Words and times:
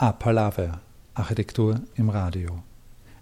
A 0.00 0.12
Palaver 0.12 0.80
Architektur 1.14 1.80
im 1.96 2.08
Radio. 2.08 2.62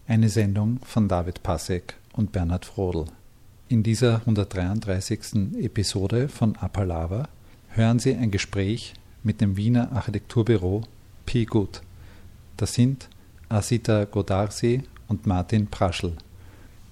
Eine 0.06 0.29
Sendung 0.29 0.79
von 0.84 1.08
David 1.08 1.43
Passek 1.43 1.95
und 2.12 2.32
Bernhard 2.32 2.66
Frodel. 2.66 3.06
In 3.70 3.82
dieser 3.82 4.16
133. 4.16 5.54
Episode 5.58 6.29
von 6.29 6.54
A 6.57 6.68
Palaver 6.68 7.30
hören 7.70 7.98
Sie 7.98 8.14
ein 8.14 8.30
Gespräch 8.30 8.93
mit 9.22 9.40
dem 9.40 9.57
Wiener 9.57 9.90
Architekturbüro 9.93 10.82
P. 11.25 11.46
Gut. 11.46 11.80
Das 12.58 12.75
sind 12.75 13.08
Asita 13.48 14.04
Godarsi 14.04 14.82
und 15.08 15.27
Martin 15.27 15.68
Praschl. 15.68 16.13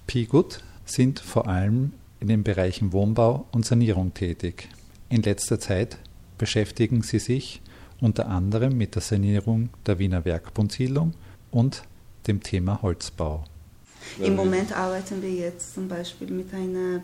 P. 0.07 0.25
Gut 0.25 0.63
sind 0.85 1.19
vor 1.19 1.47
allem 1.47 1.93
in 2.19 2.29
den 2.29 2.43
Bereichen 2.43 2.91
Wohnbau 2.91 3.45
und 3.51 3.67
Sanierung 3.67 4.15
tätig. 4.15 4.67
In 5.09 5.21
letzter 5.21 5.59
Zeit 5.59 5.99
beschäftigen 6.39 7.03
sie 7.03 7.19
sich 7.19 7.61
unter 8.01 8.27
anderem 8.27 8.77
mit 8.77 8.95
der 8.95 9.01
Sanierung 9.01 9.69
der 9.85 9.99
Wiener 9.99 10.25
Werkbundsiedlung 10.25 11.13
und 11.51 11.83
dem 12.27 12.41
Thema 12.41 12.81
Holzbau. 12.81 13.43
Im 14.19 14.35
Moment 14.35 14.75
arbeiten 14.75 15.21
wir 15.21 15.31
jetzt 15.31 15.73
zum 15.73 15.87
Beispiel 15.87 16.29
mit 16.29 16.53
einem 16.53 17.01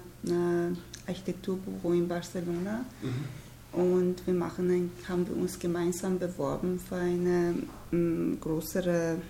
Architekturbüro 1.07 1.93
in 1.93 2.07
Barcelona 2.07 2.85
mhm. 3.01 3.79
und 3.81 4.15
wir 4.25 4.33
machen 4.33 4.69
ein, 4.69 4.91
haben 5.07 5.27
wir 5.27 5.35
uns 5.35 5.57
gemeinsam 5.57 6.19
beworben 6.19 6.79
für 6.79 6.95
einen 6.95 7.67
mm, 7.91 8.39
größeren 8.39 9.21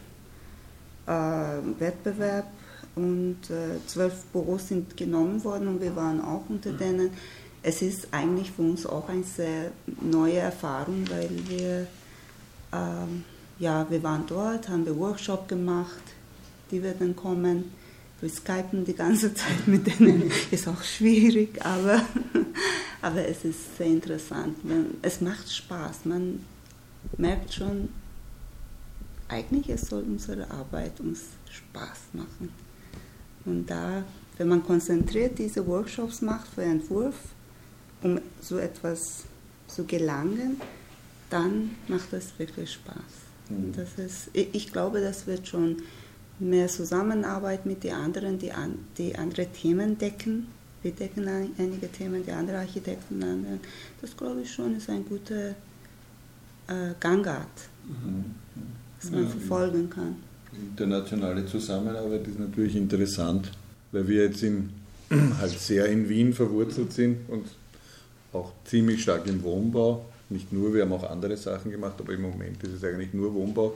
äh, 1.08 1.12
Wettbewerb 1.80 2.48
und 2.96 3.38
äh, 3.50 3.80
zwölf 3.88 4.26
Büros 4.34 4.68
sind 4.68 4.98
genommen 4.98 5.44
worden 5.44 5.68
und 5.70 5.82
wir 5.82 5.96
waren 5.96 6.22
auch 6.22 6.44
unter 6.50 6.72
mhm. 6.72 6.78
denen 6.78 7.10
es 7.64 7.82
ist 7.82 8.08
eigentlich 8.12 8.52
für 8.52 8.64
uns 8.64 8.86
auch 8.86 9.08
eine 9.08 9.24
sehr 9.24 9.72
neue 10.02 10.38
Erfahrung, 10.38 11.08
weil 11.10 11.30
wir, 11.48 11.88
ähm, 12.74 13.24
ja, 13.60 13.86
wir 13.90 14.02
waren 14.02 14.26
dort, 14.26 14.68
haben 14.68 14.86
wir 14.86 14.98
Workshop 14.98 15.48
gemacht, 15.48 16.02
die 16.72 16.82
werden 16.82 17.16
kommen. 17.16 17.72
Wir 18.20 18.30
skypen 18.30 18.86
die 18.86 18.96
ganze 18.96 19.34
Zeit 19.36 19.68
mit 19.68 19.86
denen, 19.88 20.32
ist 20.50 20.68
auch 20.68 20.84
schwierig, 20.84 21.64
aber, 21.64 22.02
aber 23.02 23.28
es 23.28 23.46
ist 23.46 23.78
sehr 23.78 23.88
interessant. 23.88 24.58
Es 25.02 25.22
macht 25.22 25.52
Spaß, 25.52 26.06
man 26.06 26.44
merkt 27.18 27.54
schon, 27.54 27.90
eigentlich 29.28 29.70
es 29.70 29.84
soll 29.84 30.04
unsere 30.04 30.50
Arbeit 30.50 31.00
uns 31.00 31.22
Spaß 31.50 32.00
machen. 32.14 32.50
Und 33.46 33.70
da, 33.70 34.04
wenn 34.38 34.48
man 34.48 34.64
konzentriert 34.64 35.38
diese 35.40 35.66
Workshops 35.66 36.22
macht 36.22 36.48
für 36.48 36.64
Entwurf, 36.64 37.16
um 38.04 38.20
so 38.42 38.58
etwas 38.58 39.24
zu 39.68 39.86
gelangen, 39.86 40.60
dann 41.30 41.72
macht 41.88 42.12
das 42.12 42.38
wirklich 42.38 42.74
Spaß. 42.74 42.96
Mhm. 43.50 43.74
Das 43.76 43.98
ist, 43.98 44.30
ich 44.34 44.72
glaube, 44.72 45.02
das 45.02 45.28
wird 45.28 45.48
schon 45.48 45.78
mehr 46.40 46.68
Zusammenarbeit 46.68 47.66
mit 47.66 47.84
den 47.84 47.94
anderen, 47.94 48.40
die, 48.40 48.52
an, 48.52 48.80
die 48.98 49.16
andere 49.16 49.48
Themen 49.48 49.98
decken. 49.98 50.48
Wir 50.82 50.92
decken 50.92 51.28
einige 51.28 51.92
Themen, 51.92 52.26
die 52.26 52.32
andere 52.32 52.58
Architekten 52.58 53.22
anderen. 53.22 53.60
Das 54.02 54.18
glaube 54.18 54.42
ich 54.42 54.52
schon 54.52 54.76
ist 54.76 54.90
ein 54.90 55.06
guter 55.06 55.50
äh, 56.68 56.94
Gangart, 57.00 57.48
mhm. 57.88 58.36
das 59.00 59.12
man 59.12 59.24
ja, 59.24 59.30
verfolgen 59.30 59.90
kann. 59.90 60.16
Internationale 60.54 61.46
Zusammenarbeit 61.46 62.28
ist 62.28 62.40
natürlich 62.40 62.76
interessant, 62.76 63.52
weil 63.92 64.08
wir 64.08 64.26
jetzt 64.26 64.42
in, 64.42 64.72
halt 65.40 65.58
sehr 65.60 65.86
in 65.86 66.10
Wien 66.10 66.34
verwurzelt 66.34 66.92
sind 66.94 67.30
und 67.30 67.46
auch 68.34 68.54
ziemlich 68.66 69.04
stark 69.04 69.28
im 69.28 69.42
Wohnbau. 69.44 70.06
Nicht 70.30 70.52
nur, 70.54 70.74
wir 70.74 70.84
haben 70.84 70.94
auch 70.94 71.10
andere 71.10 71.36
Sachen 71.36 71.72
gemacht, 71.72 71.96
aber 72.00 72.14
im 72.14 72.22
Moment 72.22 72.64
ist 72.64 72.74
es 72.74 72.84
eigentlich 72.84 73.14
nur 73.14 73.34
Wohnbau. 73.34 73.76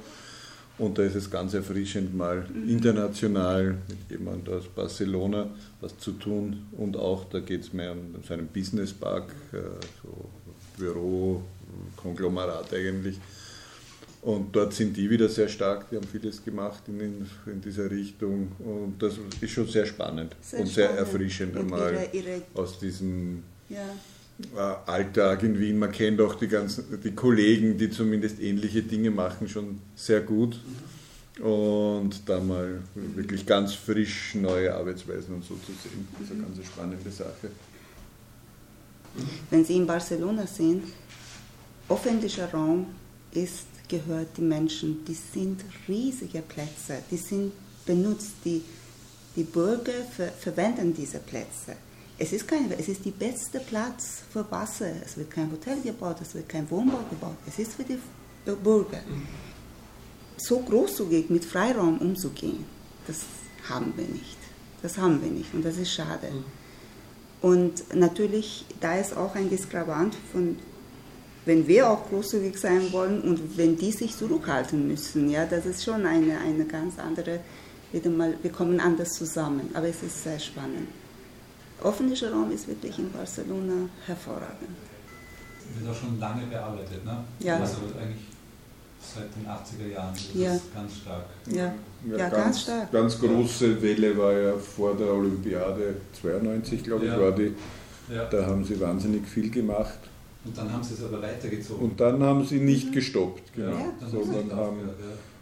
Und 0.77 0.97
da 0.97 1.03
ist 1.03 1.15
es 1.15 1.29
ganz 1.31 1.53
erfrischend, 1.53 2.15
mal 2.15 2.45
mhm. 2.53 2.69
international 2.69 3.77
mit 3.87 4.09
jemandem 4.09 4.55
aus 4.55 4.65
Barcelona 4.67 5.49
was 5.79 5.97
zu 5.97 6.13
tun. 6.13 6.67
Und 6.73 6.97
auch, 6.97 7.25
da 7.29 7.39
geht 7.39 7.61
es 7.61 7.73
mehr 7.73 7.93
um 7.93 8.15
so 8.25 8.33
einen 8.33 8.47
Businesspark, 8.47 9.29
äh, 9.53 9.57
so 10.03 10.29
Büro, 10.77 11.41
Konglomerat 11.95 12.73
eigentlich. 12.73 13.19
Und 14.21 14.55
dort 14.55 14.73
sind 14.73 14.97
die 14.97 15.09
wieder 15.09 15.29
sehr 15.29 15.47
stark, 15.47 15.89
die 15.89 15.97
haben 15.97 16.07
vieles 16.07 16.43
gemacht 16.43 16.81
in, 16.87 17.25
in 17.45 17.61
dieser 17.61 17.89
Richtung. 17.89 18.51
Und 18.59 18.95
das 18.99 19.13
ist 19.39 19.51
schon 19.51 19.67
sehr 19.67 19.85
spannend 19.85 20.35
sehr 20.41 20.59
und 20.59 20.67
sehr 20.67 20.89
erfrischend, 20.89 21.55
einmal 21.55 21.93
ihre, 22.11 22.31
ihre 22.31 22.41
aus 22.55 22.79
diesem 22.79 23.43
ja. 23.69 23.85
Äh, 24.37 24.59
Alltag 24.85 25.43
in 25.43 25.57
Wien. 25.59 25.79
Man 25.79 25.91
kennt 25.91 26.19
auch 26.19 26.35
die 26.35 26.47
ganzen 26.47 26.99
die 27.01 27.11
Kollegen, 27.11 27.77
die 27.77 27.89
zumindest 27.89 28.41
ähnliche 28.41 28.81
Dinge 28.81 29.09
machen, 29.09 29.47
schon 29.47 29.79
sehr 29.95 30.21
gut. 30.21 30.59
Und 31.39 32.27
da 32.27 32.39
mal 32.39 32.81
wirklich 32.93 33.45
ganz 33.45 33.73
frisch 33.73 34.35
neue 34.35 34.73
Arbeitsweisen 34.73 35.35
und 35.35 35.43
so 35.43 35.55
zu 35.55 35.71
sehen, 35.71 36.07
das 36.13 36.29
ist 36.29 36.31
eine 36.33 36.43
ganz 36.43 36.65
spannende 36.65 37.11
Sache. 37.11 37.51
Wenn 39.49 39.63
Sie 39.63 39.77
in 39.77 39.87
Barcelona 39.87 40.47
sind, 40.47 40.83
öffentlicher 41.89 42.51
Raum 42.51 42.87
ist, 43.31 43.67
gehört 43.87 44.37
den 44.37 44.47
Menschen, 44.47 45.05
die 45.05 45.13
sind 45.13 45.63
riesige 45.87 46.41
Plätze, 46.41 47.03
die 47.11 47.17
sind 47.17 47.51
benutzt, 47.85 48.33
die, 48.43 48.61
die 49.35 49.43
Bürger 49.43 50.03
ver, 50.15 50.29
verwenden 50.29 50.93
diese 50.93 51.19
Plätze. 51.19 51.75
Es 52.17 52.31
ist, 52.31 52.47
kein, 52.47 52.71
es 52.71 52.87
ist 52.87 53.03
der 53.03 53.11
beste 53.11 53.59
Platz 53.59 54.23
für 54.31 54.49
Wasser. 54.49 54.89
Es 55.05 55.17
wird 55.17 55.31
kein 55.31 55.51
Hotel 55.51 55.81
gebaut, 55.81 56.17
es 56.21 56.33
wird 56.33 56.47
kein 56.47 56.69
Wohnbau 56.71 56.99
gebaut. 57.09 57.35
Es 57.45 57.59
ist 57.59 57.73
für 57.73 57.83
die 57.83 57.99
Bürger. 58.45 59.01
So 60.37 60.59
großzügig 60.59 61.29
mit 61.29 61.43
Freiraum 61.43 61.97
umzugehen, 61.97 62.65
das 63.07 63.21
haben 63.69 63.93
wir 63.97 64.05
nicht. 64.05 64.37
Das 64.81 64.97
haben 64.97 65.21
wir 65.21 65.31
nicht 65.31 65.53
und 65.53 65.65
das 65.65 65.77
ist 65.77 65.91
schade. 65.91 66.27
Und 67.41 67.93
natürlich, 67.93 68.65
da 68.79 68.95
ist 68.95 69.15
auch 69.15 69.35
ein 69.35 69.49
Diskrepant 69.49 70.15
von, 70.31 70.57
wenn 71.45 71.67
wir 71.67 71.89
auch 71.89 72.07
großzügig 72.09 72.57
sein 72.57 72.91
wollen 72.91 73.21
und 73.21 73.57
wenn 73.57 73.77
die 73.77 73.91
sich 73.91 74.15
zurückhalten 74.15 74.87
müssen, 74.87 75.29
ja, 75.29 75.45
das 75.45 75.65
ist 75.65 75.83
schon 75.83 76.05
eine, 76.05 76.39
eine 76.39 76.65
ganz 76.65 76.99
andere, 76.99 77.39
wieder 77.91 78.09
mal, 78.09 78.35
wir 78.41 78.51
kommen 78.51 78.79
anders 78.79 79.13
zusammen, 79.13 79.69
aber 79.73 79.87
es 79.87 80.03
ist 80.03 80.23
sehr 80.23 80.39
spannend 80.39 80.87
öffentlicher 81.83 82.31
Raum 82.31 82.51
ist 82.51 82.67
wirklich 82.67 82.97
in 82.99 83.11
Barcelona 83.11 83.89
hervorragend. 84.05 84.75
Wird 85.77 85.91
auch 85.91 85.99
schon 85.99 86.19
lange 86.19 86.45
bearbeitet, 86.45 87.03
ne? 87.03 87.23
Ja. 87.39 87.57
Also 87.57 87.77
eigentlich 87.99 88.27
seit 89.13 89.35
den 89.35 89.45
80er 89.45 89.93
Jahren. 89.93 90.13
Das 90.13 90.33
ja. 90.33 90.53
ist 90.55 90.73
ganz 90.73 90.95
stark. 90.97 91.25
Ja, 91.47 91.55
ja, 91.55 92.17
ja 92.17 92.29
ganz, 92.29 92.33
ganz, 92.33 92.61
stark. 92.61 92.91
Ganz 92.91 93.19
große 93.19 93.81
Welle 93.81 94.17
war 94.17 94.33
ja 94.33 94.53
vor 94.57 94.95
der 94.95 95.07
Olympiade 95.07 95.95
92, 96.21 96.83
glaube 96.83 97.05
ich, 97.05 97.11
ja. 97.11 97.19
war 97.19 97.31
die. 97.31 97.53
Ja. 98.13 98.25
Da 98.25 98.45
haben 98.45 98.63
sie 98.63 98.79
wahnsinnig 98.79 99.27
viel 99.27 99.49
gemacht. 99.49 99.99
Und 100.45 100.55
dann 100.55 100.71
haben 100.71 100.83
sie 100.83 100.93
es 100.93 101.03
aber 101.03 101.21
weitergezogen. 101.21 101.83
Und 101.83 101.99
dann 101.99 102.21
haben 102.21 102.45
sie 102.45 102.59
nicht 102.59 102.91
gestoppt, 102.91 103.53
genau. 103.53 103.71
Ja, 103.71 104.07
sondern 104.07 104.55
haben, 104.55 104.77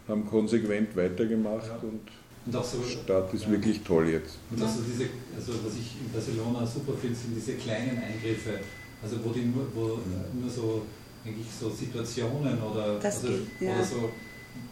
haben 0.08 0.26
konsequent 0.26 0.96
weitergemacht 0.96 1.70
und 1.82 2.00
und 2.46 2.56
auch 2.56 2.64
so, 2.64 2.82
Stadt 2.82 3.32
ist 3.32 3.44
ja. 3.44 3.50
wirklich 3.50 3.82
toll 3.82 4.08
jetzt. 4.08 4.36
Und 4.50 4.60
also 4.60 4.80
diese, 4.86 5.08
also 5.34 5.52
was 5.64 5.74
ich 5.80 5.96
in 6.00 6.12
Barcelona 6.12 6.66
super 6.66 6.92
finde, 7.00 7.16
sind 7.16 7.34
diese 7.34 7.54
kleinen 7.54 7.98
Eingriffe, 8.02 8.60
also 9.02 9.16
wo, 9.24 9.30
die 9.30 9.46
nur, 9.46 9.66
wo 9.74 9.98
nur 10.38 10.50
so 10.50 10.82
eigentlich 11.24 11.46
so 11.58 11.70
Situationen 11.70 12.62
oder, 12.62 13.00
also, 13.02 13.28
geht, 13.28 13.60
ja. 13.60 13.74
oder 13.74 13.84
so 13.84 14.10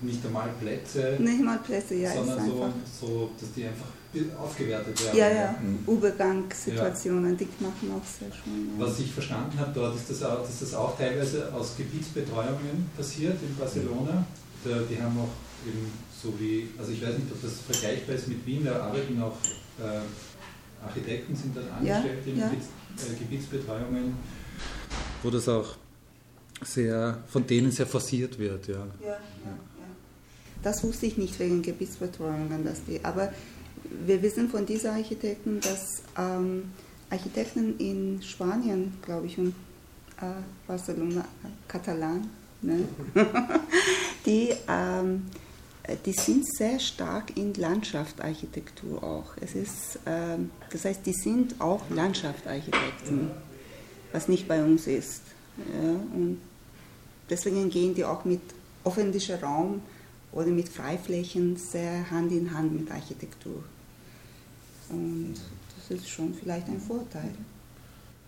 nicht 0.01 0.25
einmal 0.25 0.51
Plätze, 0.61 1.17
nicht 1.19 1.43
mal 1.43 1.59
Plätze, 1.59 1.95
ja, 1.95 2.13
sondern 2.13 2.47
so, 2.47 2.73
so, 3.01 3.31
dass 3.41 3.53
die 3.53 3.65
einfach 3.65 3.87
aufgewertet 4.39 5.05
werden. 5.05 5.19
Ja, 5.19 5.29
ja, 5.31 5.55
mhm. 5.61 5.79
Übergangssituationen, 5.87 7.33
ja. 7.33 7.37
die 7.37 7.65
machen 7.65 7.91
auch 7.93 8.07
sehr 8.07 8.31
schön. 8.31 8.79
Ja. 8.79 8.87
Was 8.87 9.01
ich 9.01 9.13
verstanden 9.13 9.59
habe 9.59 9.73
dort, 9.75 9.97
ist, 9.97 10.11
das 10.11 10.23
auch, 10.23 10.43
dass 10.43 10.61
das 10.61 10.75
auch 10.75 10.97
teilweise 10.97 11.53
aus 11.53 11.77
Gebietsbetreuungen 11.77 12.91
passiert 12.97 13.37
in 13.43 13.57
Barcelona. 13.57 14.25
die 14.65 15.03
haben 15.03 15.19
auch 15.19 15.67
eben 15.67 15.91
so 16.23 16.33
wie, 16.39 16.69
also 16.79 16.93
ich 16.93 17.03
weiß 17.03 17.19
nicht, 17.19 17.33
ob 17.33 17.43
das 17.43 17.61
vergleichbar 17.61 18.15
ist 18.15 18.29
mit 18.29 18.47
Wien, 18.47 18.65
da 18.65 18.81
arbeiten 18.81 19.21
auch 19.21 19.37
äh, 19.81 20.85
Architekten, 20.85 21.35
sind 21.35 21.57
dort 21.57 21.71
angestellt 21.73 22.21
ja, 22.27 22.33
in 22.33 22.39
ja. 22.39 22.47
äh, 22.47 23.19
Gebietsbetreuungen, 23.19 24.15
wo 25.23 25.31
das 25.31 25.49
auch 25.49 25.77
sehr, 26.63 27.19
von 27.29 27.47
denen 27.47 27.73
sehr 27.73 27.87
forciert 27.87 28.39
wird. 28.39 28.69
Ja. 28.69 28.87
Ja, 29.01 29.09
ja, 29.09 29.19
Das 30.63 30.85
wusste 30.85 31.07
ich 31.07 31.17
nicht 31.19 31.39
wegen 31.41 31.63
Gebietsbetreuungen, 31.63 32.65
dass 32.65 32.85
die, 32.85 33.05
aber 33.05 33.33
wir 34.07 34.23
wissen 34.23 34.49
von 34.49 34.65
diesen 34.65 34.91
Architekten, 34.91 35.61
dass 35.61 36.03
ähm, 36.17 36.71
Architekten 37.11 37.79
in 37.79 38.23
Spanien, 38.23 38.95
glaube 39.03 39.27
ich, 39.27 39.39
und 39.39 39.55
äh, 40.21 40.25
Barcelona, 40.67 41.25
Katalan, 41.67 42.29
ne? 42.63 42.85
die 44.25 44.55
ähm, 44.69 45.27
äh, 45.27 45.52
die 46.07 46.13
sind 46.13 46.47
sehr 46.47 46.79
stark 46.79 47.37
in 47.37 47.55
Landschaftsarchitektur 47.55 49.03
auch. 49.03 49.33
Es 49.41 49.55
ist, 49.55 49.97
äh, 50.05 50.39
das 50.71 50.85
heißt, 50.85 51.05
die 51.05 51.13
sind 51.13 51.61
auch 51.61 51.83
Landschaftsarchitekten, 51.91 53.31
was 54.13 54.29
nicht 54.29 54.47
bei 54.47 54.63
uns 54.63 54.87
ist. 54.87 55.23
Und 56.15 56.39
deswegen 57.29 57.69
gehen 57.69 57.95
die 57.95 58.05
auch 58.05 58.25
mit 58.25 58.41
öffentlicher 58.85 59.43
Raum 59.43 59.83
oder 60.33 60.49
mit 60.49 60.69
Freiflächen 60.69 61.57
sehr 61.57 62.11
Hand 62.11 62.33
in 62.33 62.55
Hand 62.55 62.73
mit 62.79 62.91
Architektur. 62.91 63.63
Und 64.89 65.35
das 65.77 65.99
ist 65.99 66.09
schon 66.09 66.35
vielleicht 66.35 66.69
ein 66.69 66.81
Vorteil. 66.81 67.31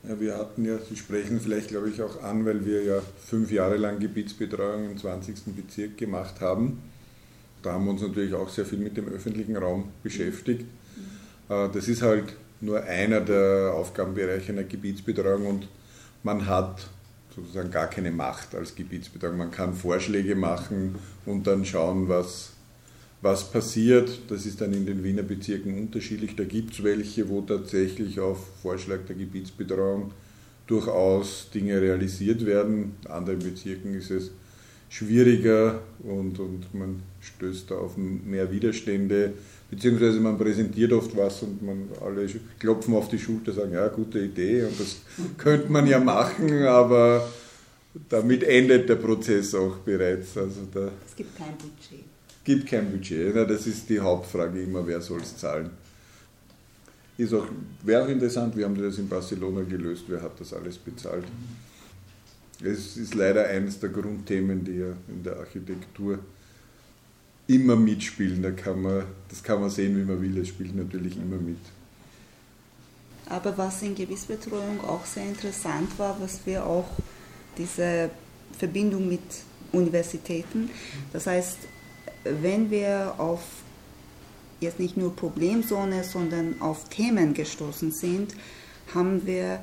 Ja, 0.06 0.20
wir 0.20 0.36
hatten 0.36 0.64
ja, 0.66 0.78
Sie 0.78 0.96
sprechen 0.96 1.40
vielleicht, 1.40 1.68
glaube 1.68 1.88
ich, 1.88 2.02
auch 2.02 2.22
an, 2.22 2.44
weil 2.44 2.66
wir 2.66 2.82
ja 2.82 3.00
fünf 3.24 3.50
Jahre 3.50 3.76
lang 3.76 4.00
Gebietsbetreuung 4.00 4.90
im 4.90 4.98
20. 4.98 5.56
Bezirk 5.56 5.96
gemacht 5.96 6.40
haben. 6.40 6.82
Da 7.64 7.72
haben 7.72 7.86
wir 7.86 7.92
uns 7.92 8.02
natürlich 8.02 8.34
auch 8.34 8.48
sehr 8.50 8.66
viel 8.66 8.78
mit 8.78 8.96
dem 8.96 9.08
öffentlichen 9.08 9.56
Raum 9.56 9.88
beschäftigt. 10.02 10.66
Äh, 11.48 11.68
das 11.72 11.88
ist 11.88 12.02
halt 12.02 12.34
nur 12.60 12.82
einer 12.82 13.20
der 13.20 13.72
Aufgabenbereiche 13.74 14.52
einer 14.52 14.64
Gebietsbetreuung 14.64 15.46
und 15.46 15.68
man 16.22 16.46
hat 16.46 16.86
sozusagen 17.34 17.70
gar 17.70 17.88
keine 17.88 18.12
Macht 18.12 18.54
als 18.54 18.74
Gebietsbetreuung. 18.74 19.38
Man 19.38 19.50
kann 19.50 19.74
Vorschläge 19.74 20.36
machen 20.36 20.96
und 21.24 21.46
dann 21.46 21.64
schauen, 21.64 22.06
was, 22.06 22.52
was 23.22 23.50
passiert. 23.50 24.20
Das 24.28 24.44
ist 24.44 24.60
dann 24.60 24.74
in 24.74 24.84
den 24.84 25.02
Wiener 25.02 25.22
Bezirken 25.22 25.78
unterschiedlich. 25.78 26.36
Da 26.36 26.44
gibt 26.44 26.74
es 26.74 26.84
welche, 26.84 27.30
wo 27.30 27.40
tatsächlich 27.40 28.20
auf 28.20 28.60
Vorschlag 28.60 29.00
der 29.08 29.16
Gebietsbetreuung 29.16 30.12
durchaus 30.66 31.48
Dinge 31.52 31.80
realisiert 31.80 32.44
werden. 32.44 32.96
In 33.04 33.10
anderen 33.10 33.38
Bezirken 33.38 33.94
ist 33.94 34.10
es 34.10 34.30
schwieriger 34.94 35.80
und, 36.04 36.38
und 36.38 36.72
man 36.72 37.02
stößt 37.20 37.68
da 37.68 37.74
auf 37.74 37.96
mehr 37.96 38.50
Widerstände, 38.52 39.32
beziehungsweise 39.68 40.20
man 40.20 40.38
präsentiert 40.38 40.92
oft 40.92 41.16
was 41.16 41.42
und 41.42 41.62
man 41.62 41.88
alle 42.00 42.28
klopfen 42.60 42.94
auf 42.94 43.08
die 43.08 43.18
Schulter 43.18 43.50
und 43.50 43.56
sagen, 43.56 43.72
ja, 43.72 43.88
gute 43.88 44.20
Idee 44.20 44.62
und 44.62 44.78
das 44.78 44.98
könnte 45.36 45.72
man 45.72 45.88
ja 45.88 45.98
machen, 45.98 46.62
aber 46.62 47.28
damit 48.08 48.44
endet 48.44 48.88
der 48.88 48.94
Prozess 48.96 49.52
auch 49.56 49.78
bereits. 49.78 50.36
Also 50.36 50.60
da 50.72 50.88
es 51.04 51.16
gibt 51.16 51.36
kein 51.36 51.56
Budget. 51.56 52.04
Gibt 52.44 52.66
kein 52.68 52.92
Budget, 52.92 53.34
das 53.50 53.66
ist 53.66 53.88
die 53.88 53.98
Hauptfrage 53.98 54.62
immer, 54.62 54.86
wer 54.86 55.00
soll 55.00 55.22
es 55.22 55.36
zahlen. 55.36 55.70
Ist 57.18 57.34
auch, 57.34 57.46
wäre 57.82 58.04
auch 58.04 58.08
interessant, 58.08 58.56
wir 58.56 58.64
haben 58.64 58.80
das 58.80 58.98
in 58.98 59.08
Barcelona 59.08 59.62
gelöst, 59.62 60.04
wer 60.06 60.22
hat 60.22 60.38
das 60.38 60.52
alles 60.52 60.78
bezahlt. 60.78 61.24
Es 62.64 62.96
ist 62.96 63.14
leider 63.14 63.46
eines 63.46 63.78
der 63.78 63.90
Grundthemen, 63.90 64.64
die 64.64 64.78
ja 64.78 64.92
in 65.08 65.22
der 65.22 65.36
Architektur 65.36 66.18
immer 67.46 67.76
mitspielen. 67.76 68.42
Da 68.42 68.52
kann 68.52 68.80
man, 68.80 69.04
das 69.28 69.42
kann 69.42 69.60
man 69.60 69.68
sehen, 69.68 69.96
wie 69.96 70.04
man 70.04 70.20
will. 70.22 70.38
Es 70.38 70.48
spielt 70.48 70.74
natürlich 70.74 71.16
immer 71.16 71.36
mit. 71.36 71.58
Aber 73.28 73.56
was 73.56 73.82
in 73.82 73.94
Gebietsbetreuung 73.94 74.80
auch 74.82 75.04
sehr 75.04 75.24
interessant 75.24 75.98
war, 75.98 76.16
was 76.20 76.40
wir 76.44 76.64
auch 76.64 76.88
diese 77.56 78.10
Verbindung 78.58 79.08
mit 79.08 79.20
Universitäten, 79.72 80.70
das 81.12 81.26
heißt, 81.26 81.58
wenn 82.24 82.70
wir 82.70 83.14
auf 83.18 83.42
jetzt 84.60 84.78
nicht 84.78 84.96
nur 84.96 85.14
Problemzone, 85.14 86.04
sondern 86.04 86.60
auf 86.60 86.88
Themen 86.88 87.34
gestoßen 87.34 87.92
sind, 87.92 88.34
haben 88.94 89.26
wir 89.26 89.60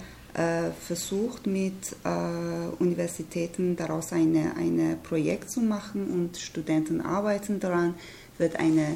versucht, 0.86 1.46
mit 1.46 1.96
äh, 2.04 2.82
Universitäten 2.82 3.76
daraus 3.76 4.14
ein 4.14 4.52
eine 4.58 4.98
Projekt 5.04 5.52
zu 5.52 5.60
machen 5.62 6.08
und 6.10 6.38
Studenten 6.38 7.02
arbeiten 7.02 7.60
daran, 7.60 7.96
wird 8.38 8.56
eine 8.58 8.96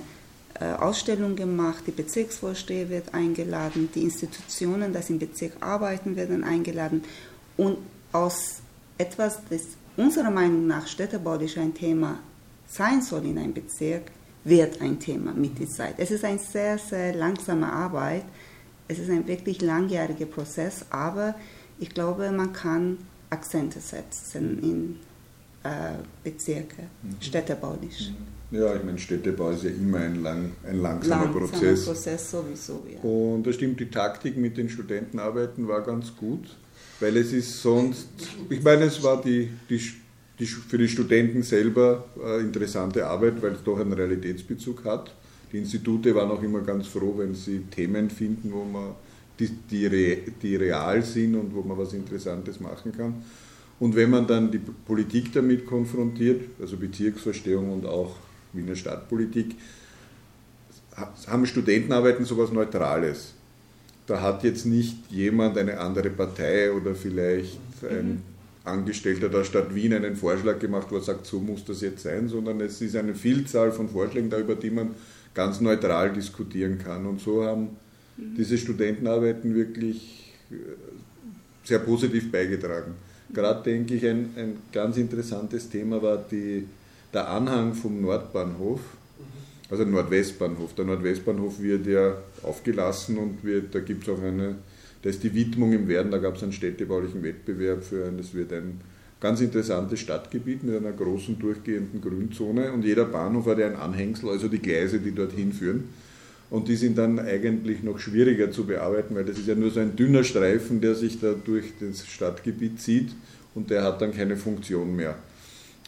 äh, 0.60 0.72
Ausstellung 0.74 1.36
gemacht, 1.36 1.84
die 1.86 1.92
Bezirksvorsteher 1.92 2.90
wird 2.90 3.14
eingeladen, 3.14 3.90
die 3.94 4.04
Institutionen, 4.04 4.94
das 4.94 5.10
im 5.10 5.20
Bezirk 5.20 5.54
arbeiten, 5.60 6.16
werden 6.16 6.46
eingeladen 6.46 7.04
und 7.58 7.78
aus 8.14 8.62
etwas, 8.98 9.40
das 9.50 9.64
unserer 9.98 10.32
Meinung 10.32 10.68
nach 10.68 10.88
städtebaulich 10.88 11.60
ein 11.60 11.74
Thema 11.74 12.20
sein 12.68 13.02
soll 13.02 13.26
in 13.26 13.38
einem 13.38 13.54
Bezirk, 13.54 14.04
wird 14.46 14.82
ein 14.82 15.00
Thema 15.00 15.34
mit 15.34 15.60
der 15.60 15.68
Zeit. 15.68 15.96
Es 15.98 16.12
ist 16.12 16.24
eine 16.24 16.40
sehr, 16.40 16.78
sehr 16.78 17.14
langsame 17.14 17.72
Arbeit, 17.72 18.24
es 18.88 19.00
ist 19.00 19.10
ein 19.10 19.28
wirklich 19.28 19.62
langjähriger 19.62 20.26
Prozess, 20.26 20.86
aber 20.90 21.36
ich 21.80 21.90
glaube, 21.90 22.32
man 22.32 22.54
kann 22.54 22.98
Akzente 23.30 23.80
setzen 23.80 24.60
in 24.62 24.96
äh, 25.64 25.96
Bezirke, 26.24 26.84
mhm. 27.02 27.16
städtebaulich. 27.20 28.12
Mhm. 28.12 28.36
Ja, 28.58 28.76
ich 28.76 28.84
meine, 28.84 28.98
Städtebau 28.98 29.50
ist 29.50 29.64
ja 29.64 29.72
immer 29.72 29.98
ein, 29.98 30.22
lang, 30.22 30.52
ein 30.64 30.80
langsamer, 30.80 31.26
langsamer 31.26 31.48
Prozess. 31.48 31.86
Prozess 31.86 32.32
sowieso, 32.32 32.86
ja. 32.90 33.00
Und 33.02 33.44
da 33.44 33.52
stimmt, 33.52 33.80
die 33.80 33.90
Taktik 33.90 34.38
mit 34.38 34.56
den 34.56 34.70
Studentenarbeiten 34.70 35.68
war 35.68 35.82
ganz 35.82 36.16
gut, 36.16 36.56
weil 37.00 37.18
es 37.18 37.34
ist 37.34 37.62
sonst, 37.62 38.08
ich 38.50 38.62
meine, 38.64 38.86
es 38.86 39.02
war 39.02 39.22
die, 39.22 39.50
die, 39.70 39.82
die 40.40 40.46
für 40.46 40.78
die 40.78 40.88
Studenten 40.88 41.42
selber 41.42 42.06
äh, 42.24 42.40
interessante 42.42 43.08
Arbeit, 43.08 43.42
weil 43.42 43.54
es 43.54 43.64
doch 43.64 43.80
einen 43.80 43.94
Realitätsbezug 43.94 44.86
hat 44.86 45.12
die 45.56 45.60
Institute 45.60 46.14
waren 46.14 46.30
auch 46.32 46.44
immer 46.44 46.60
ganz 46.60 46.88
froh, 46.88 47.14
wenn 47.18 47.34
sie 47.34 47.60
Themen 47.72 48.10
finden, 48.10 48.52
wo 48.52 48.66
man 48.66 48.94
die, 49.40 49.48
die, 49.72 50.34
die 50.42 50.56
real 50.58 51.02
sind 51.02 51.34
und 51.34 51.56
wo 51.56 51.62
man 51.62 51.78
was 51.78 51.94
Interessantes 51.94 52.60
machen 52.60 52.92
kann. 52.92 53.24
Und 53.80 53.96
wenn 53.96 54.10
man 54.10 54.28
dann 54.28 54.52
die 54.52 54.60
Politik 54.60 55.32
damit 55.32 55.66
konfrontiert, 55.66 56.42
also 56.60 56.76
Bezirksverstehung 56.76 57.72
und 57.72 57.86
auch 57.86 58.18
Wiener 58.52 58.76
Stadtpolitik, 58.76 59.56
haben 61.28 61.46
Studentenarbeiten 61.46 62.26
sowas 62.26 62.52
Neutrales. 62.52 63.34
Da 64.08 64.22
hat 64.22 64.44
jetzt 64.44 64.66
nicht 64.66 65.10
jemand 65.10 65.58
eine 65.58 65.80
andere 65.80 66.10
Partei 66.10 66.70
oder 66.74 66.96
vielleicht 66.96 67.60
ein 67.90 68.08
mhm. 68.10 68.22
Angestellter 68.66 69.30
der 69.30 69.46
Stadt 69.46 69.74
Wien 69.74 69.94
einen 69.94 70.18
Vorschlag 70.18 70.60
gemacht, 70.60 70.88
wo 70.90 70.98
er 70.98 71.02
sagt, 71.02 71.26
so 71.26 71.40
muss 71.40 71.64
das 71.64 71.80
jetzt 71.80 72.04
sein, 72.04 72.28
sondern 72.28 72.60
es 72.60 72.82
ist 72.82 72.98
eine 72.98 73.16
Vielzahl 73.16 73.72
von 73.72 73.88
Vorschlägen 73.88 74.30
da, 74.30 74.38
über 74.38 74.56
die 74.56 74.70
man 74.70 74.96
ganz 75.36 75.62
neutral 75.62 76.12
diskutieren 76.12 76.80
kann. 76.80 77.06
Und 77.06 77.22
so 77.22 77.44
haben 77.44 77.78
mhm. 78.18 78.36
diese 78.36 78.58
Studentenarbeiten 78.58 79.54
wirklich 79.54 80.34
äh, 80.50 80.56
sehr 81.64 81.80
positiv 81.80 82.32
beigetragen. 82.32 82.94
Gerade 83.34 83.64
denke 83.64 83.96
ich, 83.96 84.06
ein, 84.08 84.30
ein 84.36 84.58
ganz 84.72 84.98
interessantes 84.98 85.70
Thema 85.70 86.02
war 86.02 86.18
die, 86.18 86.66
der 87.14 87.30
Anhang 87.30 87.74
vom 87.74 88.02
Nordbahnhof, 88.02 88.80
mhm. 88.80 89.24
also 89.70 89.84
Nordwestbahnhof. 89.84 90.74
Der 90.74 90.86
Nordwestbahnhof 90.86 91.60
wird 91.60 91.86
ja 91.86 92.16
aufgelassen 92.42 93.18
und 93.18 93.44
wird, 93.44 93.76
da 93.76 93.80
gibt 93.82 94.08
es 94.08 94.10
auch 94.10 94.22
eine, 94.22 94.56
da 95.02 95.10
ist 95.10 95.24
die 95.24 95.34
Widmung 95.34 95.74
im 95.74 95.88
Werden, 95.88 96.12
da 96.12 96.18
gab 96.18 96.38
es 96.38 96.44
einen 96.44 96.54
städtebaulichen 96.54 97.22
Wettbewerb 97.22 97.84
für 97.84 98.06
ein, 98.06 98.18
das 98.18 98.34
wird 98.34 98.54
ein 98.54 98.80
ganz 99.26 99.42
interessantes 99.42 100.02
Stadtgebiet 100.02 100.62
mit 100.62 100.76
einer 100.76 100.92
großen 100.92 101.40
durchgehenden 101.40 102.00
Grünzone 102.00 102.72
und 102.72 102.86
jeder 102.86 103.06
Bahnhof 103.06 103.48
hat 103.48 103.58
ja 103.58 103.66
ein 103.66 103.76
Anhängsel, 103.76 104.30
also 104.30 104.48
die 104.48 104.60
Gleise, 104.60 105.00
die 105.00 105.16
dorthin 105.16 105.52
führen. 105.52 105.86
Und 106.52 106.68
die 106.68 106.76
sind 106.76 106.96
dann 107.00 107.18
eigentlich 107.18 107.82
noch 107.82 107.98
schwieriger 107.98 108.52
zu 108.52 108.68
bearbeiten, 108.68 109.16
weil 109.16 109.26
das 109.26 109.40
ist 109.40 109.48
ja 109.48 109.56
nur 109.56 109.72
so 109.72 109.80
ein 109.80 109.96
dünner 109.96 110.24
Streifen, 110.24 110.80
der 110.80 110.94
sich 110.94 111.20
da 111.20 111.34
durch 111.34 111.74
das 111.80 112.06
Stadtgebiet 112.06 112.80
zieht 112.80 113.16
und 113.56 113.72
der 113.72 113.82
hat 113.82 114.00
dann 114.00 114.14
keine 114.14 114.38
Funktion 114.38 114.96
mehr. 114.96 115.16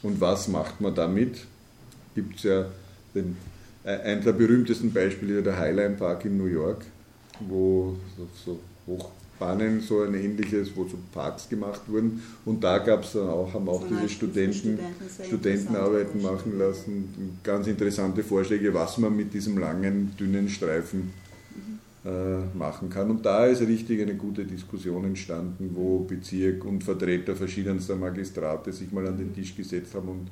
Und 0.02 0.20
was 0.20 0.48
macht 0.48 0.82
man 0.82 0.96
damit? 0.96 1.46
Gibt 2.16 2.38
es 2.38 2.44
ja 2.44 2.66
den, 3.14 3.38
äh, 3.84 4.00
ein 4.14 4.24
der 4.24 4.32
berühmtesten 4.32 4.92
Beispiele, 4.92 5.44
der 5.44 5.60
Highline 5.60 5.96
Park 5.96 6.26
in 6.26 6.40
New 6.40 6.48
York, 6.48 6.84
wo 7.40 7.98
so, 8.18 8.28
so 8.44 8.60
hoch 8.88 9.12
Bahnen, 9.40 9.82
so 9.82 10.02
ein 10.02 10.14
ähnliches, 10.14 10.72
wo 10.76 10.84
so 10.86 10.98
Parks 11.14 11.48
gemacht 11.50 11.82
wurden. 11.88 12.22
Und 12.46 12.64
da 12.64 12.80
gab 12.80 13.04
es 13.04 13.14
dann 13.14 13.30
auch, 13.30 13.54
haben 13.54 13.70
auch 13.70 13.84
diese 13.88 14.02
halt 14.02 14.12
Studenten, 14.12 14.80
Studentenarbeiten 15.26 16.22
machen 16.22 16.58
lassen, 16.58 17.38
ganz 17.44 17.68
interessante 17.68 18.24
Vorschläge, 18.24 18.74
was 18.74 18.98
man 18.98 19.16
mit 19.16 19.34
diesem 19.34 19.58
langen, 19.58 20.14
dünnen 20.20 20.50
Streifen 20.50 21.12
mhm. 21.56 22.10
äh, 22.10 22.58
machen 22.58 22.90
kann. 22.90 23.10
Und 23.10 23.26
da 23.26 23.46
ist 23.46 23.62
richtig 23.62 24.02
eine 24.02 24.16
gute 24.16 24.46
Diskussion 24.46 25.06
entstanden, 25.06 25.72
wo 25.74 26.00
Bezirk 26.00 26.66
und 26.66 26.84
Vertreter 26.84 27.36
verschiedenster 27.36 27.96
Magistrate 27.96 28.72
sich 28.72 28.92
mal 28.92 29.08
an 29.08 29.18
den 29.18 29.34
Tisch 29.34 29.56
gesetzt 29.56 29.94
haben 29.94 30.10
und 30.10 30.28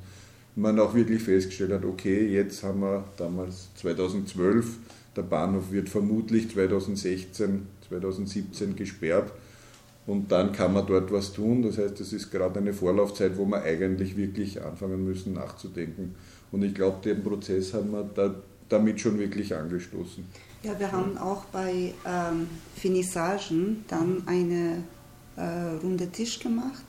man 0.56 0.80
auch 0.80 0.94
wirklich 0.94 1.22
festgestellt 1.22 1.72
hat, 1.72 1.84
okay, 1.84 2.26
jetzt 2.28 2.62
haben 2.62 2.80
wir 2.80 3.04
damals 3.16 3.68
2012, 3.76 4.78
der 5.16 5.22
Bahnhof 5.22 5.70
wird 5.70 5.88
vermutlich 5.88 6.50
2016 6.50 7.66
2017 7.88 8.76
gesperrt 8.76 9.32
und 10.06 10.30
dann 10.30 10.52
kann 10.52 10.72
man 10.72 10.86
dort 10.86 11.12
was 11.12 11.32
tun. 11.32 11.62
Das 11.62 11.78
heißt, 11.78 12.00
es 12.00 12.12
ist 12.12 12.30
gerade 12.30 12.60
eine 12.60 12.72
Vorlaufzeit, 12.72 13.36
wo 13.36 13.44
wir 13.46 13.62
eigentlich 13.62 14.16
wirklich 14.16 14.62
anfangen 14.62 15.04
müssen 15.04 15.34
nachzudenken. 15.34 16.14
Und 16.52 16.62
ich 16.62 16.74
glaube, 16.74 16.98
den 17.02 17.22
Prozess 17.22 17.74
haben 17.74 17.90
wir 17.90 18.04
da, 18.14 18.34
damit 18.68 19.00
schon 19.00 19.18
wirklich 19.18 19.54
angestoßen. 19.54 20.24
Ja, 20.62 20.78
wir 20.78 20.90
haben 20.90 21.18
auch 21.18 21.44
bei 21.46 21.92
ähm, 22.04 22.46
Finissagen 22.76 23.84
dann 23.88 24.22
eine 24.26 24.84
äh, 25.36 25.76
runde 25.82 26.08
Tisch 26.08 26.38
gemacht, 26.38 26.84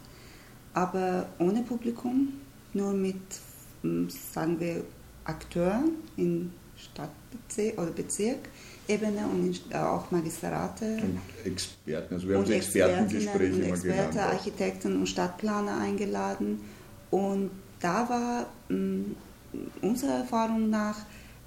aber 0.73 1.27
ohne 1.39 1.63
Publikum, 1.63 2.33
nur 2.73 2.93
mit, 2.93 3.15
hm, 3.81 4.09
sagen 4.09 4.59
wir, 4.59 4.83
Akteuren 5.25 5.91
in 6.15 6.51
Stadtbezirk 7.27 7.77
oder 7.77 7.91
Bezirk 7.91 8.39
Ebene 8.87 9.27
und 9.27 9.59
äh, 9.69 9.77
auch 9.77 10.09
Magistrate. 10.11 10.97
Und 11.01 11.19
Experten, 11.45 12.13
also 12.13 12.29
wir 12.29 12.37
haben 12.37 12.51
Expertengespräche 12.51 13.61
immer 13.61 13.67
Experte, 13.67 14.09
genannt. 14.11 14.17
Architekten 14.17 14.95
und 14.99 15.07
Stadtplaner 15.07 15.77
eingeladen 15.77 16.61
und 17.11 17.51
da 17.81 18.07
war 18.09 18.47
mh, 18.69 19.05
unserer 19.81 20.19
Erfahrung 20.19 20.69
nach 20.69 20.99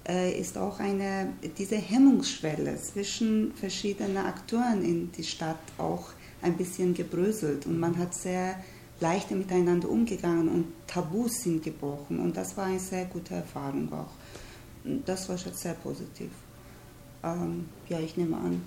äh, 0.07 0.39
ist 0.39 0.57
auch 0.57 0.79
eine, 0.79 1.33
diese 1.57 1.77
Hemmungsschwelle 1.77 2.75
zwischen 2.77 3.53
verschiedenen 3.55 4.17
Akteuren 4.17 4.83
in 4.83 5.11
die 5.11 5.23
Stadt 5.23 5.59
auch 5.77 6.09
ein 6.43 6.57
bisschen 6.57 6.93
gebröselt 6.93 7.65
und 7.65 7.79
man 7.79 7.97
hat 7.97 8.13
sehr 8.13 8.55
leicht 8.99 9.31
miteinander 9.31 9.89
umgegangen 9.89 10.47
und 10.47 10.65
Tabus 10.85 11.41
sind 11.41 11.63
gebrochen 11.63 12.19
und 12.19 12.37
das 12.37 12.55
war 12.55 12.65
eine 12.65 12.79
sehr 12.79 13.05
gute 13.05 13.33
Erfahrung 13.33 13.91
auch. 13.91 14.13
Das 15.05 15.29
war 15.29 15.37
schon 15.37 15.53
sehr 15.53 15.73
positiv. 15.75 16.29
Ähm, 17.23 17.65
ja, 17.87 17.99
ich 17.99 18.17
nehme 18.17 18.37
an, 18.37 18.61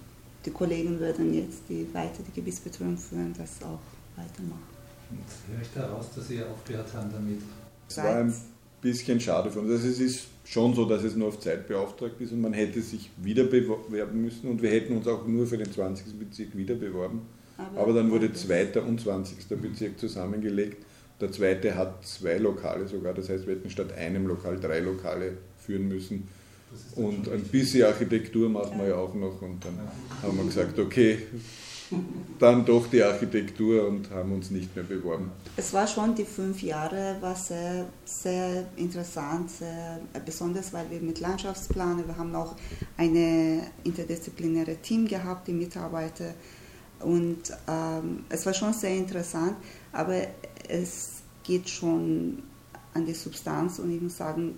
die 0.44 0.50
Kollegen 0.50 1.00
würden 1.00 1.35
jetzt 1.35 1.62
die 1.68 1.87
weiter 1.92 2.23
die 2.26 2.33
Gebietsbetreuung 2.33 2.97
führen, 2.97 3.35
das 3.37 3.62
auch 3.62 3.80
weitermachen. 4.16 4.62
Höre 5.49 5.62
ich 5.62 5.68
daraus, 5.75 6.14
dass 6.14 6.28
Sie 6.28 6.42
aufgehört 6.42 6.92
haben 6.94 7.11
damit? 7.12 7.40
Es 7.88 7.97
war 7.99 8.16
ein 8.16 8.35
bisschen 8.80 9.21
schade 9.21 9.50
von 9.50 9.64
uns. 9.64 9.73
Also 9.73 9.88
es 9.88 10.00
ist 10.00 10.26
schon 10.44 10.75
so, 10.75 10.85
dass 10.85 11.02
es 11.02 11.16
nur 11.16 11.28
auf 11.28 11.40
Zeit 11.40 11.66
beauftragt 11.66 12.21
ist 12.21 12.33
und 12.33 12.40
man 12.40 12.52
hätte 12.52 12.80
sich 12.83 13.11
wieder 13.16 13.44
bewerben 13.44 14.23
müssen 14.23 14.49
und 14.49 14.62
wir 14.62 14.71
hätten 14.71 14.97
uns 14.97 15.09
auch 15.09 15.26
nur 15.26 15.47
für 15.47 15.59
den 15.59 15.71
20. 15.71 16.18
Bezirk 16.18 16.56
wieder 16.56 16.75
beworben. 16.75 17.23
Aber, 17.56 17.80
Aber 17.80 17.92
dann 17.94 18.11
wurde 18.11 18.33
2. 18.33 18.80
und 18.83 19.00
20. 19.00 19.49
Bezirk 19.61 19.99
zusammengelegt. 19.99 20.85
Der 21.21 21.30
zweite 21.30 21.76
hat 21.76 22.04
zwei 22.04 22.38
Lokale 22.38 22.88
sogar, 22.88 23.14
das 23.14 23.28
heißt, 23.28 23.47
wir 23.47 23.54
hätten 23.54 23.71
statt 23.71 23.92
einem 23.92 24.26
Lokal 24.26 24.59
drei 24.59 24.80
Lokale 24.80 25.38
führen 25.64 25.88
müssen. 25.88 26.28
Und 26.97 27.28
ein 27.28 27.42
bisschen 27.44 27.85
Architektur 27.85 28.49
macht 28.49 28.76
man 28.76 28.88
ja 28.88 28.97
auch 28.97 29.14
noch. 29.14 29.40
Und 29.42 29.64
dann 29.64 29.78
haben 30.23 30.37
wir 30.37 30.44
gesagt, 30.44 30.78
okay, 30.78 31.18
dann 32.38 32.64
doch 32.64 32.88
die 32.88 33.02
Architektur 33.02 33.87
und 33.87 34.11
haben 34.11 34.33
uns 34.33 34.50
nicht 34.50 34.75
mehr 34.75 34.85
beworben. 34.85 35.30
Es 35.56 35.73
war 35.73 35.87
schon 35.87 36.14
die 36.14 36.25
fünf 36.25 36.62
Jahre, 36.62 37.16
war 37.21 37.37
sehr, 37.37 37.87
sehr 38.04 38.66
interessant, 38.76 39.50
sehr, 39.50 40.00
besonders 40.25 40.73
weil 40.73 40.90
wir 40.90 41.00
mit 41.00 41.21
Landschaftsplanen, 41.21 42.06
wir 42.06 42.16
haben 42.16 42.35
auch 42.35 42.56
eine 42.97 43.62
interdisziplinäre 43.85 44.76
Team 44.76 45.06
gehabt, 45.06 45.47
die 45.47 45.52
Mitarbeiter. 45.52 46.35
Und 47.00 47.52
ähm, 47.68 48.25
es 48.28 48.47
war 48.47 48.54
schon 48.54 48.73
sehr 48.73 48.97
interessant, 48.97 49.56
aber 49.92 50.23
es 50.68 51.23
geht 51.42 51.68
schon 51.68 52.42
an 52.94 53.04
die 53.04 53.14
Substanz. 53.14 53.78
Und 53.78 53.94
ich 53.94 54.00
muss 54.00 54.16
sagen, 54.16 54.56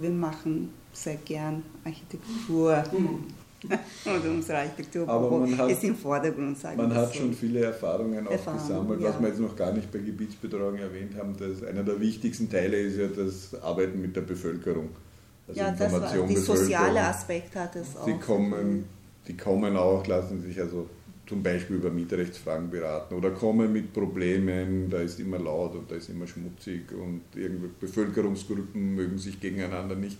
wir 0.00 0.10
machen 0.10 0.70
sehr 0.92 1.16
gern 1.16 1.62
Architektur. 1.84 2.82
und 4.04 4.26
unsere 4.28 4.58
Architektur 4.58 5.08
Aber 5.08 5.38
man 5.38 5.56
hat, 5.58 5.70
ist 5.70 5.84
im 5.84 5.96
Vordergrund. 5.96 6.58
Sagen 6.58 6.76
man 6.76 6.94
hat 6.94 7.12
so. 7.12 7.20
schon 7.20 7.34
viele 7.34 7.64
Erfahrungen 7.64 8.26
auch 8.26 8.30
gesammelt, 8.30 9.00
ja. 9.00 9.08
was 9.08 9.20
wir 9.20 9.28
jetzt 9.28 9.40
noch 9.40 9.56
gar 9.56 9.72
nicht 9.72 9.90
bei 9.90 9.98
Gebietsbetreuung 9.98 10.76
erwähnt 10.76 11.16
haben. 11.18 11.36
Dass 11.36 11.66
einer 11.66 11.82
der 11.82 12.00
wichtigsten 12.00 12.50
Teile 12.50 12.76
ist 12.78 12.96
ja 12.96 13.08
das 13.08 13.60
Arbeiten 13.62 14.00
mit 14.00 14.14
der 14.14 14.22
Bevölkerung. 14.22 14.90
Also 15.48 15.60
ja, 15.60 15.68
Information, 15.68 16.02
das 16.02 16.18
war, 16.18 16.26
die 16.28 16.36
soziale 16.36 17.00
Aspekt 17.00 17.54
hat 17.54 17.76
es 17.76 17.96
auch. 17.96 18.04
Die 18.04 18.18
kommen, 18.18 18.84
die 19.26 19.36
kommen 19.36 19.76
auch, 19.76 20.06
lassen 20.06 20.42
sich 20.42 20.60
also 20.60 20.88
zum 21.26 21.42
Beispiel 21.42 21.76
über 21.76 21.90
Mietrechtsfragen 21.90 22.70
beraten 22.70 23.14
oder 23.14 23.30
kommen 23.30 23.72
mit 23.72 23.92
Problemen, 23.92 24.88
da 24.88 24.98
ist 24.98 25.18
immer 25.18 25.38
laut 25.38 25.74
und 25.74 25.90
da 25.90 25.96
ist 25.96 26.08
immer 26.08 26.26
schmutzig 26.26 26.92
und 26.92 27.22
irgendwelche 27.34 27.74
Bevölkerungsgruppen 27.80 28.94
mögen 28.94 29.18
sich 29.18 29.40
gegeneinander 29.40 29.96
nicht 29.96 30.18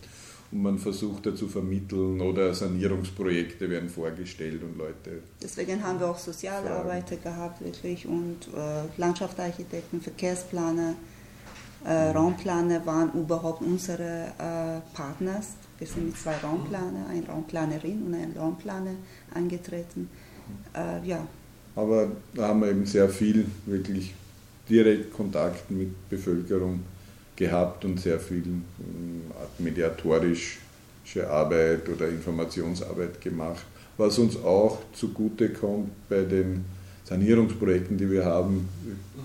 und 0.52 0.62
man 0.62 0.78
versucht 0.78 1.26
da 1.26 1.34
zu 1.34 1.48
vermitteln 1.48 2.20
oder 2.20 2.54
Sanierungsprojekte 2.54 3.68
werden 3.68 3.88
vorgestellt 3.88 4.62
und 4.62 4.78
Leute. 4.78 5.22
Deswegen 5.42 5.82
haben 5.82 6.00
wir 6.00 6.08
auch 6.08 6.18
Sozialarbeiter 6.18 7.16
gehabt 7.16 7.64
wirklich 7.64 8.06
und 8.06 8.48
äh, 8.54 9.00
Landschaftsarchitekten, 9.00 10.00
Verkehrsplaner, 10.00 10.94
äh, 11.84 12.10
Raumplaner 12.10 12.84
waren 12.84 13.12
überhaupt 13.12 13.62
unsere 13.62 14.32
äh, 14.38 14.96
Partner. 14.96 15.40
Wir 15.78 15.86
sind 15.86 16.06
mit 16.06 16.16
zwei 16.16 16.36
Raumplanern, 16.36 17.06
eine 17.08 17.26
Raumplanerin 17.26 18.02
und 18.06 18.14
ein 18.14 18.34
Raumplaner 18.36 18.94
angetreten. 19.34 20.08
Äh, 20.74 21.06
ja. 21.06 21.26
Aber 21.74 22.08
da 22.34 22.48
haben 22.48 22.60
wir 22.60 22.70
eben 22.70 22.86
sehr 22.86 23.08
viel 23.08 23.46
wirklich 23.66 24.14
direkt 24.68 25.12
Kontakt 25.12 25.70
mit 25.70 26.08
Bevölkerung 26.08 26.80
gehabt 27.36 27.84
und 27.84 28.00
sehr 28.00 28.18
viel 28.18 28.42
ähm, 28.44 29.22
mediatorische 29.58 30.58
Arbeit 31.28 31.88
oder 31.88 32.08
Informationsarbeit 32.08 33.20
gemacht. 33.20 33.64
Was 33.96 34.18
uns 34.18 34.36
auch 34.42 34.78
zugute 34.92 35.50
kommt 35.50 35.90
bei 36.08 36.22
den 36.22 36.64
Sanierungsprojekten, 37.04 37.96
die 37.96 38.10
wir 38.10 38.24
haben, 38.24 38.68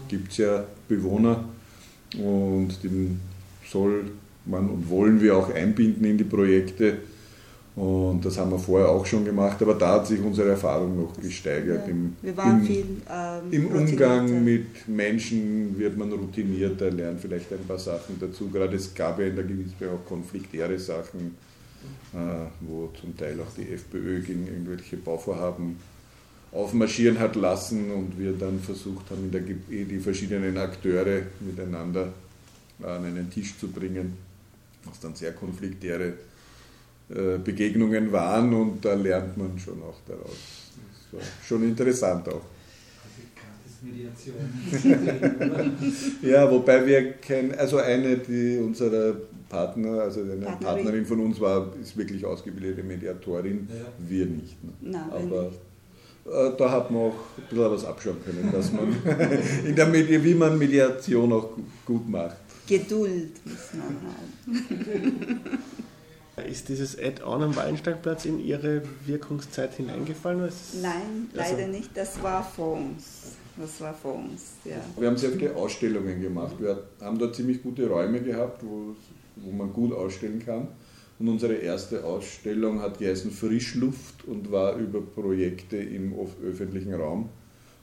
gibt 0.07 0.31
es 0.31 0.37
ja 0.37 0.63
Bewohner 0.87 1.45
und 2.17 2.69
die 2.83 3.17
soll 3.67 4.11
man 4.45 4.69
und 4.69 4.89
wollen 4.89 5.21
wir 5.21 5.35
auch 5.35 5.53
einbinden 5.53 6.05
in 6.05 6.17
die 6.17 6.23
Projekte. 6.23 6.97
Und 7.75 8.25
das 8.25 8.37
haben 8.37 8.51
wir 8.51 8.59
vorher 8.59 8.89
auch 8.89 9.05
schon 9.05 9.23
gemacht, 9.23 9.61
aber 9.61 9.75
da 9.75 9.93
hat 9.93 10.07
sich 10.07 10.19
unsere 10.19 10.49
Erfahrung 10.49 11.03
noch 11.03 11.13
gesteigert. 11.21 11.87
Ja, 11.87 11.91
Im, 11.91 12.15
wir 12.21 12.35
waren 12.35 12.59
im, 12.59 12.65
viel 12.65 12.85
ähm, 13.09 13.41
Im 13.51 13.67
Umgang 13.67 14.43
mit 14.43 14.87
Menschen 14.89 15.79
wird 15.79 15.97
man 15.97 16.11
routinierter, 16.11 16.91
lernt 16.91 17.21
vielleicht 17.21 17.51
ein 17.53 17.65
paar 17.65 17.79
Sachen 17.79 18.19
dazu. 18.19 18.49
Gerade 18.49 18.75
es 18.75 18.93
gab 18.93 19.19
ja 19.19 19.27
in 19.27 19.35
der 19.37 19.45
Gebietsbehörde 19.45 19.99
auch 19.99 20.05
konfliktäre 20.05 20.77
Sachen, 20.77 21.37
äh, 22.13 22.17
wo 22.59 22.89
zum 22.99 23.15
Teil 23.15 23.39
auch 23.39 23.53
die 23.55 23.71
FPÖ 23.71 24.21
gegen 24.21 24.47
irgendwelche 24.47 24.97
Bauvorhaben 24.97 25.77
aufmarschieren 26.51 27.17
hat 27.19 27.37
lassen 27.37 27.89
und 27.91 28.19
wir 28.19 28.33
dann 28.33 28.59
versucht 28.59 29.09
haben, 29.11 29.31
GBE 29.31 29.85
die 29.85 29.99
verschiedenen 29.99 30.57
Akteure 30.57 31.21
miteinander 31.39 32.09
an 32.83 33.05
einen 33.05 33.29
Tisch 33.29 33.57
zu 33.57 33.69
bringen, 33.69 34.17
was 34.83 34.99
dann 34.99 35.15
sehr 35.15 35.31
konfliktäre 35.31 36.13
Begegnungen 37.43 38.11
waren 38.11 38.53
und 38.53 38.85
da 38.85 38.93
lernt 38.93 39.37
man 39.37 39.59
schon 39.59 39.81
auch 39.83 39.99
daraus. 40.07 40.71
Das 41.11 41.19
war 41.19 41.27
schon 41.43 41.63
interessant 41.63 42.29
auch. 42.29 42.41
ja, 46.21 46.51
wobei 46.51 46.85
wir 46.85 47.13
kein, 47.13 47.55
also 47.55 47.77
eine 47.77 48.17
die 48.17 48.59
unserer 48.59 49.15
Partner, 49.49 50.01
also 50.01 50.21
eine 50.21 50.35
Partnerin, 50.35 50.59
Partnerin 50.59 51.03
von 51.05 51.19
uns 51.21 51.39
war, 51.39 51.73
ist 51.81 51.97
wirklich 51.97 52.23
ausgebildete 52.23 52.83
Mediatorin, 52.83 53.67
ja. 53.69 53.85
wir 53.97 54.27
nicht. 54.27 54.63
Ne? 54.63 54.71
Nein, 54.81 55.09
Aber 55.09 55.51
äh, 56.25 56.51
da 56.57 56.71
hat 56.71 56.91
man 56.91 57.01
auch 57.01 57.15
ein 57.37 57.43
bisschen 57.49 57.71
was 57.71 57.85
abschauen 57.85 58.17
können, 58.23 58.51
dass 58.51 58.71
man 58.71 58.95
in 59.65 59.75
der 59.75 59.87
Medi 59.87 60.23
wie 60.23 60.35
man 60.35 60.55
Mediation 60.57 61.33
auch 61.33 61.49
gut 61.85 62.07
macht. 62.07 62.37
Geduld 62.67 63.31
muss 63.43 63.73
man 63.73 63.97
haben. 64.05 65.39
Ist 66.45 66.69
dieses 66.69 66.97
Add-on 66.97 67.43
am 67.43 67.55
Wallensteinplatz 67.55 68.25
in 68.25 68.39
Ihre 68.39 68.81
Wirkungszeit 69.05 69.73
hineingefallen? 69.75 70.49
Nein, 70.81 71.29
also 71.37 71.55
leider 71.55 71.67
nicht. 71.67 71.89
Das 71.95 72.21
war 72.21 72.43
vor 72.43 72.73
uns. 72.77 73.35
Das 73.57 73.81
war 73.81 73.93
vor 73.93 74.15
uns, 74.15 74.53
ja. 74.63 74.77
Wir 74.97 75.07
haben 75.07 75.17
sehr 75.17 75.31
viele 75.31 75.55
Ausstellungen 75.55 76.21
gemacht. 76.21 76.55
Wir 76.59 76.83
haben 77.01 77.19
dort 77.19 77.35
ziemlich 77.35 77.61
gute 77.61 77.87
Räume 77.87 78.21
gehabt, 78.21 78.63
wo, 78.63 78.95
wo 79.35 79.51
man 79.51 79.71
gut 79.73 79.93
ausstellen 79.93 80.43
kann. 80.43 80.69
Und 81.19 81.27
unsere 81.27 81.53
erste 81.53 82.03
Ausstellung 82.03 82.81
hat 82.81 82.97
geheißen 82.97 83.29
Frischluft 83.29 84.25
und 84.25 84.51
war 84.51 84.77
über 84.77 85.01
Projekte 85.01 85.77
im 85.77 86.15
öffentlichen 86.43 86.93
Raum. 86.93 87.29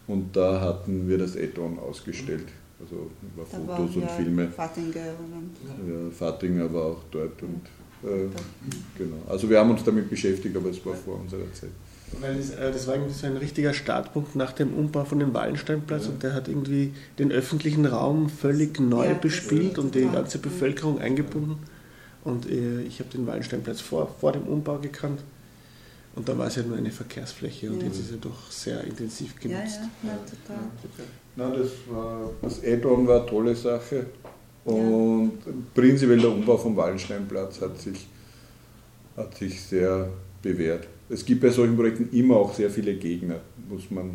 Und 0.08 0.34
da 0.34 0.60
hatten 0.60 1.06
wir 1.06 1.18
das 1.18 1.36
Add-on 1.36 1.78
ausgestellt. 1.78 2.46
Also 2.80 3.10
über 3.22 3.46
da 3.50 3.76
Fotos 3.76 3.96
und 3.96 4.10
Filme. 4.10 4.48
Fattinger, 4.48 5.12
und 5.18 5.88
ja, 5.88 6.10
Fattinger 6.10 6.72
war 6.72 6.86
auch 6.86 7.04
dort. 7.10 7.42
Und 7.42 7.62
genau. 8.02 9.16
Also 9.28 9.48
wir 9.48 9.58
haben 9.58 9.70
uns 9.70 9.84
damit 9.84 10.08
beschäftigt, 10.08 10.56
aber 10.56 10.70
es 10.70 10.84
war 10.84 10.94
vor 10.94 11.20
unserer 11.20 11.52
Zeit. 11.52 11.70
Weil 12.20 12.36
das, 12.36 12.50
äh, 12.50 12.72
das 12.72 12.86
war 12.86 12.94
irgendwie 12.94 13.14
so 13.14 13.26
ein 13.26 13.36
richtiger 13.36 13.74
Startpunkt 13.74 14.34
nach 14.34 14.52
dem 14.52 14.72
Umbau 14.74 15.04
von 15.04 15.18
dem 15.18 15.34
Wallensteinplatz 15.34 16.04
ja. 16.04 16.10
und 16.10 16.22
der 16.22 16.34
hat 16.34 16.48
irgendwie 16.48 16.92
den 17.18 17.30
öffentlichen 17.30 17.84
Raum 17.86 18.28
völlig 18.30 18.80
neu 18.80 19.08
ja, 19.08 19.14
bespielt 19.14 19.78
und 19.78 19.94
die 19.94 20.08
ganze 20.08 20.38
Bevölkerung 20.38 21.00
eingebunden. 21.00 21.58
Und 22.24 22.50
äh, 22.50 22.82
ich 22.82 23.00
habe 23.00 23.10
den 23.10 23.26
Wallensteinplatz 23.26 23.80
vor, 23.80 24.14
vor 24.20 24.32
dem 24.32 24.42
Umbau 24.42 24.78
gekannt. 24.78 25.20
Und 26.16 26.28
da 26.28 26.36
war 26.36 26.48
es 26.48 26.56
ja 26.56 26.62
nur 26.62 26.76
eine 26.76 26.90
Verkehrsfläche 26.90 27.70
und 27.70 27.80
ja. 27.80 27.86
jetzt 27.86 28.00
ist 28.00 28.10
er 28.10 28.16
doch 28.16 28.50
sehr 28.50 28.82
intensiv 28.82 29.38
genutzt. 29.38 29.78
Ja, 30.02 30.10
ja, 30.10 30.18
total. 30.24 30.64
Na, 31.36 31.50
das 31.50 31.70
war, 31.88 32.30
das 32.42 32.64
Add-on 32.64 33.06
war 33.06 33.20
eine 33.20 33.26
tolle 33.30 33.54
Sache. 33.54 34.06
Und 34.68 35.32
prinzipiell 35.74 36.20
der 36.20 36.30
Umbau 36.30 36.58
vom 36.58 36.76
Wallensteinplatz 36.76 37.60
hat 37.62 37.80
sich, 37.80 38.06
hat 39.16 39.34
sich 39.34 39.62
sehr 39.62 40.10
bewährt. 40.42 40.86
Es 41.08 41.24
gibt 41.24 41.40
bei 41.40 41.48
solchen 41.48 41.74
Projekten 41.74 42.14
immer 42.14 42.36
auch 42.36 42.52
sehr 42.52 42.68
viele 42.68 42.94
Gegner, 42.94 43.36
muss 43.70 43.90
man, 43.90 44.10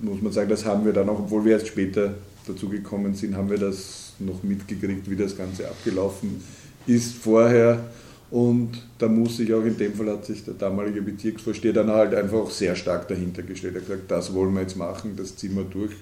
muss 0.00 0.20
man 0.20 0.32
sagen. 0.32 0.50
Das 0.50 0.64
haben 0.64 0.84
wir 0.84 0.92
dann 0.92 1.08
auch, 1.08 1.20
obwohl 1.20 1.44
wir 1.44 1.52
erst 1.52 1.68
später 1.68 2.14
dazu 2.48 2.68
gekommen 2.68 3.14
sind, 3.14 3.36
haben 3.36 3.48
wir 3.48 3.58
das 3.58 4.14
noch 4.18 4.42
mitgekriegt, 4.42 5.08
wie 5.08 5.16
das 5.16 5.36
Ganze 5.36 5.68
abgelaufen 5.68 6.42
ist 6.88 7.14
vorher. 7.14 7.78
Und 8.32 8.82
da 8.98 9.06
muss 9.06 9.36
sich 9.36 9.54
auch 9.54 9.64
in 9.64 9.78
dem 9.78 9.94
Fall 9.94 10.10
hat 10.10 10.26
sich 10.26 10.44
der 10.44 10.54
damalige 10.54 11.00
Bezirksvorsteher 11.00 11.72
dann 11.72 11.90
halt 11.90 12.12
einfach 12.12 12.38
auch 12.38 12.50
sehr 12.50 12.74
stark 12.74 13.06
dahinter 13.06 13.42
gestellt. 13.42 13.76
Er 13.76 13.80
hat 13.82 13.88
gesagt, 13.88 14.10
das 14.10 14.34
wollen 14.34 14.52
wir 14.54 14.62
jetzt 14.62 14.76
machen, 14.76 15.14
das 15.16 15.36
ziehen 15.36 15.54
wir 15.54 15.64
durch 15.64 15.92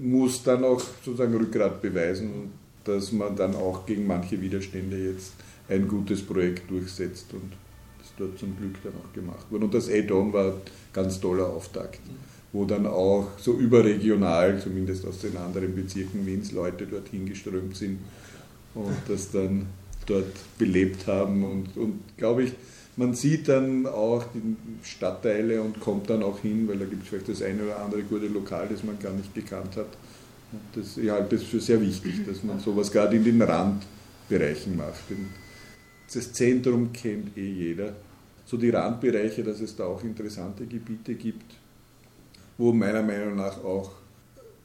muss 0.00 0.42
dann 0.42 0.64
auch 0.64 0.80
sozusagen 1.04 1.34
Rückgrat 1.34 1.80
beweisen, 1.82 2.52
dass 2.84 3.12
man 3.12 3.36
dann 3.36 3.54
auch 3.54 3.86
gegen 3.86 4.06
manche 4.06 4.40
Widerstände 4.40 4.96
jetzt 4.96 5.32
ein 5.68 5.86
gutes 5.86 6.22
Projekt 6.22 6.70
durchsetzt 6.70 7.26
und 7.32 7.52
das 7.98 8.08
dort 8.16 8.38
zum 8.38 8.56
Glück 8.56 8.82
dann 8.82 8.94
auch 8.94 9.12
gemacht 9.12 9.46
wurde. 9.50 9.66
Und 9.66 9.74
das 9.74 9.88
Add-on 9.88 10.32
war 10.32 10.46
ein 10.46 10.52
ganz 10.92 11.20
toller 11.20 11.46
Auftakt, 11.46 12.00
wo 12.52 12.64
dann 12.64 12.86
auch 12.86 13.28
so 13.38 13.54
überregional, 13.54 14.60
zumindest 14.60 15.06
aus 15.06 15.20
den 15.20 15.36
anderen 15.36 15.74
Bezirken 15.74 16.26
Wiens, 16.26 16.52
Leute 16.52 16.86
dorthin 16.86 17.26
geströmt 17.26 17.76
sind 17.76 17.98
und 18.74 18.96
das 19.06 19.30
dann 19.30 19.66
dort 20.06 20.34
belebt 20.56 21.06
haben 21.06 21.44
und, 21.44 21.76
und 21.76 22.00
glaube 22.16 22.44
ich, 22.44 22.52
man 22.98 23.14
sieht 23.14 23.48
dann 23.48 23.86
auch 23.86 24.24
die 24.34 24.56
Stadtteile 24.82 25.62
und 25.62 25.78
kommt 25.78 26.10
dann 26.10 26.22
auch 26.24 26.40
hin, 26.40 26.66
weil 26.66 26.78
da 26.78 26.84
gibt 26.84 27.04
es 27.04 27.08
vielleicht 27.08 27.28
das 27.28 27.42
eine 27.42 27.62
oder 27.62 27.78
andere 27.78 28.02
gute 28.02 28.26
Lokal, 28.26 28.66
das 28.68 28.82
man 28.82 28.98
gar 28.98 29.12
nicht 29.12 29.32
gekannt 29.34 29.76
hat. 29.76 29.86
Das, 30.74 30.96
ich 30.96 31.08
halte 31.08 31.36
es 31.36 31.44
für 31.44 31.60
sehr 31.60 31.80
wichtig, 31.80 32.26
dass 32.26 32.42
man 32.42 32.58
sowas 32.58 32.90
gerade 32.90 33.16
in 33.16 33.22
den 33.22 33.40
Randbereichen 33.40 34.76
macht. 34.76 35.04
Das 36.12 36.32
Zentrum 36.32 36.92
kennt 36.92 37.36
eh 37.36 37.48
jeder. 37.48 37.94
So 38.44 38.56
die 38.56 38.70
Randbereiche, 38.70 39.44
dass 39.44 39.60
es 39.60 39.76
da 39.76 39.84
auch 39.84 40.02
interessante 40.02 40.66
Gebiete 40.66 41.14
gibt, 41.14 41.54
wo 42.56 42.72
meiner 42.72 43.02
Meinung 43.02 43.36
nach 43.36 43.62
auch 43.62 43.92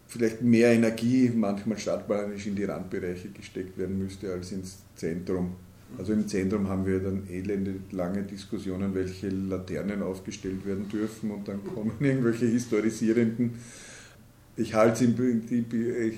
vielleicht 0.08 0.42
mehr 0.42 0.72
Energie 0.72 1.32
manchmal 1.36 1.78
stadtplanisch 1.78 2.48
in 2.48 2.56
die 2.56 2.64
Randbereiche 2.64 3.30
gesteckt 3.30 3.78
werden 3.78 4.00
müsste 4.00 4.32
als 4.32 4.52
ins 4.52 4.78
Zentrum. 4.96 5.56
Also 5.98 6.14
im 6.14 6.28
Zentrum 6.28 6.68
haben 6.68 6.86
wir 6.86 7.00
dann 7.00 7.28
elende 7.30 7.76
lange 7.92 8.24
Diskussionen, 8.24 8.96
welche 8.96 9.30
Laternen 9.30 10.02
aufgestellt 10.02 10.66
werden 10.66 10.90
dürfen 10.90 11.32
und 11.32 11.48
dann 11.48 11.64
kommen 11.64 11.94
irgendwelche 12.00 12.46
historisierenden. 12.46 13.52
Ich 14.56 14.74
halte 14.74 15.08
die, 15.08 15.66
ich, 15.70 16.18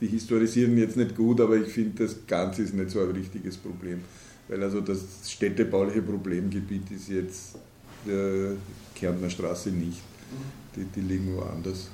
die 0.00 0.06
historisieren 0.06 0.76
jetzt 0.76 0.96
nicht 0.96 1.16
gut, 1.16 1.40
aber 1.40 1.56
ich 1.56 1.68
finde, 1.68 2.04
das 2.04 2.26
Ganze 2.26 2.62
ist 2.62 2.74
nicht 2.74 2.90
so 2.90 3.00
ein 3.00 3.10
richtiges 3.10 3.56
Problem. 3.56 4.00
Weil 4.48 4.62
also 4.62 4.80
das 4.80 5.00
städtebauliche 5.26 6.02
Problemgebiet 6.02 6.90
ist 6.90 7.08
jetzt 7.08 7.56
der 8.06 8.52
Kärntner 8.94 9.30
Straße 9.30 9.70
nicht. 9.70 10.00
Die, 10.76 10.84
die 10.84 11.00
liegen 11.00 11.34
woanders. 11.36 11.88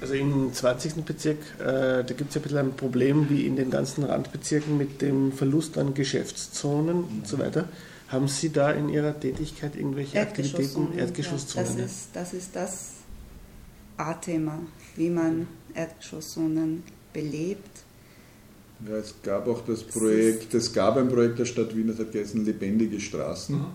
Also 0.00 0.14
im 0.14 0.52
20. 0.52 1.04
Bezirk, 1.04 1.38
äh, 1.58 2.04
da 2.04 2.14
gibt 2.16 2.28
es 2.28 2.34
ja 2.34 2.40
ein 2.40 2.42
bisschen 2.42 2.58
ein 2.58 2.76
Problem 2.76 3.30
wie 3.30 3.46
in 3.46 3.56
den 3.56 3.70
ganzen 3.70 4.04
Randbezirken 4.04 4.76
mit 4.76 5.00
dem 5.00 5.32
Verlust 5.32 5.78
an 5.78 5.94
Geschäftszonen 5.94 6.98
mhm. 6.98 7.18
und 7.18 7.28
so 7.28 7.38
weiter. 7.38 7.68
Haben 8.08 8.28
Sie 8.28 8.50
da 8.50 8.70
in 8.70 8.88
Ihrer 8.88 9.18
Tätigkeit 9.18 9.74
irgendwelche 9.74 10.20
Aktivitäten, 10.20 10.96
Erdgeschosszonen? 10.96 11.78
Ja, 11.78 11.82
das, 11.82 11.92
ist, 11.92 12.08
das 12.12 12.34
ist 12.34 12.54
das 12.54 12.90
A-Thema, 13.96 14.60
wie 14.96 15.10
man 15.10 15.48
Erdgeschosszonen 15.74 16.84
belebt. 17.12 17.80
Ja, 18.86 18.96
es 18.96 19.14
gab 19.22 19.48
auch 19.48 19.62
das 19.66 19.82
Projekt, 19.82 20.52
es 20.52 20.72
gab 20.72 20.98
ein 20.98 21.08
Projekt 21.08 21.38
der 21.38 21.46
Stadt 21.46 21.74
Wien, 21.74 21.88
das 21.88 21.98
hat 21.98 22.12
geheißen 22.12 22.44
Lebendige 22.44 23.00
Straßen. 23.00 23.56
Mhm 23.56 23.66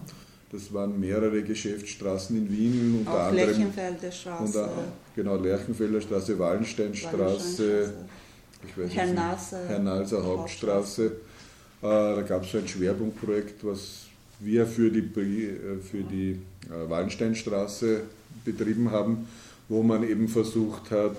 das 0.51 0.73
waren 0.73 0.99
mehrere 0.99 1.41
Geschäftsstraßen 1.43 2.35
in 2.35 2.51
Wien, 2.51 2.95
unter 2.99 3.11
Auch 3.11 3.19
anderem. 3.29 3.47
Lerchenfelder 3.47 4.11
Straße. 4.11 4.43
Unter, 4.43 4.69
genau, 5.15 5.35
Lerchenfelder 5.37 6.01
Straße, 6.01 6.37
Wallensteinstraße, 6.37 7.93
ich 8.67 8.77
weiß 8.77 8.91
Herr 8.93 9.13
Nalser, 9.13 9.59
Herr 9.67 9.79
Nalser 9.79 10.23
Hauptstraße. 10.23 11.05
Äh, 11.05 11.11
da 11.81 12.21
gab 12.21 12.43
es 12.43 12.51
so 12.51 12.57
ein 12.57 12.67
Schwerpunktprojekt, 12.67 13.65
was 13.65 14.07
wir 14.39 14.67
für 14.67 14.91
die, 14.91 14.99
äh, 14.99 15.79
für 15.79 16.03
die 16.03 16.39
äh, 16.69 16.89
Wallensteinstraße 16.89 18.01
betrieben 18.43 18.91
haben, 18.91 19.27
wo 19.69 19.81
man 19.81 20.03
eben 20.07 20.27
versucht 20.27 20.91
hat, 20.91 21.15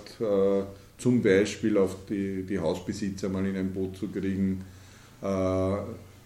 zum 0.99 1.23
Beispiel 1.23 1.79
auf 1.79 1.97
die, 2.09 2.43
die 2.43 2.59
Hausbesitzer 2.59 3.29
mal 3.29 3.47
in 3.47 3.57
ein 3.57 3.73
Boot 3.73 3.97
zu 3.97 4.09
kriegen 4.09 4.65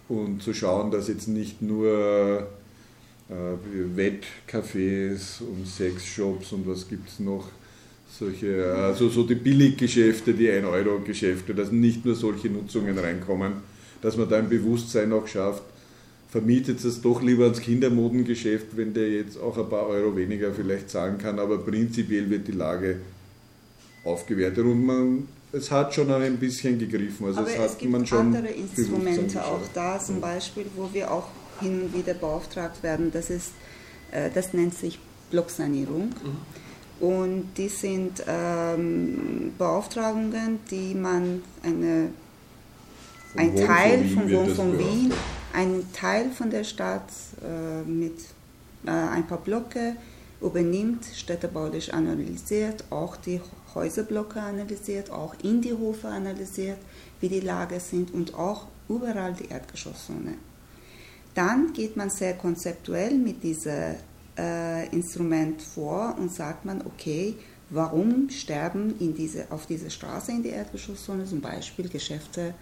und 0.08 0.42
zu 0.42 0.54
schauen, 0.54 0.90
dass 0.90 1.08
jetzt 1.08 1.28
nicht 1.28 1.62
nur 1.62 2.48
Wettcafés 3.28 5.40
und 5.40 5.66
Sexshops 5.66 6.52
und 6.52 6.68
was 6.68 6.88
gibt 6.88 7.08
es 7.08 7.18
noch. 7.18 7.48
Solche, 8.18 8.72
also 8.72 9.08
so 9.08 9.24
die 9.24 9.34
Billiggeschäfte, 9.34 10.32
die 10.32 10.48
1-Euro-Geschäfte, 10.48 11.54
dass 11.54 11.72
nicht 11.72 12.04
nur 12.04 12.14
solche 12.14 12.48
Nutzungen 12.48 12.96
reinkommen, 12.96 13.54
dass 14.00 14.16
man 14.16 14.28
da 14.28 14.38
ein 14.38 14.48
Bewusstsein 14.48 15.12
auch 15.12 15.26
schafft, 15.26 15.62
vermietet 16.30 16.82
es 16.84 17.02
doch 17.02 17.20
lieber 17.20 17.44
ans 17.44 17.60
Kindermodengeschäft, 17.60 18.76
wenn 18.76 18.94
der 18.94 19.10
jetzt 19.10 19.38
auch 19.38 19.58
ein 19.58 19.68
paar 19.68 19.88
Euro 19.88 20.16
weniger 20.16 20.52
vielleicht 20.52 20.88
zahlen 20.88 21.18
kann, 21.18 21.38
aber 21.38 21.58
prinzipiell 21.58 22.30
wird 22.30 22.46
die 22.46 22.52
Lage 22.52 23.00
aufgewertet 24.04 24.64
und 24.64 24.86
man, 24.86 25.28
es 25.52 25.70
hat 25.70 25.92
schon 25.92 26.10
ein 26.10 26.38
bisschen 26.38 26.78
gegriffen. 26.78 27.26
Also 27.26 27.40
aber 27.40 27.48
es, 27.48 27.72
es 27.72 27.78
gibt 27.78 28.12
andere 28.12 28.48
Instrumente 28.48 29.44
auch 29.44 29.60
da, 29.74 29.98
zum 29.98 30.20
Beispiel, 30.20 30.66
wo 30.76 30.88
wir 30.92 31.10
auch 31.10 31.28
hin 31.60 31.82
und 31.82 31.94
wieder 31.94 32.14
beauftragt 32.14 32.82
werden. 32.82 33.10
Das, 33.12 33.30
ist, 33.30 33.52
äh, 34.12 34.30
das 34.32 34.52
nennt 34.52 34.74
sich 34.74 34.98
Blocksanierung. 35.30 36.08
Mhm. 36.08 36.36
Und 36.98 37.50
die 37.56 37.68
sind 37.68 38.22
ähm, 38.26 39.52
Beauftragungen, 39.58 40.60
die 40.70 40.94
man 40.94 41.42
eine, 41.62 42.10
ein 43.36 43.52
Wohn 43.52 43.66
Teil 43.66 44.08
von 44.08 44.30
Wohn 44.30 44.54
von 44.54 44.78
Wien, 44.78 45.12
ein 45.52 45.84
Teil 45.92 46.30
von 46.30 46.48
der 46.48 46.64
Stadt 46.64 47.10
äh, 47.42 47.82
mit 47.82 48.18
äh, 48.86 48.90
ein 48.90 49.26
paar 49.26 49.38
Blöcke 49.38 49.96
übernimmt, 50.40 51.04
städtebaulich 51.14 51.92
analysiert, 51.92 52.84
auch 52.90 53.16
die 53.16 53.40
Häuserblocke 53.74 54.40
analysiert, 54.40 55.10
auch 55.10 55.34
in 55.42 55.60
die 55.60 55.74
Hofe 55.74 56.08
analysiert, 56.08 56.78
wie 57.20 57.28
die 57.28 57.40
Lage 57.40 57.78
sind 57.80 58.12
und 58.14 58.34
auch 58.34 58.66
überall 58.88 59.34
die 59.34 59.48
Erdgeschosszone. 59.48 60.34
Dann 61.36 61.74
geht 61.74 61.98
man 61.98 62.08
sehr 62.08 62.32
konzeptuell 62.34 63.14
mit 63.18 63.42
diesem 63.42 63.96
äh, 64.38 64.88
Instrument 64.88 65.60
vor 65.60 66.16
und 66.18 66.32
sagt 66.32 66.64
man, 66.64 66.80
okay, 66.86 67.34
warum 67.68 68.30
sterben 68.30 68.98
in 69.00 69.14
diese, 69.14 69.46
auf 69.50 69.66
dieser 69.66 69.90
Straße 69.90 70.32
in 70.32 70.42
der 70.42 70.54
Erdgeschosszone 70.54 71.26
zum 71.26 71.42
Beispiel 71.42 71.90
Geschäfte 71.90 72.54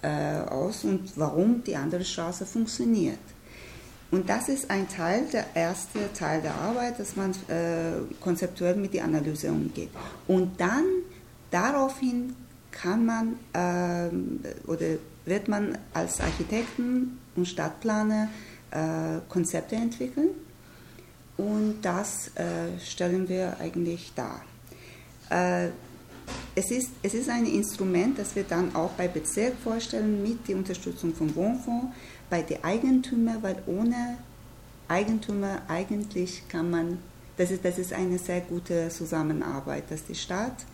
äh, 0.00 0.40
aus 0.40 0.84
und 0.84 1.12
warum 1.16 1.62
die 1.62 1.76
andere 1.76 2.02
Straße 2.02 2.46
funktioniert. 2.46 3.18
Und 4.10 4.26
das 4.26 4.48
ist 4.48 4.70
ein 4.70 4.88
Teil, 4.88 5.26
der 5.30 5.44
erste 5.54 6.10
Teil 6.14 6.40
der 6.40 6.54
Arbeit, 6.54 6.98
dass 6.98 7.14
man 7.14 7.32
äh, 7.48 8.00
konzeptuell 8.22 8.76
mit 8.76 8.94
der 8.94 9.04
Analyse 9.04 9.50
umgeht. 9.50 9.90
Und 10.26 10.58
dann 10.58 10.84
daraufhin 11.50 12.34
kann 12.70 13.04
man 13.04 13.34
äh, 13.52 14.66
oder 14.66 14.96
wird 15.28 15.48
man 15.48 15.78
als 15.92 16.20
Architekten 16.20 17.18
und 17.36 17.46
Stadtplaner 17.46 18.28
äh, 18.70 19.20
Konzepte 19.28 19.76
entwickeln 19.76 20.30
und 21.36 21.76
das 21.82 22.32
äh, 22.34 22.78
stellen 22.84 23.28
wir 23.28 23.58
eigentlich 23.60 24.12
dar. 24.14 24.42
Äh, 25.30 25.70
es 26.54 26.70
ist, 26.70 26.90
es 27.02 27.14
ist 27.14 27.30
ein 27.30 27.46
Instrument, 27.46 28.18
das 28.18 28.34
wir 28.34 28.42
dann 28.42 28.74
auch 28.74 28.90
bei 28.90 29.08
Bezirk 29.08 29.54
vorstellen 29.62 30.22
mit 30.22 30.48
der 30.48 30.56
Unterstützung 30.56 31.14
vom 31.14 31.34
Wohnfonds, 31.34 31.94
bei 32.28 32.42
den 32.42 32.62
Eigentümern, 32.64 33.42
weil 33.42 33.56
ohne 33.66 34.18
Eigentümer 34.88 35.62
eigentlich 35.68 36.42
kann 36.48 36.70
man, 36.70 36.98
das 37.36 37.50
ist, 37.50 37.64
das 37.64 37.78
ist 37.78 37.92
eine 37.92 38.18
sehr 38.18 38.40
gute 38.40 38.88
Zusammenarbeit, 38.88 39.84
dass 39.90 40.04
die 40.04 40.14
Stadt 40.14 40.64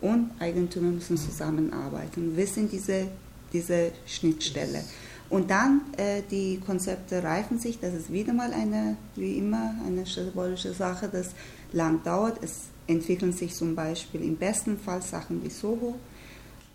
und 0.00 0.30
Eigentümer 0.38 0.90
müssen 0.90 1.16
zusammenarbeiten. 1.16 2.36
Wir 2.36 2.46
sind 2.46 2.70
diese, 2.70 3.08
diese 3.52 3.92
Schnittstelle. 4.06 4.82
Und 5.28 5.50
dann 5.50 5.80
äh, 5.96 6.22
die 6.30 6.60
Konzepte 6.64 7.22
reifen 7.22 7.58
sich, 7.58 7.80
das 7.80 7.94
ist 7.94 8.12
wieder 8.12 8.32
mal 8.32 8.52
eine, 8.52 8.96
wie 9.16 9.38
immer, 9.38 9.74
eine 9.84 10.06
symbolische 10.06 10.72
Sache, 10.72 11.08
das 11.10 11.30
lang 11.72 12.02
dauert. 12.04 12.38
Es 12.42 12.66
entwickeln 12.86 13.32
sich 13.32 13.52
zum 13.54 13.74
Beispiel 13.74 14.22
im 14.22 14.36
besten 14.36 14.78
Fall 14.78 15.02
Sachen 15.02 15.42
wie 15.42 15.50
Soho. 15.50 15.96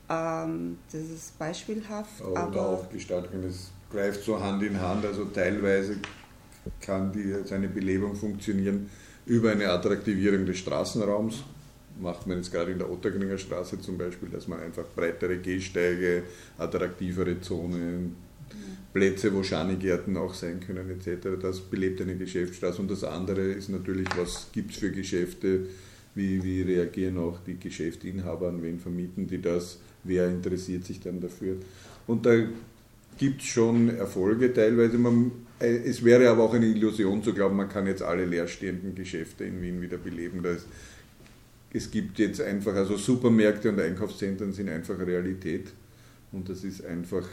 Ähm, 0.09 0.77
das 0.91 1.01
ist 1.01 1.39
beispielhaft. 1.39 2.21
Oder 2.21 2.41
aber 2.41 2.67
auch 2.67 2.89
Gestaltung, 2.89 3.43
es 3.43 3.71
greift 3.89 4.23
so 4.23 4.39
Hand 4.39 4.63
in 4.63 4.79
Hand, 4.79 5.05
also 5.05 5.25
teilweise 5.25 5.97
kann 6.81 7.11
die, 7.11 7.33
seine 7.45 7.69
Belebung 7.69 8.15
funktionieren 8.15 8.89
über 9.25 9.51
eine 9.51 9.69
Attraktivierung 9.69 10.45
des 10.45 10.57
Straßenraums 10.57 11.43
macht 12.01 12.27
man 12.27 12.37
jetzt 12.37 12.51
gerade 12.51 12.71
in 12.71 12.79
der 12.79 12.91
Ottergringer 12.91 13.37
Straße 13.37 13.79
zum 13.79 13.97
Beispiel, 13.97 14.29
dass 14.29 14.47
man 14.47 14.59
einfach 14.59 14.85
breitere 14.95 15.37
Gehsteige, 15.37 16.23
attraktivere 16.57 17.39
Zonen, 17.39 18.15
Plätze, 18.93 19.33
wo 19.33 19.43
Schanigärten 19.43 20.17
auch 20.17 20.33
sein 20.33 20.59
können 20.59 20.89
etc. 20.89 21.27
Das 21.41 21.61
belebt 21.61 22.01
eine 22.01 22.15
Geschäftsstraße. 22.15 22.81
Und 22.81 22.91
das 22.91 23.03
andere 23.03 23.41
ist 23.41 23.69
natürlich, 23.69 24.07
was 24.17 24.47
gibt 24.51 24.71
es 24.71 24.77
für 24.77 24.91
Geschäfte, 24.91 25.67
wie, 26.15 26.43
wie 26.43 26.61
reagieren 26.61 27.17
auch 27.17 27.39
die 27.45 27.57
Geschäftsinhaber, 27.57 28.49
an 28.49 28.61
wen 28.61 28.79
vermieten 28.79 29.27
die 29.27 29.41
das, 29.41 29.79
wer 30.03 30.27
interessiert 30.27 30.83
sich 30.83 30.99
dann 30.99 31.21
dafür. 31.21 31.55
Und 32.07 32.25
da 32.25 32.35
gibt 33.17 33.41
es 33.41 33.47
schon 33.47 33.89
Erfolge 33.89 34.53
teilweise. 34.53 34.97
Man, 34.97 35.31
äh, 35.59 35.67
es 35.67 36.03
wäre 36.03 36.29
aber 36.29 36.43
auch 36.43 36.53
eine 36.53 36.65
Illusion 36.65 37.23
zu 37.23 37.33
glauben, 37.33 37.55
man 37.55 37.69
kann 37.69 37.87
jetzt 37.87 38.01
alle 38.01 38.25
leerstehenden 38.25 38.93
Geschäfte 38.93 39.45
in 39.45 39.61
Wien 39.61 39.81
wieder 39.81 39.97
beleben. 39.97 40.41
Da 40.43 40.55
es 41.73 41.89
gibt 41.89 42.19
jetzt 42.19 42.41
einfach, 42.41 42.73
also 42.75 42.97
Supermärkte 42.97 43.69
und 43.69 43.79
Einkaufszentren 43.79 44.53
sind 44.53 44.69
einfach 44.69 44.99
Realität. 44.99 45.71
Und 46.31 46.49
das 46.49 46.63
ist 46.63 46.85
einfach, 46.85 47.27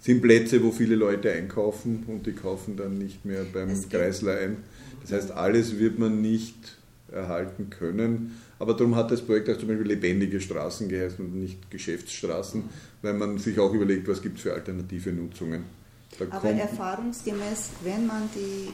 sind 0.00 0.22
Plätze, 0.22 0.62
wo 0.62 0.70
viele 0.70 0.94
Leute 0.94 1.32
einkaufen 1.32 2.04
und 2.06 2.26
die 2.26 2.32
kaufen 2.32 2.76
dann 2.76 2.98
nicht 2.98 3.24
mehr 3.24 3.44
beim 3.52 3.68
Kreisler 3.88 4.38
ein. 4.38 4.58
Das 5.02 5.12
heißt, 5.12 5.30
alles 5.32 5.78
wird 5.78 5.98
man 5.98 6.20
nicht 6.20 6.78
erhalten 7.10 7.70
können. 7.70 8.36
Aber 8.58 8.74
darum 8.74 8.94
hat 8.94 9.10
das 9.10 9.22
Projekt 9.22 9.48
auch 9.48 9.58
zum 9.58 9.68
Beispiel 9.68 9.86
lebendige 9.86 10.40
Straßen 10.40 10.88
geheißen 10.88 11.24
und 11.24 11.34
nicht 11.34 11.70
Geschäftsstraßen, 11.70 12.64
weil 13.02 13.14
man 13.14 13.38
sich 13.38 13.58
auch 13.58 13.72
überlegt, 13.72 14.06
was 14.06 14.20
gibt 14.20 14.36
es 14.36 14.42
für 14.42 14.52
alternative 14.52 15.12
Nutzungen. 15.12 15.64
Da 16.18 16.26
Aber 16.30 16.50
erfahrungsgemäß, 16.50 17.70
wenn 17.84 18.06
man 18.06 18.28
die 18.34 18.70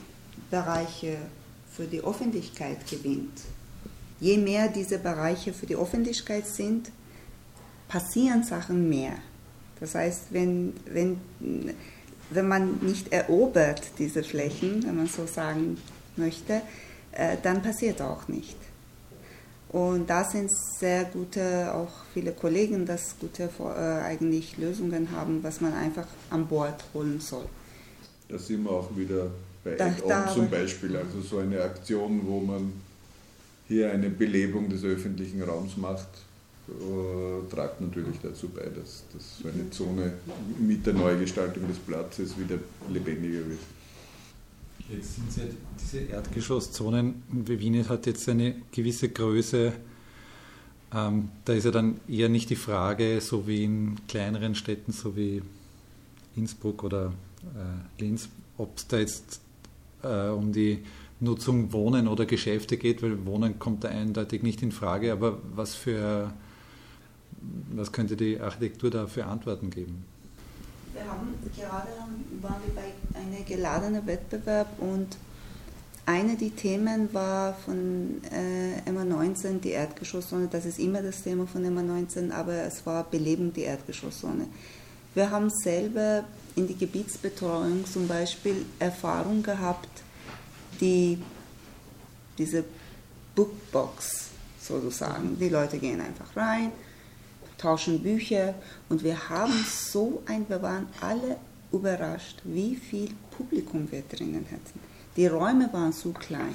Bereiche 0.51 1.19
für 1.71 1.85
die 1.85 2.01
Öffentlichkeit 2.01 2.79
gewinnt, 2.89 3.43
je 4.21 4.39
mehr 4.39 4.69
diese 4.69 4.99
Bereiche 4.99 5.53
für 5.53 5.67
die 5.67 5.77
Öffentlichkeit 5.77 6.47
sind, 6.47 6.91
passieren 7.89 8.43
Sachen 8.43 8.89
mehr. 8.89 9.13
Das 9.81 9.95
heißt, 9.95 10.27
wenn, 10.31 10.73
wenn, 10.87 11.21
wenn 12.31 12.49
man 12.49 12.79
nicht 12.83 13.13
erobert 13.13 13.83
diese 13.99 14.23
Flächen, 14.23 14.85
wenn 14.85 14.97
man 14.97 15.07
so 15.07 15.27
sagen 15.27 15.77
möchte, 16.17 16.63
äh, 17.13 17.37
dann 17.43 17.63
passiert 17.63 18.01
auch 18.01 18.27
nicht. 18.29 18.57
Und 19.69 20.09
da 20.09 20.25
sind 20.25 20.51
sehr 20.51 21.05
gute, 21.05 21.75
auch 21.75 21.91
viele 22.15 22.33
Kollegen, 22.33 22.87
dass 22.87 23.17
gute 23.19 23.51
äh, 23.59 24.03
eigentlich 24.05 24.57
Lösungen 24.57 25.11
haben, 25.11 25.43
was 25.43 25.61
man 25.61 25.75
einfach 25.75 26.07
an 26.31 26.47
Bord 26.47 26.85
holen 26.95 27.21
soll. 27.21 27.47
Da 28.29 28.39
sind 28.39 28.65
wir 28.65 28.71
auch 28.71 28.97
wieder 28.97 29.31
bei 29.63 29.79
Add-on 29.79 30.29
zum 30.33 30.49
Beispiel, 30.49 30.97
also 30.97 31.21
so 31.21 31.39
eine 31.39 31.61
Aktion, 31.61 32.23
wo 32.25 32.41
man 32.41 32.73
hier 33.69 33.91
eine 33.91 34.11
Belebung 34.11 34.69
des 34.69 34.85
öffentlichen 34.85 35.43
Raums 35.43 35.77
macht, 35.77 36.09
äh, 36.69 37.51
tragt 37.51 37.81
natürlich 37.81 38.17
dazu 38.23 38.49
bei, 38.49 38.63
dass, 38.63 39.05
dass 39.13 39.39
so 39.39 39.49
eine 39.49 39.71
Zone 39.71 40.15
mit 40.59 40.85
der 40.87 40.95
Neugestaltung 40.95 41.67
des 41.69 41.79
Platzes 41.79 42.39
wieder 42.39 42.59
lebendiger 42.93 43.49
wird. 43.49 43.61
Jetzt 44.89 45.17
sind 45.17 45.37
ja 45.37 45.53
diese 45.81 45.99
Erdgeschosszonen, 45.99 47.23
Wien 47.29 47.89
hat 47.89 48.07
jetzt 48.07 48.29
eine 48.29 48.57
gewisse 48.71 49.09
Größe. 49.09 49.73
Ähm, 50.95 51.29
da 51.45 51.53
ist 51.55 51.65
ja 51.65 51.73
dann 51.73 52.01
eher 52.09 52.29
nicht 52.29 52.51
die 52.51 52.57
Frage, 52.57 53.21
so 53.21 53.49
wie 53.49 53.65
in 53.65 53.97
kleineren 54.07 54.55
Städten, 54.55 54.93
so 54.93 55.17
wie 55.17 55.43
Innsbruck 56.37 56.85
oder 56.85 57.13
äh, 57.43 58.03
Linz, 58.03 58.29
ob 58.59 58.77
es 58.77 58.87
da 58.87 58.99
jetzt 58.99 59.41
äh, 60.03 60.29
um 60.29 60.53
die 60.53 60.85
Nutzung 61.21 61.73
Wohnen 61.73 62.09
oder 62.09 62.27
Geschäfte 62.27 62.77
geht, 62.77 63.03
weil 63.03 63.25
Wohnen 63.25 63.59
kommt 63.59 63.85
da 63.85 63.89
eindeutig 63.89 64.43
nicht 64.43 64.63
in 64.63 64.73
Frage. 64.73 65.13
Aber 65.13 65.39
was 65.55 65.75
für 65.75 66.33
was 67.73 67.93
könnte 67.93 68.17
die 68.17 68.41
Architektur 68.41 68.91
da 68.91 69.07
für 69.07 69.25
Antworten 69.27 69.71
geben? 69.71 70.05
Wir 70.93 71.05
haben 71.05 71.35
gerade 71.55 71.89
waren 72.41 72.63
wir 72.65 72.75
bei 72.75 73.19
einem 73.19 73.45
geladenen 73.45 74.07
Wettbewerb 74.07 74.69
und 74.81 75.17
eine 76.07 76.37
der 76.37 76.55
Themen 76.55 77.13
war 77.13 77.55
von 77.55 78.23
äh, 78.31 78.89
MA19 78.89 79.61
die 79.61 79.71
Erdgeschosszone. 79.71 80.49
Das 80.49 80.65
ist 80.65 80.79
immer 80.79 81.03
das 81.03 81.23
Thema 81.23 81.47
von 81.47 81.65
MA19, 81.65 82.31
aber 82.31 82.53
es 82.63 82.87
war 82.87 83.05
Belebung 83.05 83.53
die 83.53 83.63
Erdgeschosszone. 83.63 84.47
Wir 85.15 85.31
haben 85.31 85.51
selber 85.51 86.25
in 86.55 86.69
die 86.69 86.77
Gebietsbetreuung 86.77 87.85
zum 87.87 88.07
Beispiel 88.07 88.65
Erfahrung 88.79 89.43
gehabt, 89.43 89.89
die 90.81 91.19
diese 92.39 92.65
Bookbox 93.35 94.31
sozusagen. 94.61 95.39
Die 95.39 95.49
Leute 95.49 95.79
gehen 95.79 96.01
einfach 96.01 96.37
rein, 96.37 96.73
tauschen 97.59 98.03
Bücher 98.03 98.55
und 98.89 99.03
wir 99.03 99.29
haben 99.29 99.53
so 99.69 100.23
ein, 100.27 100.49
wir 100.49 100.61
waren 100.63 100.87
alle 101.01 101.37
überrascht, 101.73 102.41
wie 102.45 102.77
viel 102.77 103.11
Publikum 103.37 103.91
wir 103.91 104.03
drinnen 104.03 104.47
hatten. 104.51 104.81
Die 105.17 105.27
Räume 105.27 105.69
waren 105.73 105.93
so 105.93 106.13
klein. 106.13 106.55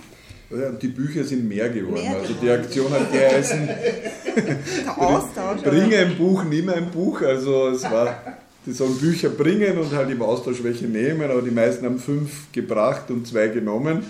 Die 0.82 0.88
Bücher 0.88 1.24
sind 1.24 1.48
mehr 1.48 1.70
geworden. 1.70 2.02
Mehr 2.02 2.18
also 2.18 2.34
die 2.34 2.50
Aktion 2.50 2.92
hat 2.92 3.12
geheißen, 3.12 3.70
bring 5.64 5.94
ein 5.94 6.18
Buch, 6.18 6.44
nimm 6.44 6.70
ein 6.70 6.92
Buch. 6.92 7.22
Also 7.22 7.70
es 7.70 7.84
war, 7.84 8.38
die 8.66 8.74
sollen 8.74 8.98
Bücher 8.98 9.30
bringen 9.30 9.78
und 9.78 9.92
halt 9.92 10.10
im 10.12 10.22
Austausch 10.22 10.64
welche 10.64 10.86
nehmen, 10.86 11.30
aber 11.30 11.42
die 11.42 11.52
meisten 11.52 11.86
haben 11.86 12.00
fünf 12.00 12.52
gebracht 12.52 13.10
und 13.10 13.28
zwei 13.28 13.48
genommen. 13.48 14.04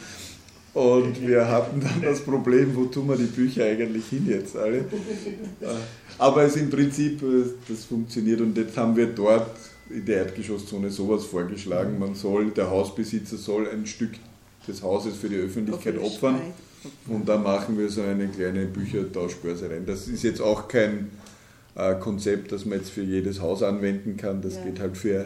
Und 0.73 1.27
wir 1.27 1.47
hatten 1.49 1.81
dann 1.81 2.01
das 2.01 2.21
Problem, 2.21 2.73
wo 2.75 2.85
tun 2.85 3.09
wir 3.09 3.17
die 3.17 3.25
Bücher 3.25 3.65
eigentlich 3.65 4.05
hin 4.07 4.25
jetzt 4.29 4.55
alle? 4.55 4.85
Aber 6.17 6.43
es 6.43 6.55
im 6.55 6.69
Prinzip, 6.69 7.21
äh, 7.23 7.43
das 7.67 7.85
funktioniert 7.85 8.39
und 8.39 8.57
jetzt 8.57 8.77
haben 8.77 8.95
wir 8.95 9.07
dort 9.07 9.49
in 9.89 10.05
der 10.05 10.19
Erdgeschosszone 10.19 10.89
sowas 10.89 11.25
vorgeschlagen. 11.25 11.99
Man 11.99 12.15
soll, 12.15 12.51
der 12.51 12.69
Hausbesitzer 12.69 13.35
soll 13.37 13.67
ein 13.67 13.85
Stück 13.85 14.11
des 14.67 14.81
Hauses 14.81 15.15
für 15.15 15.27
die 15.27 15.37
Öffentlichkeit 15.37 15.97
opfern 15.97 16.39
und 17.07 17.27
da 17.27 17.37
machen 17.37 17.77
wir 17.77 17.89
so 17.89 18.01
eine 18.01 18.27
kleine 18.27 18.65
Büchertauschbörse 18.65 19.69
rein. 19.69 19.85
Das 19.85 20.07
ist 20.07 20.23
jetzt 20.23 20.41
auch 20.41 20.67
kein 20.67 21.09
äh, 21.75 21.95
Konzept, 21.95 22.51
das 22.51 22.65
man 22.65 22.79
jetzt 22.79 22.91
für 22.91 23.03
jedes 23.03 23.39
Haus 23.41 23.63
anwenden 23.63 24.17
kann. 24.17 24.41
Das 24.41 24.55
ja. 24.55 24.63
geht 24.63 24.79
halt 24.79 24.97
für 24.97 25.25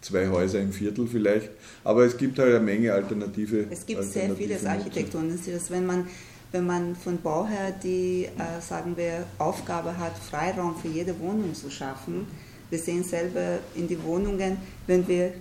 zwei 0.00 0.28
Häuser 0.28 0.60
im 0.60 0.72
Viertel 0.72 1.06
vielleicht. 1.06 1.50
Aber 1.84 2.04
es 2.04 2.16
gibt 2.16 2.38
halt 2.38 2.54
eine 2.54 2.64
Menge 2.64 2.92
alternative. 2.92 3.66
Es 3.70 3.84
gibt 3.84 4.02
sehr 4.04 4.34
vieles 4.34 4.64
Architektur. 4.64 5.22
Wenn 5.68 5.86
man 5.86 6.06
wenn 6.52 6.66
man 6.66 6.96
von 6.96 7.20
Bauherr 7.20 7.72
die, 7.82 8.24
äh, 8.24 8.60
sagen 8.60 8.96
wir, 8.96 9.24
Aufgabe 9.38 9.96
hat, 9.96 10.18
Freiraum 10.18 10.76
für 10.76 10.88
jede 10.88 11.18
Wohnung 11.20 11.54
zu 11.54 11.70
schaffen. 11.70 12.26
Wir 12.70 12.78
sehen 12.78 13.04
selber 13.04 13.58
in 13.74 13.86
die 13.86 14.02
Wohnungen, 14.02 14.56
wenn 14.86 15.06
wir 15.06 15.32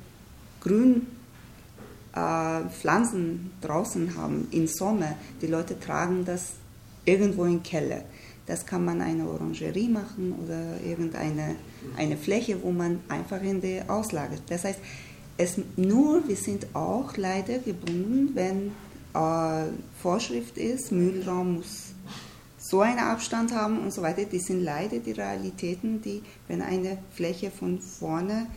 grün 0.62 1.08
äh, 2.16 2.62
Pflanzen 2.70 3.52
draußen 3.62 4.16
haben 4.16 4.48
im 4.52 4.68
Sommer, 4.68 5.16
die 5.42 5.48
Leute 5.48 5.80
tragen 5.80 6.26
das 6.26 6.54
irgendwo 7.06 7.46
im 7.46 7.64
Keller. 7.64 8.04
Das 8.50 8.66
kann 8.66 8.84
man 8.84 9.00
eine 9.00 9.30
Orangerie 9.30 9.88
machen 9.88 10.34
oder 10.44 10.82
irgendeine 10.84 11.56
eine 11.96 12.18
Fläche, 12.18 12.62
wo 12.64 12.72
man 12.72 13.00
einfach 13.08 13.44
in 13.44 13.62
die 13.62 13.80
Auslage. 13.88 14.38
Das 14.50 14.64
heißt, 14.64 14.80
es, 15.38 15.58
nur 15.78 16.28
wir 16.28 16.36
sind 16.36 16.66
auch 16.74 17.16
leider 17.16 17.60
gebunden, 17.60 18.32
wenn 18.34 18.72
äh, 19.14 19.70
Vorschrift 20.02 20.58
ist, 20.58 20.92
Müllraum 20.92 21.58
muss 21.58 21.94
so 22.58 22.82
einen 22.82 22.98
Abstand 22.98 23.54
haben 23.54 23.80
und 23.80 23.94
so 23.94 24.02
weiter. 24.02 24.26
Die 24.26 24.40
sind 24.40 24.64
leider 24.64 24.98
die 24.98 25.12
Realitäten, 25.12 26.02
die, 26.02 26.24
wenn 26.48 26.64
eine 26.64 26.98
Fläche 27.14 27.52
von 27.52 27.80
vorne 27.80 28.48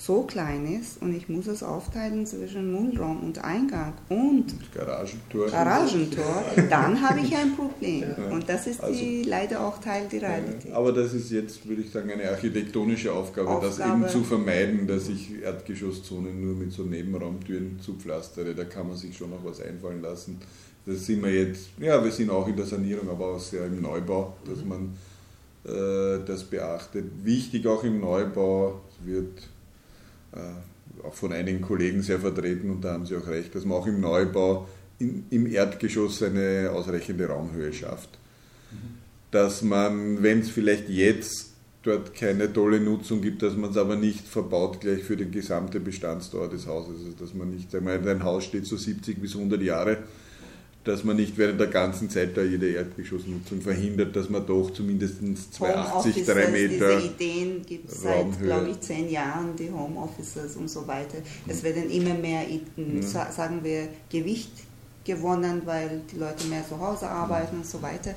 so 0.00 0.22
klein 0.22 0.80
ist 0.80 1.02
und 1.02 1.14
ich 1.14 1.28
muss 1.28 1.46
es 1.46 1.62
aufteilen 1.62 2.24
zwischen 2.24 2.72
Müllraum 2.72 3.22
und 3.22 3.44
Eingang 3.44 3.92
und 4.08 4.46
Garagentor, 4.74 5.48
Garagentor 5.48 6.42
dann 6.70 7.02
habe 7.02 7.20
ich 7.20 7.36
ein 7.36 7.54
Problem. 7.54 8.04
Und 8.30 8.48
das 8.48 8.66
ist 8.66 8.82
also, 8.82 8.98
die, 8.98 9.24
leider 9.24 9.60
auch 9.60 9.78
Teil 9.78 10.08
der 10.10 10.22
Realität. 10.22 10.72
Aber 10.72 10.92
das 10.92 11.12
ist 11.12 11.30
jetzt, 11.30 11.68
würde 11.68 11.82
ich 11.82 11.90
sagen, 11.90 12.10
eine 12.10 12.30
architektonische 12.30 13.12
Aufgabe, 13.12 13.50
Aufgabe, 13.50 13.66
das 13.76 13.86
eben 13.86 14.08
zu 14.08 14.24
vermeiden, 14.24 14.86
dass 14.86 15.06
ich 15.10 15.42
Erdgeschosszonen 15.42 16.40
nur 16.40 16.54
mit 16.54 16.72
so 16.72 16.84
Nebenraumtüren 16.84 17.78
zupflastere. 17.78 18.54
Da 18.54 18.64
kann 18.64 18.88
man 18.88 18.96
sich 18.96 19.14
schon 19.14 19.28
noch 19.28 19.44
was 19.44 19.60
einfallen 19.60 20.00
lassen. 20.00 20.40
Das 20.86 21.04
sind 21.04 21.22
wir 21.22 21.30
jetzt, 21.30 21.68
ja, 21.78 22.02
wir 22.02 22.10
sind 22.10 22.30
auch 22.30 22.48
in 22.48 22.56
der 22.56 22.64
Sanierung, 22.64 23.10
aber 23.10 23.34
auch 23.34 23.40
sehr 23.40 23.66
im 23.66 23.82
Neubau, 23.82 24.34
dass 24.46 24.64
man 24.64 24.96
äh, 25.64 26.24
das 26.24 26.44
beachtet. 26.44 27.04
Wichtig 27.22 27.66
auch 27.66 27.84
im 27.84 28.00
Neubau 28.00 28.80
wird 29.04 29.42
auch 31.04 31.14
von 31.14 31.32
einigen 31.32 31.60
Kollegen 31.60 32.02
sehr 32.02 32.20
vertreten 32.20 32.70
und 32.70 32.82
da 32.82 32.92
haben 32.92 33.06
sie 33.06 33.16
auch 33.16 33.26
recht, 33.26 33.54
dass 33.54 33.64
man 33.64 33.78
auch 33.78 33.86
im 33.86 34.00
Neubau 34.00 34.68
in, 34.98 35.24
im 35.30 35.46
Erdgeschoss 35.46 36.22
eine 36.22 36.70
ausreichende 36.72 37.26
Raumhöhe 37.26 37.72
schafft. 37.72 38.18
Dass 39.30 39.62
man, 39.62 40.22
wenn 40.22 40.40
es 40.40 40.50
vielleicht 40.50 40.88
jetzt 40.88 41.50
dort 41.82 42.14
keine 42.14 42.52
tolle 42.52 42.80
Nutzung 42.80 43.22
gibt, 43.22 43.42
dass 43.42 43.56
man 43.56 43.70
es 43.70 43.76
aber 43.76 43.96
nicht 43.96 44.26
verbaut 44.26 44.80
gleich 44.80 45.02
für 45.02 45.16
den 45.16 45.30
gesamten 45.30 45.82
Bestandsdauer 45.82 46.50
des 46.50 46.66
Hauses. 46.66 47.00
Also 47.04 47.16
dass 47.18 47.34
man 47.34 47.50
nicht, 47.50 47.72
wir, 47.72 47.80
ein 47.80 48.24
Haus 48.24 48.44
steht 48.44 48.66
so 48.66 48.76
70 48.76 49.20
bis 49.20 49.34
100 49.34 49.62
Jahre, 49.62 49.98
dass 50.84 51.04
man 51.04 51.16
nicht 51.16 51.36
während 51.36 51.60
der 51.60 51.66
ganzen 51.66 52.08
Zeit 52.08 52.36
da 52.36 52.42
jede 52.42 52.70
Erdgeschossnutzung 52.70 53.60
verhindert, 53.60 54.16
dass 54.16 54.30
man 54.30 54.46
doch 54.46 54.70
zumindest 54.70 55.20
280, 55.54 56.24
3 56.24 56.46
Meter. 56.48 56.96
Diese 56.96 57.06
Ideen 57.06 57.66
gibt 57.66 57.90
es 57.90 58.02
seit, 58.02 58.40
glaube 58.40 58.70
ich, 58.70 58.80
zehn 58.80 59.10
Jahren, 59.10 59.54
die 59.56 59.70
Homeoffices 59.70 60.56
und 60.56 60.70
so 60.70 60.86
weiter. 60.86 61.18
Es 61.46 61.62
werden 61.62 61.90
immer 61.90 62.14
mehr, 62.14 62.44
ja. 62.48 63.30
sagen 63.30 63.60
wir, 63.62 63.88
Gewicht 64.08 64.52
gewonnen, 65.04 65.62
weil 65.64 66.02
die 66.10 66.16
Leute 66.16 66.46
mehr 66.46 66.66
zu 66.66 66.78
Hause 66.78 67.08
arbeiten 67.08 67.56
und 67.56 67.66
so 67.66 67.80
weiter. 67.82 68.14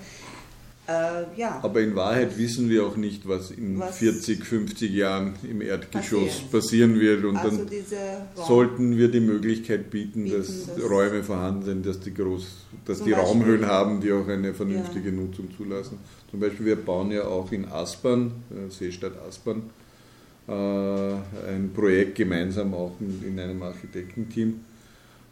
Äh, 0.85 1.39
ja. 1.39 1.59
Aber 1.63 1.79
in 1.79 1.95
Wahrheit 1.95 2.37
wissen 2.37 2.69
wir 2.69 2.85
auch 2.85 2.97
nicht, 2.97 3.25
was 3.25 3.51
in 3.51 3.79
was 3.79 3.97
40, 3.99 4.45
50 4.45 4.91
Jahren 4.91 5.33
im 5.49 5.61
Erdgeschoss 5.61 6.41
passieren, 6.51 6.51
passieren 6.51 6.99
wird. 6.99 7.23
Und 7.23 7.37
also 7.37 7.63
dann 7.63 8.45
sollten 8.45 8.97
wir 8.97 9.09
die 9.09 9.21
Möglichkeit 9.21 9.89
bieten, 9.89 10.23
bieten 10.23 10.37
dass 10.37 10.67
das 10.67 10.89
Räume 10.89 11.23
vorhanden 11.23 11.63
sind, 11.63 11.85
dass 11.85 12.01
die, 12.01 12.13
groß, 12.13 12.47
dass 12.83 13.01
die 13.01 13.13
Raumhöhen 13.13 13.65
haben, 13.65 14.01
die 14.01 14.11
auch 14.11 14.27
eine 14.27 14.53
vernünftige 14.53 15.09
ja. 15.09 15.15
Nutzung 15.15 15.47
zulassen. 15.55 15.99
Zum 16.29 16.41
Beispiel, 16.41 16.65
wir 16.65 16.75
bauen 16.75 17.11
ja 17.11 17.23
auch 17.23 17.49
in 17.53 17.65
Aspern, 17.65 18.31
äh, 18.51 18.69
Seestadt 18.69 19.13
Aspern, 19.25 19.69
äh, 20.49 20.51
ein 20.51 21.71
Projekt 21.73 22.15
gemeinsam 22.15 22.73
auch 22.73 22.95
in 22.99 23.39
einem 23.39 23.63
Architektenteam 23.63 24.59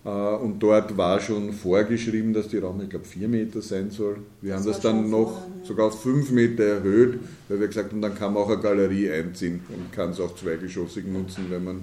und 0.04 0.58
dort 0.60 0.98
war 0.98 1.20
schon 1.20 1.54
vorgeschrieben, 1.54 2.34
dass 2.34 2.48
die 2.48 2.58
Raum, 2.58 2.82
ich 2.82 2.90
glaube, 2.90 3.06
vier 3.06 3.28
Meter 3.28 3.62
sein 3.62 3.92
soll. 3.92 4.18
Wir 4.42 4.54
das 4.54 4.62
haben 4.62 4.68
das 4.72 4.80
dann 4.80 5.10
noch 5.12 5.32
ja. 5.32 5.66
sogar 5.66 5.88
auf 5.88 6.02
fünf 6.02 6.32
Meter 6.32 6.64
erhöht, 6.64 7.20
weil 7.48 7.60
wir 7.60 7.68
gesagt 7.68 7.92
haben, 7.92 8.02
dann 8.02 8.16
kann 8.16 8.34
man 8.34 8.44
auch 8.44 8.50
eine 8.50 8.62
Galerie 8.62 9.12
einziehen 9.12 9.62
und 9.70 9.92
kann 9.92 10.10
es 10.10 10.20
auch 10.20 10.36
zweigeschossig 10.36 11.06
nutzen, 11.06 11.46
wenn 11.50 11.64
man, 11.64 11.82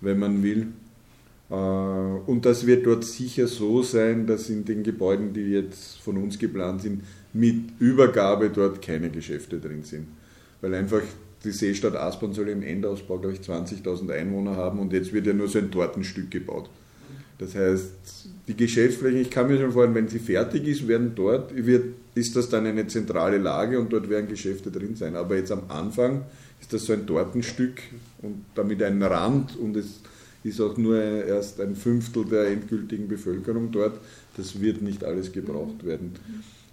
wenn 0.00 0.18
man 0.18 0.42
will. 0.42 0.68
Äh, 1.48 1.54
und 1.54 2.44
das 2.44 2.66
wird 2.66 2.84
dort 2.84 3.04
sicher 3.04 3.46
so 3.46 3.80
sein, 3.80 4.26
dass 4.26 4.50
in 4.50 4.64
den 4.64 4.82
Gebäuden, 4.82 5.32
die 5.32 5.52
jetzt 5.52 6.00
von 6.00 6.16
uns 6.16 6.40
geplant 6.40 6.82
sind, 6.82 7.04
mit 7.32 7.78
Übergabe 7.78 8.50
dort 8.50 8.82
keine 8.82 9.08
Geschäfte 9.08 9.60
drin 9.60 9.84
sind. 9.84 10.08
Weil 10.60 10.74
einfach 10.74 11.02
die 11.44 11.52
Seestadt 11.52 11.94
Aspern 11.94 12.32
soll 12.32 12.48
im 12.48 12.62
Endausbau, 12.64 13.18
glaube 13.18 13.36
ich, 13.36 13.40
20.000 13.40 14.10
Einwohner 14.10 14.56
haben 14.56 14.80
und 14.80 14.92
jetzt 14.92 15.12
wird 15.12 15.28
ja 15.28 15.32
nur 15.32 15.46
so 15.46 15.58
ein 15.58 15.70
Tortenstück 15.70 16.28
gebaut. 16.28 16.68
Das 17.38 17.54
heißt, 17.54 17.92
die 18.48 18.56
Geschäftsfläche, 18.56 19.18
ich 19.18 19.30
kann 19.30 19.48
mir 19.48 19.58
schon 19.58 19.72
vorstellen, 19.72 19.94
wenn 19.94 20.08
sie 20.08 20.18
fertig 20.18 20.66
ist, 20.66 20.88
werden 20.88 21.12
dort, 21.14 21.54
wird, 21.54 21.94
ist 22.14 22.34
das 22.34 22.48
dann 22.48 22.64
eine 22.66 22.86
zentrale 22.86 23.38
Lage 23.38 23.78
und 23.78 23.92
dort 23.92 24.08
werden 24.08 24.28
Geschäfte 24.28 24.70
drin 24.70 24.96
sein. 24.96 25.16
Aber 25.16 25.36
jetzt 25.36 25.52
am 25.52 25.62
Anfang 25.68 26.22
ist 26.60 26.72
das 26.72 26.86
so 26.86 26.94
ein 26.94 27.06
Tortenstück 27.06 27.82
und 28.22 28.44
damit 28.54 28.82
ein 28.82 29.02
Rand 29.02 29.56
und 29.56 29.76
es 29.76 30.00
ist 30.44 30.60
auch 30.60 30.76
nur 30.78 30.98
erst 30.98 31.60
ein 31.60 31.76
Fünftel 31.76 32.24
der 32.24 32.48
endgültigen 32.48 33.08
Bevölkerung 33.08 33.70
dort. 33.70 33.98
Das 34.36 34.60
wird 34.60 34.80
nicht 34.80 35.04
alles 35.04 35.32
gebraucht 35.32 35.84
werden. 35.84 36.12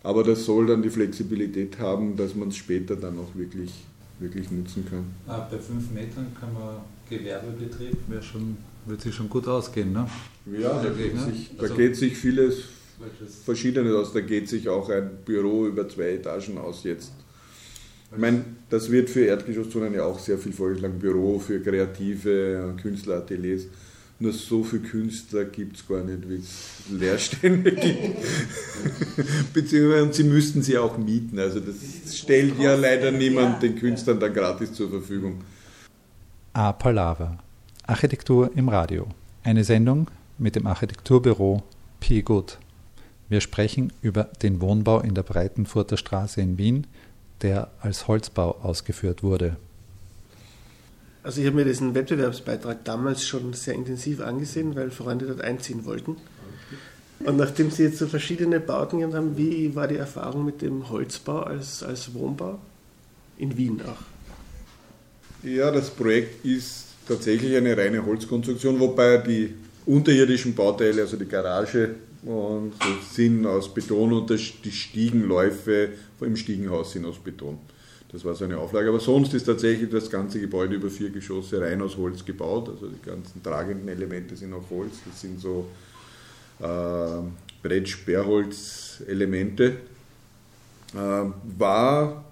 Aber 0.04 0.24
das 0.24 0.46
soll 0.46 0.68
dann 0.68 0.82
die 0.82 0.90
Flexibilität 0.90 1.80
haben, 1.80 2.16
dass 2.16 2.36
man 2.36 2.50
es 2.50 2.58
später 2.58 2.96
dann 2.96 3.18
auch 3.18 3.36
wirklich, 3.36 3.72
wirklich 4.20 4.52
nutzen 4.52 4.86
kann. 4.90 5.06
Ah, 5.28 5.48
bei 5.50 5.58
fünf 5.58 5.92
Metern 5.92 6.28
kann 6.40 6.54
man 6.54 6.78
Gewerbebetrieb 7.10 7.98
wäre 8.08 8.24
schon 8.24 8.58
wird 8.86 9.02
sich 9.02 9.16
schon 9.16 9.30
gut 9.30 9.48
ausgehen, 9.48 9.94
ne? 9.94 10.08
Ja, 10.46 10.82
da 10.82 10.90
geht, 10.90 11.20
sich, 11.20 11.52
da 11.56 11.64
also, 11.64 11.76
geht 11.76 11.96
sich 11.96 12.18
vieles 12.18 12.64
Verschiedenes 13.46 13.94
aus. 13.94 14.14
Da 14.14 14.22
geht 14.22 14.50
sich 14.50 14.68
auch 14.68 14.90
ein 14.90 15.10
Büro 15.26 15.68
über 15.68 15.88
zwei 15.88 16.14
Etagen 16.14 16.58
aus 16.58 16.84
jetzt. 16.84 17.12
Ich 18.12 18.20
meine, 18.20 18.46
das 18.70 18.92
wird 18.92 19.10
für 19.10 19.26
Erdgeschosszonen 19.26 19.94
ja 19.94 20.04
auch 20.04 20.20
sehr 20.20 20.38
viel 20.38 20.54
vorgeschlagen. 20.54 21.00
Büro 21.00 21.40
für 21.40 21.60
kreative 21.62 22.76
Künstlerateliers. 22.82 23.64
Nur 24.20 24.32
so 24.32 24.64
viele 24.64 24.84
Künstler 24.84 25.46
gibt 25.46 25.78
es 25.78 25.88
gar 25.88 26.04
nicht, 26.04 26.30
wie 26.30 26.36
es 26.36 26.92
Leerstände 26.92 27.72
gibt. 27.76 28.18
Beziehungsweise 29.54 30.14
sie 30.14 30.24
müssten 30.24 30.62
sie 30.62 30.78
auch 30.78 30.98
mieten. 30.98 31.40
Also 31.40 31.60
das 31.60 32.16
stellt 32.16 32.60
ja 32.60 32.76
leider 32.76 33.12
niemand 33.12 33.64
den 33.64 33.76
Künstlern 33.76 34.20
dann 34.20 34.34
gratis 34.34 34.74
zur 34.74 34.90
Verfügung. 34.90 35.42
A 36.54 36.72
Palaver 36.72 37.40
Architektur 37.88 38.52
im 38.56 38.70
Radio. 38.70 39.08
Eine 39.44 39.64
Sendung 39.64 40.08
mit 40.38 40.56
dem 40.56 40.68
Architekturbüro 40.68 41.64
P. 42.00 42.22
Good. 42.22 42.58
Wir 43.30 43.42
sprechen 43.42 43.92
über 44.02 44.26
den 44.42 44.62
Wohnbau 44.62 45.00
in 45.00 45.16
der 45.16 45.24
Breitenfurter 45.24 45.98
Straße 45.98 46.42
in 46.42 46.58
Wien, 46.58 46.88
der 47.42 47.72
als 47.82 48.08
Holzbau 48.08 48.58
ausgeführt 48.62 49.24
wurde. 49.24 49.58
Also 51.24 51.40
ich 51.40 51.48
habe 51.48 51.56
mir 51.56 51.66
diesen 51.66 51.96
Wettbewerbsbeitrag 51.96 52.84
damals 52.84 53.26
schon 53.26 53.54
sehr 53.54 53.76
intensiv 53.76 54.20
angesehen, 54.20 54.76
weil 54.76 54.92
Freunde 54.92 55.26
dort 55.26 55.42
einziehen 55.42 55.86
wollten. 55.86 56.18
Und 57.24 57.38
nachdem 57.38 57.72
Sie 57.72 57.84
jetzt 57.84 58.00
so 58.00 58.08
verschiedene 58.08 58.60
Bauten 58.60 59.00
gehabt 59.00 59.16
haben, 59.16 59.38
wie 59.38 59.74
war 59.74 59.88
die 59.88 59.96
Erfahrung 59.96 60.44
mit 60.44 60.62
dem 60.62 60.90
Holzbau 60.90 61.40
als, 61.40 61.82
als 61.82 62.14
Wohnbau? 62.14 62.60
In 63.38 63.58
Wien 63.58 63.82
auch. 63.82 65.48
Ja, 65.48 65.72
das 65.72 65.90
Projekt 65.90 66.46
ist 66.46 66.86
tatsächlich 67.08 67.56
eine 67.56 67.76
reine 67.76 68.06
Holzkonstruktion, 68.06 68.80
wobei 68.80 69.18
die 69.18 69.56
unterirdischen 69.86 70.56
Bauteile, 70.56 71.02
also 71.02 71.18
die 71.18 71.28
Garage 71.28 71.96
und 72.24 72.74
sind 73.12 73.46
aus 73.46 73.74
Beton 73.74 74.14
und 74.14 74.30
die 74.30 74.72
Stiegenläufe 74.72 75.90
im 76.22 76.38
Stiegenhaus 76.38 76.94
sind 76.94 77.06
aus 77.06 77.20
Beton. 77.20 77.60
Das 78.14 78.24
war 78.24 78.34
so 78.36 78.46
eine 78.46 78.58
Auflage. 78.58 78.88
Aber 78.90 79.00
sonst 79.00 79.34
ist 79.34 79.46
tatsächlich 79.46 79.90
das 79.90 80.08
ganze 80.10 80.40
Gebäude 80.40 80.76
über 80.76 80.90
vier 80.90 81.10
Geschosse 81.10 81.60
rein 81.60 81.82
aus 81.82 81.98
Holz 81.98 82.24
gebaut. 82.24 82.70
Also 82.70 82.88
die 82.88 83.02
ganzen 83.04 83.42
tragenden 83.42 83.90
Elemente 83.90 84.36
sind 84.36 84.54
auch 84.54 84.70
Holz. 84.70 84.98
Das 85.06 85.20
sind 85.20 85.42
so 85.42 85.66
äh, 86.60 87.24
Brett-Sperrholz-Elemente. 87.64 89.78
Äh, 90.94 91.24
war 91.58 92.26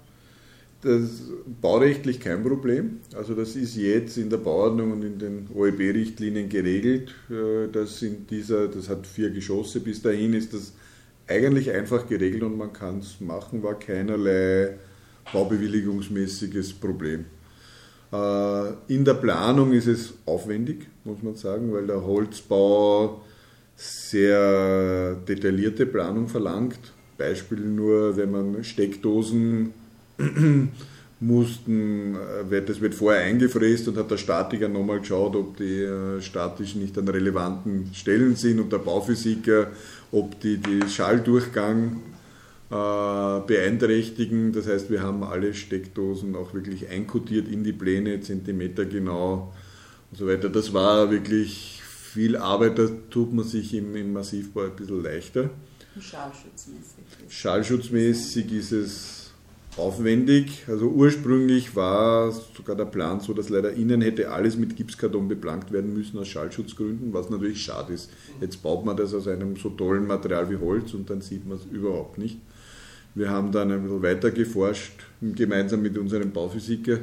das 0.82 1.22
baurechtlich 1.60 2.20
kein 2.20 2.42
Problem. 2.42 3.00
Also 3.14 3.34
das 3.34 3.56
ist 3.56 3.76
jetzt 3.76 4.16
in 4.18 4.30
der 4.30 4.38
Bauordnung 4.38 4.92
und 4.92 5.02
in 5.02 5.18
den 5.18 5.48
OEB-Richtlinien 5.54 6.48
geregelt. 6.48 7.14
Äh, 7.30 7.68
das, 7.72 8.02
in 8.02 8.26
dieser, 8.26 8.68
das 8.68 8.88
hat 8.88 9.06
vier 9.06 9.30
Geschosse. 9.30 9.80
Bis 9.80 10.02
dahin 10.02 10.34
ist 10.34 10.52
das 10.52 10.72
eigentlich 11.28 11.70
einfach 11.70 12.06
geregelt 12.08 12.42
und 12.42 12.58
man 12.58 12.72
kann 12.72 12.98
es 12.98 13.20
machen, 13.20 13.62
war 13.62 13.78
keinerlei 13.78 14.76
baubewilligungsmäßiges 15.32 16.72
Problem. 16.74 17.26
Äh, 18.12 18.72
in 18.88 19.04
der 19.04 19.14
Planung 19.14 19.72
ist 19.72 19.86
es 19.86 20.14
aufwendig, 20.26 20.88
muss 21.04 21.22
man 21.22 21.36
sagen, 21.36 21.72
weil 21.72 21.86
der 21.86 22.04
Holzbau 22.04 23.22
sehr 23.76 25.14
detaillierte 25.14 25.86
Planung 25.86 26.28
verlangt. 26.28 26.92
Beispiel 27.16 27.60
nur, 27.60 28.16
wenn 28.16 28.30
man 28.32 28.64
Steckdosen 28.64 29.74
mussten, 31.22 32.16
äh, 32.50 32.62
das 32.62 32.80
wird 32.80 32.94
vorher 32.94 33.22
eingefräst 33.22 33.88
und 33.88 33.96
hat 33.96 34.10
der 34.10 34.16
Statiker 34.16 34.68
nochmal 34.68 35.00
geschaut, 35.00 35.36
ob 35.36 35.56
die 35.56 35.82
äh, 35.82 36.20
statisch 36.20 36.74
nicht 36.74 36.98
an 36.98 37.08
relevanten 37.08 37.94
Stellen 37.94 38.34
sind 38.36 38.60
und 38.60 38.72
der 38.72 38.78
Bauphysiker, 38.78 39.68
ob 40.10 40.40
die 40.40 40.58
den 40.58 40.88
Schalldurchgang 40.88 42.00
äh, 42.70 43.40
beeinträchtigen. 43.46 44.52
Das 44.52 44.66
heißt, 44.66 44.90
wir 44.90 45.02
haben 45.02 45.22
alle 45.22 45.54
Steckdosen 45.54 46.34
auch 46.34 46.54
wirklich 46.54 46.88
einkodiert 46.88 47.48
in 47.48 47.62
die 47.62 47.72
Pläne, 47.72 48.20
Zentimeter 48.20 48.84
genau 48.84 49.52
und 50.10 50.18
so 50.18 50.26
weiter. 50.26 50.48
Das 50.48 50.74
war 50.74 51.10
wirklich 51.10 51.80
viel 51.84 52.36
Arbeit, 52.36 52.78
da 52.78 52.88
tut 53.10 53.32
man 53.32 53.44
sich 53.44 53.74
im, 53.74 53.94
im 53.94 54.12
Massivbau 54.12 54.62
ein 54.62 54.76
bisschen 54.76 55.02
leichter. 55.02 55.50
Schallschutzmäßig. 56.00 57.04
Schallschutzmäßig 57.28 58.52
ist 58.52 58.72
es 58.72 59.21
aufwendig. 59.76 60.64
Also 60.68 60.88
ursprünglich 60.88 61.74
war 61.74 62.30
sogar 62.30 62.76
der 62.76 62.84
Plan 62.84 63.20
so, 63.20 63.32
dass 63.32 63.48
leider 63.48 63.72
innen 63.72 64.02
hätte 64.02 64.30
alles 64.30 64.56
mit 64.56 64.76
Gipskarton 64.76 65.28
beplankt 65.28 65.72
werden 65.72 65.94
müssen 65.94 66.18
aus 66.18 66.28
Schallschutzgründen, 66.28 67.12
was 67.12 67.30
natürlich 67.30 67.62
schade 67.62 67.92
ist. 67.92 68.10
Jetzt 68.40 68.62
baut 68.62 68.84
man 68.84 68.96
das 68.96 69.14
aus 69.14 69.28
einem 69.28 69.56
so 69.56 69.70
tollen 69.70 70.06
Material 70.06 70.50
wie 70.50 70.56
Holz 70.56 70.92
und 70.94 71.08
dann 71.08 71.20
sieht 71.20 71.46
man 71.46 71.58
es 71.58 71.64
überhaupt 71.64 72.18
nicht. 72.18 72.38
Wir 73.14 73.30
haben 73.30 73.52
dann 73.52 73.70
ein 73.70 73.82
bisschen 73.82 74.02
weiter 74.02 74.30
geforscht, 74.30 75.04
gemeinsam 75.20 75.82
mit 75.82 75.98
unserem 75.98 76.32
Bauphysiker 76.32 76.98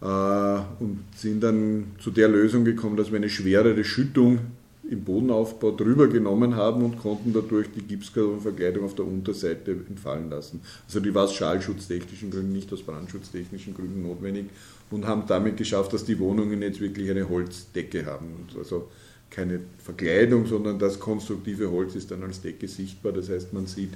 äh, 0.00 0.60
und 0.80 1.00
sind 1.16 1.42
dann 1.42 1.92
zu 2.00 2.10
der 2.10 2.28
Lösung 2.28 2.64
gekommen, 2.64 2.96
dass 2.96 3.10
wir 3.10 3.18
eine 3.18 3.28
schwerere 3.28 3.84
Schüttung 3.84 4.40
im 4.90 5.04
Bodenaufbau 5.04 5.72
drüber 5.72 6.08
genommen 6.08 6.56
haben 6.56 6.82
und 6.82 6.98
konnten 6.98 7.32
dadurch 7.32 7.68
die 7.74 7.82
Gipskartonverkleidung 7.82 8.84
auf 8.84 8.94
der 8.94 9.06
Unterseite 9.06 9.72
entfallen 9.88 10.30
lassen. 10.30 10.60
Also 10.86 11.00
die 11.00 11.14
war 11.14 11.24
aus 11.24 11.34
schallschutztechnischen 11.34 12.30
Gründen, 12.30 12.52
nicht 12.52 12.72
aus 12.72 12.82
brandschutztechnischen 12.82 13.74
Gründen 13.74 14.02
notwendig 14.02 14.46
und 14.90 15.06
haben 15.06 15.24
damit 15.26 15.56
geschafft, 15.56 15.92
dass 15.92 16.04
die 16.04 16.18
Wohnungen 16.18 16.62
jetzt 16.62 16.80
wirklich 16.80 17.10
eine 17.10 17.28
Holzdecke 17.28 18.06
haben. 18.06 18.26
Und 18.36 18.58
also 18.58 18.88
keine 19.30 19.60
Verkleidung, 19.78 20.46
sondern 20.46 20.78
das 20.78 20.98
konstruktive 20.98 21.70
Holz 21.70 21.94
ist 21.94 22.10
dann 22.10 22.22
als 22.22 22.40
Decke 22.40 22.66
sichtbar. 22.66 23.12
Das 23.12 23.28
heißt, 23.28 23.52
man 23.52 23.66
sieht 23.66 23.90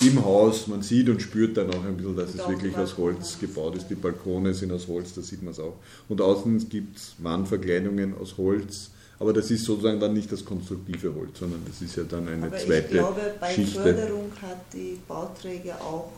im 0.00 0.24
Haus, 0.24 0.66
man 0.68 0.82
sieht 0.82 1.08
und 1.08 1.22
spürt 1.22 1.56
dann 1.56 1.70
auch 1.70 1.84
ein 1.84 1.96
bisschen, 1.96 2.16
dass 2.16 2.34
es 2.34 2.48
wirklich 2.48 2.76
aus 2.76 2.96
Holz 2.98 3.38
gebaut 3.40 3.76
ist. 3.76 3.88
Die 3.88 3.94
Balkone 3.94 4.54
sind 4.54 4.72
aus 4.72 4.86
Holz, 4.86 5.14
da 5.14 5.22
sieht 5.22 5.42
man 5.42 5.52
es 5.52 5.60
auch. 5.60 5.76
Und 6.08 6.20
außen 6.20 6.68
gibt 6.68 6.98
es 6.98 7.14
Wandverkleidungen 7.18 8.16
aus 8.16 8.36
Holz 8.38 8.90
aber 9.18 9.32
das 9.32 9.50
ist 9.50 9.64
sozusagen 9.64 10.00
dann 10.00 10.12
nicht 10.12 10.30
das 10.30 10.44
konstruktive 10.44 11.14
Holz, 11.14 11.38
sondern 11.38 11.62
das 11.66 11.80
ist 11.80 11.96
ja 11.96 12.04
dann 12.04 12.28
eine 12.28 12.46
Aber 12.46 12.56
zweite 12.56 12.86
ich 12.86 12.90
glaube, 12.92 13.34
bei 13.40 13.52
Schichte. 13.54 13.82
Förderung 13.82 14.32
hat 14.42 14.72
die 14.72 14.98
Bauträger 15.06 15.80
auch, 15.80 16.12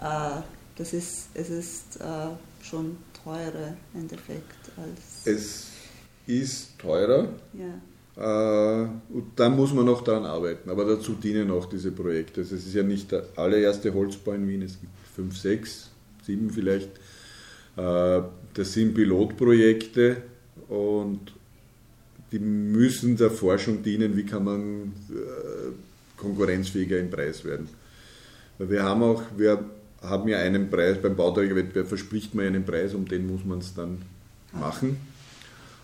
äh, 0.00 0.40
das 0.76 0.92
ist, 0.92 1.28
es 1.34 1.50
ist 1.50 2.00
äh, 2.00 2.64
schon 2.64 2.96
teurer 3.24 3.76
im 3.94 4.00
Endeffekt 4.00 4.70
als... 4.76 5.26
Es 5.26 5.66
ist 6.26 6.78
teurer, 6.78 7.28
ja. 7.52 7.74
Äh, 8.18 8.88
und 9.10 9.32
da 9.36 9.48
muss 9.48 9.72
man 9.72 9.84
noch 9.86 10.02
daran 10.02 10.24
arbeiten. 10.24 10.68
Aber 10.70 10.84
dazu 10.84 11.12
dienen 11.12 11.50
auch 11.50 11.66
diese 11.66 11.92
Projekte. 11.92 12.40
Also 12.40 12.56
es 12.56 12.66
ist 12.66 12.74
ja 12.74 12.82
nicht 12.82 13.12
der 13.12 13.24
allererste 13.36 13.94
Holzbau 13.94 14.32
in 14.32 14.48
Wien, 14.48 14.62
es 14.62 14.80
gibt 14.80 14.92
fünf, 15.14 15.36
sechs, 15.36 15.90
sieben 16.24 16.50
vielleicht. 16.50 16.90
Äh, 17.76 18.22
das 18.54 18.72
sind 18.72 18.94
Pilotprojekte 18.94 20.16
und 20.68 21.32
die 22.32 22.38
müssen 22.38 23.16
der 23.16 23.30
Forschung 23.30 23.82
dienen, 23.82 24.16
wie 24.16 24.24
kann 24.24 24.44
man 24.44 24.92
äh, 25.10 25.72
konkurrenzfähiger 26.16 26.98
im 26.98 27.10
Preis 27.10 27.44
werden. 27.44 27.68
Wir 28.58 28.82
haben 28.82 29.02
auch, 29.02 29.22
wir 29.36 29.64
haben 30.02 30.28
ja 30.28 30.38
einen 30.38 30.68
Preis, 30.68 30.98
beim 31.00 31.16
Bauträgerwettbewerb 31.16 31.88
verspricht 31.88 32.34
man 32.34 32.46
einen 32.46 32.64
Preis, 32.64 32.94
um 32.94 33.06
den 33.06 33.26
muss 33.26 33.44
man 33.44 33.58
es 33.58 33.74
dann 33.74 34.02
machen. 34.52 34.96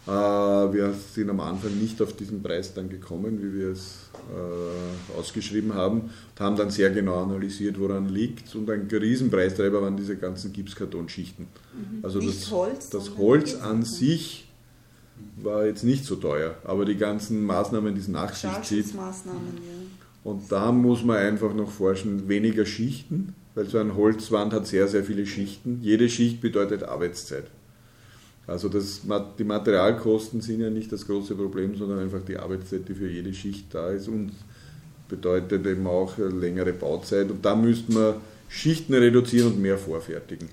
Äh, 0.06 0.10
wir 0.10 0.92
sind 1.14 1.30
am 1.30 1.40
Anfang 1.40 1.78
nicht 1.78 2.02
auf 2.02 2.14
diesen 2.14 2.42
Preis 2.42 2.74
dann 2.74 2.90
gekommen, 2.90 3.40
wie 3.40 3.58
wir 3.58 3.68
es 3.70 4.10
äh, 4.30 5.18
ausgeschrieben 5.18 5.72
haben 5.72 6.00
und 6.02 6.40
haben 6.40 6.56
dann 6.56 6.70
sehr 6.70 6.90
genau 6.90 7.22
analysiert, 7.22 7.80
woran 7.80 8.10
liegt. 8.10 8.54
Und 8.54 8.68
ein 8.68 8.86
Riesenpreistreiber 8.90 9.80
waren 9.80 9.96
diese 9.96 10.16
ganzen 10.16 10.52
Gipskartonschichten. 10.52 11.46
Mhm. 11.46 12.04
Also 12.04 12.20
das 12.20 12.50
Holz, 12.50 12.90
das 12.90 13.16
Holz 13.16 13.54
an 13.54 13.82
sich 13.82 14.46
war 15.36 15.66
jetzt 15.66 15.84
nicht 15.84 16.04
so 16.04 16.16
teuer, 16.16 16.54
aber 16.64 16.84
die 16.84 16.96
ganzen 16.96 17.44
Maßnahmen, 17.44 17.94
die 17.94 18.00
es 18.00 18.08
nach 18.08 18.34
sich 18.34 18.50
zieht, 18.62 18.94
ja. 18.94 19.12
und 20.24 20.50
da 20.50 20.72
muss 20.72 21.04
man 21.04 21.18
einfach 21.18 21.54
noch 21.54 21.70
forschen, 21.70 22.28
weniger 22.28 22.64
Schichten, 22.64 23.34
weil 23.54 23.66
so 23.66 23.78
eine 23.78 23.94
Holzwand 23.94 24.52
hat 24.52 24.66
sehr, 24.66 24.88
sehr 24.88 25.04
viele 25.04 25.26
Schichten. 25.26 25.80
Jede 25.82 26.08
Schicht 26.08 26.40
bedeutet 26.40 26.82
Arbeitszeit. 26.82 27.44
Also 28.46 28.68
das, 28.68 29.02
die 29.38 29.44
Materialkosten 29.44 30.40
sind 30.40 30.60
ja 30.60 30.70
nicht 30.70 30.92
das 30.92 31.06
große 31.06 31.34
Problem, 31.34 31.76
sondern 31.76 32.00
einfach 32.00 32.22
die 32.22 32.36
Arbeitszeit, 32.36 32.88
die 32.88 32.94
für 32.94 33.08
jede 33.08 33.32
Schicht 33.32 33.72
da 33.74 33.90
ist 33.90 34.08
und 34.08 34.32
bedeutet 35.08 35.66
eben 35.66 35.86
auch 35.86 36.18
eine 36.18 36.28
längere 36.28 36.72
Bauzeit. 36.72 37.30
Und 37.30 37.44
da 37.44 37.54
müsste 37.54 37.92
man 37.92 38.14
Schichten 38.48 38.94
reduzieren 38.94 39.52
und 39.52 39.62
mehr 39.62 39.78
vorfertigen. 39.78 40.48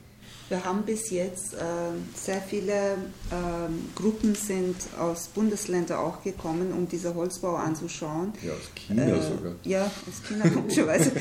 Wir 0.51 0.65
haben 0.65 0.83
bis 0.83 1.11
jetzt 1.11 1.53
ähm, 1.53 2.09
sehr 2.13 2.41
viele 2.41 2.97
ähm, 3.31 3.89
Gruppen 3.95 4.35
sind 4.35 4.75
aus 4.99 5.29
Bundesländern 5.29 5.99
auch 5.99 6.21
gekommen, 6.21 6.73
um 6.73 6.89
diese 6.89 7.15
Holzbau 7.15 7.55
anzuschauen. 7.55 8.33
Ja, 8.43 8.51
aus 8.51 8.69
China 8.75 9.05
Äh, 9.05 9.21
sogar. 9.21 9.53
Ja, 9.63 9.85
aus 9.85 10.21
China 10.27 10.49
komischerweise. 10.53 11.11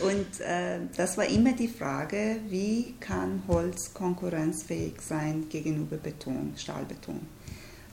und 0.00 0.26
und 0.26 0.40
äh, 0.40 0.80
das 0.94 1.16
war 1.16 1.26
immer 1.26 1.52
die 1.52 1.68
Frage, 1.68 2.36
wie 2.48 2.94
kann 3.00 3.42
Holz 3.48 3.94
konkurrenzfähig 3.94 5.00
sein 5.00 5.46
gegenüber 5.48 5.96
Beton, 5.96 6.52
Stahlbeton. 6.56 7.20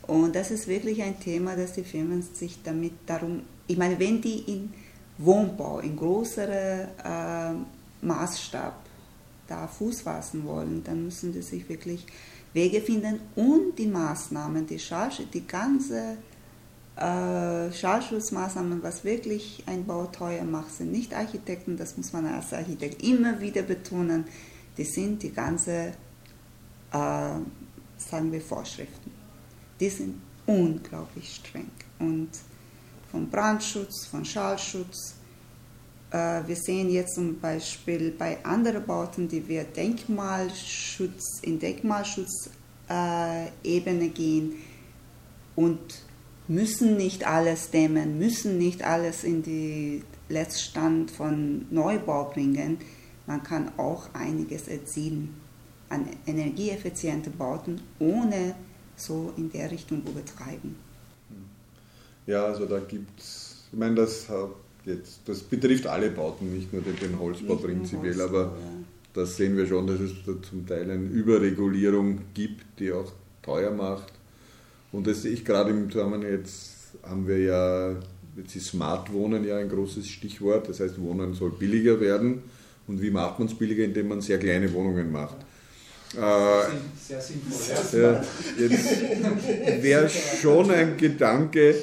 Und 0.07 0.35
das 0.35 0.51
ist 0.51 0.67
wirklich 0.67 1.01
ein 1.01 1.19
Thema, 1.19 1.55
dass 1.55 1.73
die 1.73 1.83
Firmen 1.83 2.21
sich 2.21 2.59
damit 2.63 2.93
darum, 3.05 3.43
ich 3.67 3.77
meine, 3.77 3.97
wenn 3.99 4.19
die 4.21 4.39
in 4.51 4.73
Wohnbau, 5.17 5.79
in 5.79 5.95
größere 5.95 6.89
äh, 7.05 8.05
Maßstab 8.05 8.82
da 9.53 9.67
Fuß 9.67 10.01
fassen 10.01 10.45
wollen, 10.45 10.83
dann 10.83 11.05
müssen 11.05 11.31
die 11.31 11.41
sich 11.41 11.69
wirklich 11.69 12.05
Wege 12.53 12.81
finden 12.81 13.19
und 13.35 13.77
die 13.77 13.87
Maßnahmen, 13.87 14.65
die, 14.65 14.79
Schallsch 14.79 15.21
die 15.33 15.45
ganze 15.45 16.17
äh, 16.95 17.71
Schallschutzmaßnahmen, 17.71 18.81
was 18.83 19.03
wirklich 19.03 19.63
ein 19.65 19.85
Bau 19.85 20.05
teuer 20.05 20.43
macht, 20.43 20.71
sind 20.71 20.91
nicht 20.91 21.13
Architekten, 21.13 21.77
das 21.77 21.97
muss 21.97 22.13
man 22.13 22.25
als 22.25 22.53
Architekt 22.53 23.03
immer 23.03 23.39
wieder 23.39 23.63
betonen, 23.63 24.25
die 24.77 24.85
sind 24.85 25.21
die 25.21 25.31
ganze, 25.31 25.93
äh, 26.91 27.35
sagen 27.97 28.31
wir, 28.31 28.41
Vorschriften. 28.41 29.11
Die 29.79 29.89
sind 29.89 30.21
unglaublich 30.45 31.35
streng 31.35 31.71
und 31.99 32.29
von 33.11 33.29
Brandschutz, 33.29 34.05
von 34.05 34.25
Schallschutz, 34.25 35.15
wir 36.13 36.55
sehen 36.55 36.91
jetzt 36.91 37.15
zum 37.15 37.39
Beispiel 37.39 38.11
bei 38.11 38.45
anderen 38.45 38.85
Bauten, 38.85 39.27
die 39.27 39.47
wir 39.47 39.63
Denkmalschutz, 39.63 41.39
in 41.41 41.57
Denkmalschutzebene 41.57 44.09
gehen 44.09 44.53
und 45.55 45.79
müssen 46.47 46.97
nicht 46.97 47.25
alles 47.25 47.71
dämmen, 47.71 48.19
müssen 48.19 48.59
nicht 48.59 48.83
alles 48.83 49.23
in 49.23 49.41
den 49.41 50.03
Letztstand 50.29 51.09
von 51.09 51.65
Neubau 51.71 52.25
bringen. 52.25 52.77
Man 53.25 53.41
kann 53.41 53.71
auch 53.77 54.13
einiges 54.13 54.67
erzielen 54.67 55.33
an 55.89 56.05
energieeffizienten 56.27 57.35
Bauten, 57.37 57.81
ohne 57.97 58.53
so 58.95 59.33
in 59.37 59.51
der 59.51 59.71
Richtung 59.71 60.03
übertreiben. 60.03 60.75
Ja, 62.27 62.45
also 62.45 62.65
da 62.65 62.79
gibt 62.79 63.19
es, 63.19 63.63
ich 63.71 63.79
meine, 63.79 63.95
das, 63.95 64.29
hat 64.29 64.51
jetzt, 64.85 65.21
das 65.25 65.39
betrifft 65.41 65.87
alle 65.87 66.09
Bauten, 66.09 66.53
nicht 66.53 66.71
nur 66.73 66.81
den, 66.81 66.95
den 66.97 67.19
Holzbau 67.19 67.53
Nicht 67.55 67.65
prinzipiell, 67.65 68.15
Holzbau, 68.17 68.25
aber 68.39 68.41
ja. 68.59 68.71
das 69.13 69.37
sehen 69.37 69.55
wir 69.57 69.65
schon, 69.67 69.87
dass 69.87 69.99
es 69.99 70.11
da 70.25 70.33
zum 70.41 70.65
Teil 70.67 70.89
eine 70.89 71.05
Überregulierung 71.05 72.19
gibt, 72.33 72.79
die 72.79 72.91
auch 72.91 73.11
teuer 73.41 73.71
macht. 73.71 74.11
Und 74.91 75.07
das 75.07 75.23
sehe 75.23 75.31
ich 75.31 75.43
gerade 75.43 75.71
im 75.71 75.89
Zusammenhang, 75.89 76.29
jetzt 76.29 76.71
haben 77.03 77.27
wir 77.27 77.39
ja, 77.39 77.95
jetzt 78.37 78.55
ist 78.55 78.67
Smart 78.67 79.11
Wohnen 79.11 79.43
ja 79.45 79.57
ein 79.57 79.69
großes 79.69 80.07
Stichwort, 80.07 80.69
das 80.69 80.79
heißt, 80.79 81.01
Wohnen 81.01 81.33
soll 81.33 81.51
billiger 81.51 81.99
werden. 81.99 82.43
Und 82.87 83.01
wie 83.01 83.09
macht 83.11 83.39
man 83.39 83.47
es 83.47 83.55
billiger? 83.55 83.85
Indem 83.85 84.09
man 84.09 84.21
sehr 84.21 84.37
kleine 84.37 84.71
Wohnungen 84.73 85.11
macht. 85.11 85.37
Äh, 86.15 86.19
Sehr 86.99 87.19
sinnvoll. 87.19 87.99
ja, 88.01 88.23
jetzt 88.59 89.01
wäre 89.83 90.07
schon 90.09 90.69
ein 90.69 90.95
Gedanke, 90.97 91.73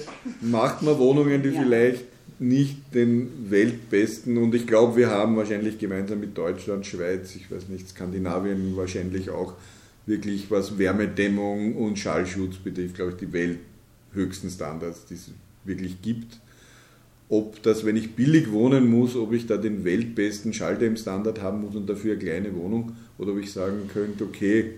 macht 0.40 0.82
man 0.82 0.98
Wohnungen, 0.98 1.42
die 1.42 1.48
Ja. 1.48 1.62
vielleicht 1.62 2.04
nicht 2.40 2.94
den 2.94 3.50
weltbesten 3.50 4.38
und 4.38 4.54
ich 4.54 4.66
glaube, 4.66 4.96
wir 4.96 5.10
haben 5.10 5.36
wahrscheinlich 5.36 5.78
gemeinsam 5.78 6.20
mit 6.20 6.36
Deutschland, 6.36 6.86
Schweiz, 6.86 7.36
ich 7.36 7.50
weiß 7.50 7.68
nicht, 7.68 7.90
Skandinavien 7.90 8.74
wahrscheinlich 8.76 9.28
auch 9.28 9.54
wirklich 10.06 10.50
was 10.50 10.78
Wärmedämmung 10.78 11.76
und 11.76 11.98
Schallschutz 11.98 12.56
betrifft, 12.56 12.94
glaube 12.94 13.12
ich, 13.12 13.18
die 13.18 13.32
welthöchsten 13.32 14.48
Standards, 14.48 15.04
die 15.04 15.14
es 15.14 15.30
wirklich 15.64 16.00
gibt. 16.00 16.40
Ob 17.28 17.62
das, 17.62 17.84
wenn 17.84 17.96
ich 17.96 18.16
billig 18.16 18.50
wohnen 18.50 18.90
muss, 18.90 19.16
ob 19.16 19.32
ich 19.34 19.46
da 19.46 19.58
den 19.58 19.84
weltbesten 19.84 20.54
Schalldämmstandard 20.54 21.42
haben 21.42 21.60
muss 21.60 21.76
und 21.76 21.88
dafür 21.88 22.12
eine 22.12 22.22
kleine 22.22 22.56
Wohnung 22.56 22.96
oder 23.18 23.32
ob 23.32 23.38
ich 23.38 23.52
sagen 23.52 23.88
könnte, 23.92 24.24
okay, 24.24 24.76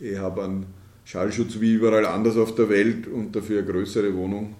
ich 0.00 0.18
habe 0.18 0.42
einen 0.44 0.66
Schallschutz 1.04 1.60
wie 1.60 1.74
überall 1.74 2.06
anders 2.06 2.36
auf 2.36 2.54
der 2.54 2.68
Welt 2.70 3.06
und 3.06 3.34
dafür 3.36 3.58
eine 3.62 3.70
größere 3.70 4.14
Wohnung, 4.14 4.54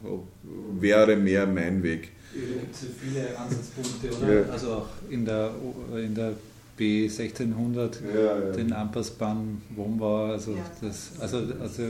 wäre 0.80 1.16
mehr 1.16 1.46
mein 1.46 1.83
Weg. 1.83 2.11
Da 2.35 2.40
gibt 2.40 2.74
es 2.74 2.83
ja 2.83 2.88
viele 3.00 3.38
Ansatzpunkte, 3.38 4.24
oder? 4.24 4.40
Ja. 4.46 4.52
Also 4.52 4.66
auch 4.72 4.88
in 5.09 5.24
der, 5.24 5.50
in 5.96 6.14
der 6.14 6.33
B1600, 6.78 7.90
Ja, 8.14 8.20
ja. 8.20 8.50
den 8.52 8.72
anpassbaren 8.72 9.62
Wohnbau, 9.76 10.26
also, 10.33 10.52
Ja. 10.52 10.59
das, 10.83 11.12
also, 11.20 11.38
also 11.61 11.83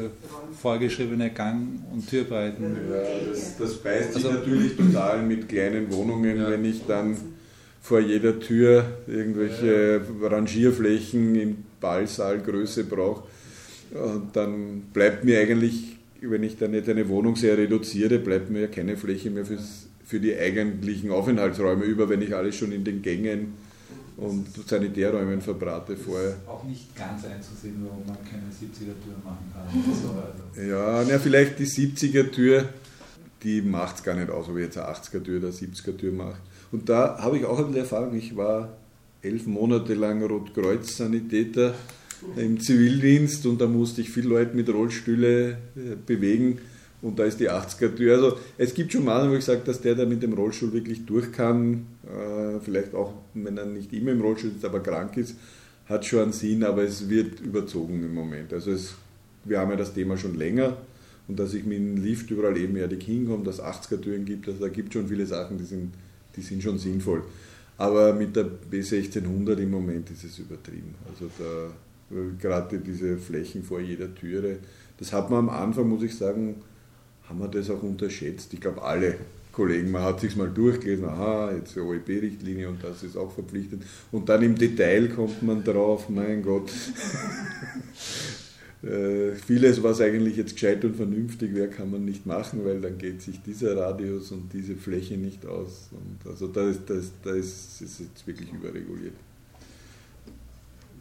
vorgeschriebene 0.60 1.30
Gang- 1.30 1.80
und 1.92 2.08
Türbreiten. 2.08 2.76
Ja, 2.90 3.30
das, 3.30 3.56
das 3.56 3.74
beißt 3.76 4.12
sich 4.14 4.24
Also- 4.26 4.38
natürlich 4.38 4.76
total 4.76 5.22
mit 5.22 5.48
kleinen 5.48 5.90
Wohnungen, 5.92 6.36
Ja. 6.38 6.50
wenn 6.50 6.64
ich 6.64 6.82
dann 6.86 7.16
vor 7.80 8.00
jeder 8.00 8.38
Tür 8.40 8.84
irgendwelche 9.06 10.02
Rangierflächen 10.22 11.34
in 11.34 11.64
Ballsaalgröße 11.80 12.84
brauche. 12.84 13.24
Und 13.94 14.35
dann 14.35 14.83
bleibt 14.92 15.24
mir 15.24 15.40
eigentlich, 15.40 15.96
wenn 16.20 16.42
ich 16.42 16.59
dann 16.59 16.72
nicht 16.72 16.88
eine 16.88 17.09
Wohnung 17.09 17.37
sehr 17.37 17.57
reduziere, 17.57 18.18
bleibt 18.18 18.50
mir 18.50 18.62
ja 18.62 18.66
keine 18.66 18.96
Fläche 18.96 19.30
mehr 19.30 19.46
fürs, 19.46 19.87
für 20.04 20.18
die 20.18 20.37
eigentlichen 20.37 21.11
Aufenthaltsräume 21.11 21.85
über, 21.85 22.09
wenn 22.09 22.20
ich 22.20 22.35
alles 22.35 22.57
schon 22.57 22.72
in 22.72 22.85
den 22.85 23.02
Gängen 23.02 23.54
und 24.16 24.46
Sanitärräumen 24.66 25.40
verbrate 25.40 25.96
vorher. 25.96 26.37
Auch 26.46 26.64
nicht 26.64 26.94
ganz 26.96 27.24
einzusehen, 27.24 27.85
warum 27.85 28.04
man 28.07 28.16
keine 28.24 28.44
70er-Tür 28.50 29.14
machen 29.24 29.52
kann. 29.52 29.85
So, 29.94 30.11
also. 30.11 30.70
Ja, 30.70 31.04
na, 31.09 31.18
vielleicht 31.18 31.59
die 31.59 31.66
70er-Tür, 31.66 32.68
die 33.42 33.62
macht 33.62 33.96
es 33.96 34.02
gar 34.02 34.14
nicht 34.14 34.30
aus, 34.30 34.48
ob 34.48 34.57
ich 34.57 34.64
jetzt 34.64 34.78
eine 34.78 34.88
80er-Tür 34.92 35.38
oder 35.38 35.49
eine 35.49 35.57
70er-Tür 35.57 36.12
mache. 36.12 36.36
Und 36.72 36.88
da 36.88 37.18
habe 37.18 37.38
ich 37.38 37.45
auch 37.45 37.64
eine 37.64 37.78
Erfahrung. 37.78 38.16
Ich 38.16 38.36
war 38.36 38.76
elf 39.22 39.47
Monate 39.47 39.95
lang 39.95 40.22
Rotkreuz-Sanitäter 40.22 41.74
im 42.37 42.61
Zivildienst 42.61 43.47
und 43.47 43.61
da 43.61 43.66
musste 43.66 44.01
ich 44.01 44.11
viele 44.11 44.29
Leute 44.29 44.57
mit 44.57 44.68
Rollstühle 44.68 45.51
äh, 45.51 45.57
bewegen 46.07 46.59
und 47.03 47.18
da 47.18 47.25
ist 47.25 47.39
die 47.39 47.51
80er-Tür. 47.51 48.14
Also 48.14 48.39
es 48.57 48.75
gibt 48.75 48.93
schon 48.93 49.05
Mal, 49.05 49.31
wo 49.31 49.35
ich 49.35 49.45
sage, 49.45 49.61
dass 49.64 49.81
der, 49.81 49.95
der 49.95 50.07
mit 50.07 50.22
dem 50.22 50.33
Rollstuhl 50.33 50.72
wirklich 50.72 51.05
durch 51.05 51.31
kann, 51.33 51.87
äh, 52.05 52.59
vielleicht 52.61 52.95
auch, 52.95 53.12
wenn 53.35 53.59
er 53.59 53.66
nicht 53.66 53.93
immer 53.93 54.12
im 54.12 54.20
Rollstuhl 54.20 54.53
ist, 54.57 54.64
aber 54.64 54.81
krank 54.81 55.16
ist, 55.16 55.37
hat 55.87 56.07
schon 56.07 56.20
einen 56.20 56.33
Sinn, 56.33 56.64
aber 56.64 56.83
es 56.83 57.09
wird 57.11 57.41
überzogen 57.41 58.03
im 58.03 58.14
Moment. 58.14 58.53
Also 58.53 58.72
es, 58.72 58.95
wir 59.45 59.61
haben 59.61 59.70
ja 59.70 59.77
das 59.77 59.93
Thema 59.93 60.16
schon 60.16 60.37
länger 60.37 60.79
und 61.29 61.39
dass 61.39 61.53
ich 61.53 61.64
mit 61.64 61.79
dem 61.79 62.03
Lift 62.03 62.31
überall 62.31 62.57
ebenerdig 62.57 63.03
hinkomme, 63.03 63.45
dass 63.45 63.59
es 63.59 63.64
80er-Türen 63.64 64.25
gibt, 64.25 64.49
also 64.49 64.61
da 64.61 64.68
gibt 64.68 64.89
es 64.89 64.95
schon 64.95 65.09
viele 65.09 65.27
Sachen, 65.27 65.59
die 65.59 65.64
sind, 65.64 65.93
die 66.37 66.41
sind 66.41 66.62
schon 66.62 66.79
sinnvoll. 66.79 67.22
Aber 67.77 68.14
mit 68.14 68.35
der 68.37 68.47
B1600 68.47 69.57
im 69.59 69.70
Moment 69.70 70.11
ist 70.11 70.25
es 70.25 70.39
übertrieben. 70.39 70.95
Also 71.11 71.29
da 71.39 71.70
gerade 72.38 72.78
diese 72.78 73.18
Flächen 73.18 73.62
vor 73.62 73.80
jeder 73.80 74.14
Türe, 74.14 74.59
das 74.98 75.12
hat 75.12 75.30
man 75.30 75.40
am 75.40 75.48
Anfang, 75.48 75.88
muss 75.88 76.02
ich 76.02 76.16
sagen, 76.16 76.57
haben 77.28 77.40
wir 77.40 77.48
das 77.48 77.70
auch 77.70 77.82
unterschätzt. 77.82 78.52
Ich 78.52 78.61
glaube, 78.61 78.82
alle 78.82 79.16
Kollegen, 79.55 79.90
man 79.90 80.02
hat 80.02 80.20
sich 80.20 80.36
mal 80.36 80.48
durchgelesen, 80.48 81.05
aha, 81.05 81.52
jetzt 81.52 81.76
die 81.76 81.80
OEB-Richtlinie 81.80 82.68
und 82.68 82.82
das 82.82 83.02
ist 83.02 83.16
auch 83.16 83.32
verpflichtend. 83.32 83.84
Und 84.11 84.28
dann 84.28 84.42
im 84.42 84.57
Detail 84.57 85.09
kommt 85.09 85.42
man 85.42 85.62
drauf, 85.62 86.09
mein 86.09 86.42
Gott, 86.42 86.70
äh, 88.82 89.32
vieles, 89.46 89.82
was 89.82 90.00
eigentlich 90.00 90.36
jetzt 90.36 90.55
gescheit 90.55 90.84
und 90.84 90.96
vernünftig 90.96 91.55
wäre, 91.55 91.68
kann 91.68 91.90
man 91.90 92.05
nicht 92.05 92.26
machen, 92.26 92.64
weil 92.64 92.80
dann 92.80 92.98
geht 92.98 93.22
sich 93.22 93.40
dieser 93.42 93.76
Radius 93.76 94.32
und 94.32 94.52
diese 94.52 94.74
Fläche 94.74 95.16
nicht 95.16 95.46
aus. 95.46 95.90
Und 95.92 96.28
also 96.28 96.48
da 96.48 96.68
ist, 96.68 96.90
da 96.90 96.94
ist, 96.94 97.12
da 97.22 97.30
ist, 97.30 97.80
ist 97.80 98.00
jetzt 98.00 98.26
wirklich 98.26 98.52
überreguliert. 98.52 99.14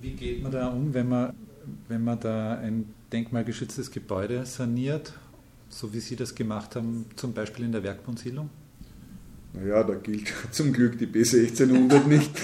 Wie 0.03 0.11
geht 0.11 0.43
man 0.43 0.51
da 0.51 0.67
um, 0.67 0.93
wenn 0.93 1.09
man, 1.09 1.33
wenn 1.87 2.03
man 2.03 2.19
da 2.19 2.59
ein 2.59 2.93
denkmalgeschütztes 3.11 3.89
Gebäude 3.89 4.45
saniert 4.45 5.13
so 5.73 5.93
wie 5.93 5.99
Sie 5.99 6.15
das 6.15 6.35
gemacht 6.35 6.75
haben, 6.75 7.05
zum 7.15 7.33
Beispiel 7.33 7.65
in 7.65 7.71
der 7.71 7.83
Werkbundsiedlung? 7.83 8.49
Naja, 9.53 9.83
da 9.83 9.95
gilt 9.95 10.31
zum 10.51 10.71
Glück 10.71 10.97
die 10.97 11.07
B1600 11.07 12.07
nicht. 12.07 12.31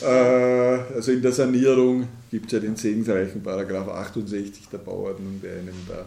Äh, 0.00 0.94
also 0.94 1.10
in 1.10 1.20
der 1.20 1.32
Sanierung 1.32 2.06
gibt 2.30 2.46
es 2.46 2.52
ja 2.52 2.60
den 2.60 2.76
segensreichen 2.76 3.42
Paragraph 3.42 3.88
68 3.88 4.68
der 4.68 4.78
Bauordnung, 4.78 5.40
der 5.42 5.54
einem 5.54 5.74
da 5.88 6.06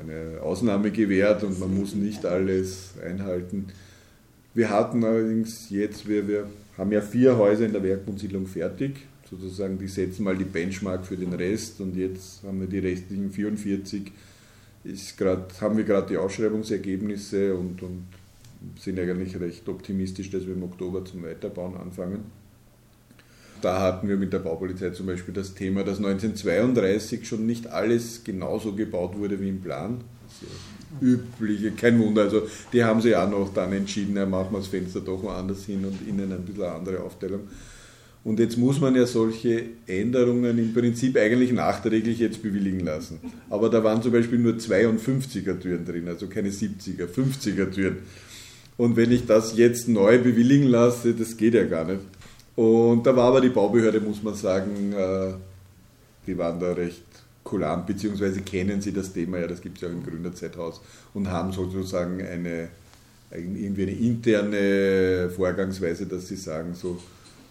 eine 0.00 0.40
Ausnahme 0.40 0.92
gewährt 0.92 1.42
und 1.42 1.58
man 1.58 1.76
muss 1.76 1.96
nicht 1.96 2.24
alles 2.24 2.90
einhalten. 3.04 3.66
Wir 4.54 4.70
hatten 4.70 5.02
allerdings 5.02 5.68
jetzt, 5.70 6.08
wir, 6.08 6.28
wir 6.28 6.46
haben 6.78 6.92
ja 6.92 7.00
vier 7.00 7.36
Häuser 7.36 7.66
in 7.66 7.72
der 7.72 7.82
Werkbundsiedlung 7.82 8.46
fertig, 8.46 8.96
sozusagen, 9.28 9.78
die 9.78 9.88
setzen 9.88 10.24
mal 10.24 10.36
die 10.36 10.44
Benchmark 10.44 11.06
für 11.06 11.16
den 11.16 11.32
Rest 11.32 11.80
und 11.80 11.96
jetzt 11.96 12.42
haben 12.44 12.60
wir 12.60 12.66
die 12.66 12.78
restlichen 12.78 13.30
44 13.30 14.12
ist 14.84 15.16
grad, 15.16 15.60
haben 15.60 15.76
wir 15.76 15.84
gerade 15.84 16.08
die 16.08 16.16
Ausschreibungsergebnisse 16.16 17.54
und, 17.54 17.82
und 17.82 18.04
sind 18.78 18.98
eigentlich 18.98 19.38
recht 19.38 19.68
optimistisch, 19.68 20.30
dass 20.30 20.46
wir 20.46 20.54
im 20.54 20.62
Oktober 20.62 21.04
zum 21.04 21.24
Weiterbauen 21.24 21.76
anfangen. 21.76 22.24
Da 23.60 23.80
hatten 23.80 24.08
wir 24.08 24.16
mit 24.16 24.32
der 24.32 24.40
Baupolizei 24.40 24.90
zum 24.90 25.06
Beispiel 25.06 25.32
das 25.34 25.54
Thema, 25.54 25.84
dass 25.84 25.98
1932 25.98 27.26
schon 27.26 27.46
nicht 27.46 27.68
alles 27.68 28.24
genauso 28.24 28.74
gebaut 28.74 29.16
wurde 29.16 29.40
wie 29.40 29.48
im 29.48 29.60
Plan. 29.60 30.00
Übliche, 31.00 31.72
kein 31.72 31.98
Wunder. 31.98 32.22
Also 32.22 32.42
die 32.72 32.84
haben 32.84 33.00
sich 33.00 33.14
auch 33.16 33.30
noch 33.30 33.52
dann 33.52 33.72
entschieden, 33.72 34.16
ja, 34.16 34.26
machen 34.26 34.48
wir 34.52 34.58
das 34.58 34.68
Fenster 34.68 35.00
doch 35.00 35.22
woanders 35.22 35.64
hin 35.64 35.84
und 35.84 36.06
innen 36.06 36.32
ein 36.32 36.42
bisschen 36.42 36.64
eine 36.64 36.72
andere 36.72 37.00
Aufteilung. 37.00 37.40
Und 38.24 38.38
jetzt 38.38 38.56
muss 38.56 38.80
man 38.80 38.94
ja 38.94 39.04
solche 39.04 39.64
Änderungen 39.86 40.56
im 40.56 40.72
Prinzip 40.72 41.16
eigentlich 41.16 41.52
nachträglich 41.52 42.20
jetzt 42.20 42.40
bewilligen 42.40 42.80
lassen. 42.80 43.18
Aber 43.50 43.68
da 43.68 43.82
waren 43.82 44.00
zum 44.00 44.12
Beispiel 44.12 44.38
nur 44.38 44.52
52er 44.52 45.58
Türen 45.58 45.84
drin, 45.84 46.06
also 46.06 46.28
keine 46.28 46.50
70er, 46.50 47.06
50er 47.06 47.70
Türen. 47.72 47.98
Und 48.76 48.96
wenn 48.96 49.10
ich 49.10 49.26
das 49.26 49.56
jetzt 49.56 49.88
neu 49.88 50.18
bewilligen 50.18 50.66
lasse, 50.66 51.14
das 51.14 51.36
geht 51.36 51.54
ja 51.54 51.64
gar 51.64 51.84
nicht. 51.84 52.00
Und 52.54 53.04
da 53.04 53.16
war 53.16 53.24
aber 53.24 53.40
die 53.40 53.48
Baubehörde, 53.48 54.00
muss 54.00 54.22
man 54.22 54.34
sagen, 54.34 54.92
äh, 54.92 55.32
die 56.26 56.38
waren 56.38 56.60
da 56.60 56.72
recht 56.72 57.02
kulant, 57.44 57.86
beziehungsweise 57.86 58.40
kennen 58.42 58.80
sie 58.80 58.92
das 58.92 59.12
Thema, 59.12 59.38
ja, 59.38 59.46
das 59.46 59.60
gibt 59.60 59.76
es 59.76 59.82
ja 59.82 59.88
auch 59.88 59.92
im 59.92 60.04
Gründerzeithaus, 60.04 60.80
und 61.14 61.28
haben 61.28 61.52
sozusagen 61.52 62.22
eine, 62.22 62.68
irgendwie 63.30 63.82
eine 63.82 63.92
interne 63.92 65.30
Vorgangsweise, 65.34 66.06
dass 66.06 66.28
sie 66.28 66.36
sagen, 66.36 66.74
so, 66.74 66.98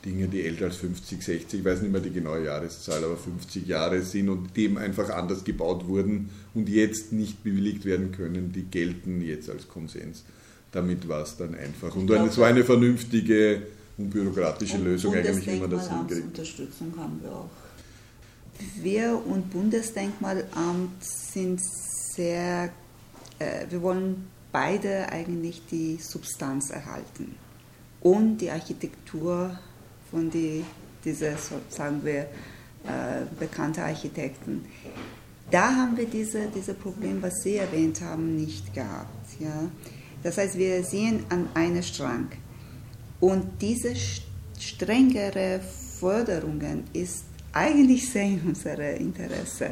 Dinge, 0.05 0.27
die 0.27 0.41
älter 0.41 0.65
als 0.65 0.77
50, 0.77 1.21
60, 1.21 1.59
ich 1.59 1.65
weiß 1.65 1.81
nicht 1.81 1.91
mehr 1.91 2.01
die 2.01 2.11
genaue 2.11 2.43
Jahreszahl, 2.43 3.03
aber 3.03 3.17
50 3.17 3.67
Jahre 3.67 4.01
sind 4.01 4.29
und 4.29 4.55
dem 4.57 4.77
einfach 4.77 5.09
anders 5.09 5.43
gebaut 5.43 5.87
wurden 5.87 6.29
und 6.53 6.69
jetzt 6.69 7.13
nicht 7.13 7.43
bewilligt 7.43 7.85
werden 7.85 8.11
können, 8.11 8.51
die 8.51 8.63
gelten 8.63 9.21
jetzt 9.21 9.49
als 9.49 9.67
Konsens. 9.67 10.23
Damit 10.71 11.07
war 11.07 11.21
es 11.21 11.37
dann 11.37 11.53
einfach. 11.53 11.95
Und 11.95 12.09
es 12.09 12.37
war 12.37 12.47
eine 12.47 12.63
vernünftige, 12.63 13.61
unbürokratische 13.97 14.77
und 14.77 14.85
Lösung 14.85 15.13
eigentlich, 15.13 15.45
wie 15.45 15.59
man 15.59 15.69
das 15.69 15.89
hinkriegt. 15.89 16.25
Unterstützung 16.25 16.93
haben 16.97 17.19
wir 17.21 17.31
auch. 17.31 17.49
Wir 18.81 19.21
und 19.25 19.49
Bundesdenkmalamt 19.51 21.03
sind 21.03 21.61
sehr, 21.61 22.69
äh, 23.39 23.65
wir 23.69 23.81
wollen 23.81 24.27
beide 24.51 25.09
eigentlich 25.11 25.61
die 25.69 25.97
Substanz 25.97 26.69
erhalten 26.69 27.35
und 28.01 28.37
die 28.37 28.49
Architektur 28.49 29.57
von 30.09 30.29
die, 30.29 30.63
diese, 31.05 31.35
sagen 31.69 32.01
wir, 32.03 32.27
äh, 32.83 33.25
bekannte 33.39 33.83
Architekten. 33.83 34.65
Da 35.49 35.75
haben 35.75 35.97
wir 35.97 36.05
diese, 36.05 36.47
diese 36.47 36.73
Problem, 36.73 37.21
was 37.21 37.41
Sie 37.43 37.57
erwähnt 37.57 38.01
haben, 38.01 38.35
nicht 38.35 38.73
gehabt. 38.73 39.39
Ja? 39.39 39.69
Das 40.23 40.37
heißt, 40.37 40.57
wir 40.57 40.83
sehen 40.83 41.25
an 41.29 41.49
einem 41.53 41.83
Strang. 41.83 42.29
Und 43.19 43.61
diese 43.61 43.93
strengere 44.59 45.61
Forderungen 45.99 46.85
ist 46.93 47.25
eigentlich 47.53 48.09
sehr 48.09 48.23
in 48.23 48.41
unserem 48.47 48.95
Interesse, 48.97 49.71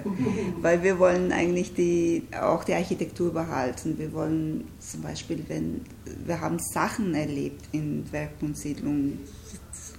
weil 0.61 0.83
wir 0.83 0.99
wollen 0.99 1.31
eigentlich 1.31 1.73
die, 1.73 2.23
auch 2.39 2.63
die 2.63 2.73
Architektur 2.73 3.33
behalten. 3.33 3.97
Wir 3.97 4.11
wollen 4.11 4.67
zum 4.79 5.01
Beispiel, 5.01 5.43
wenn 5.47 5.81
wir 6.25 6.41
haben 6.41 6.59
Sachen 6.59 7.13
erlebt 7.13 7.65
in 7.71 8.11
Werk 8.11 8.33
und 8.41 8.57
Siedlung, 8.57 9.19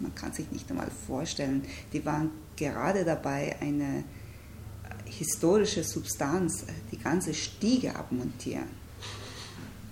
man 0.01 0.15
kann 0.15 0.33
sich 0.33 0.51
nicht 0.51 0.71
einmal 0.71 0.91
vorstellen. 1.07 1.63
Die 1.93 2.05
waren 2.05 2.31
gerade 2.57 3.05
dabei, 3.05 3.57
eine 3.61 4.05
historische 5.07 5.83
Substanz, 5.85 6.65
die 6.93 6.99
ganze 6.99 7.35
Stiege 7.35 7.95
abmontieren. 7.97 8.81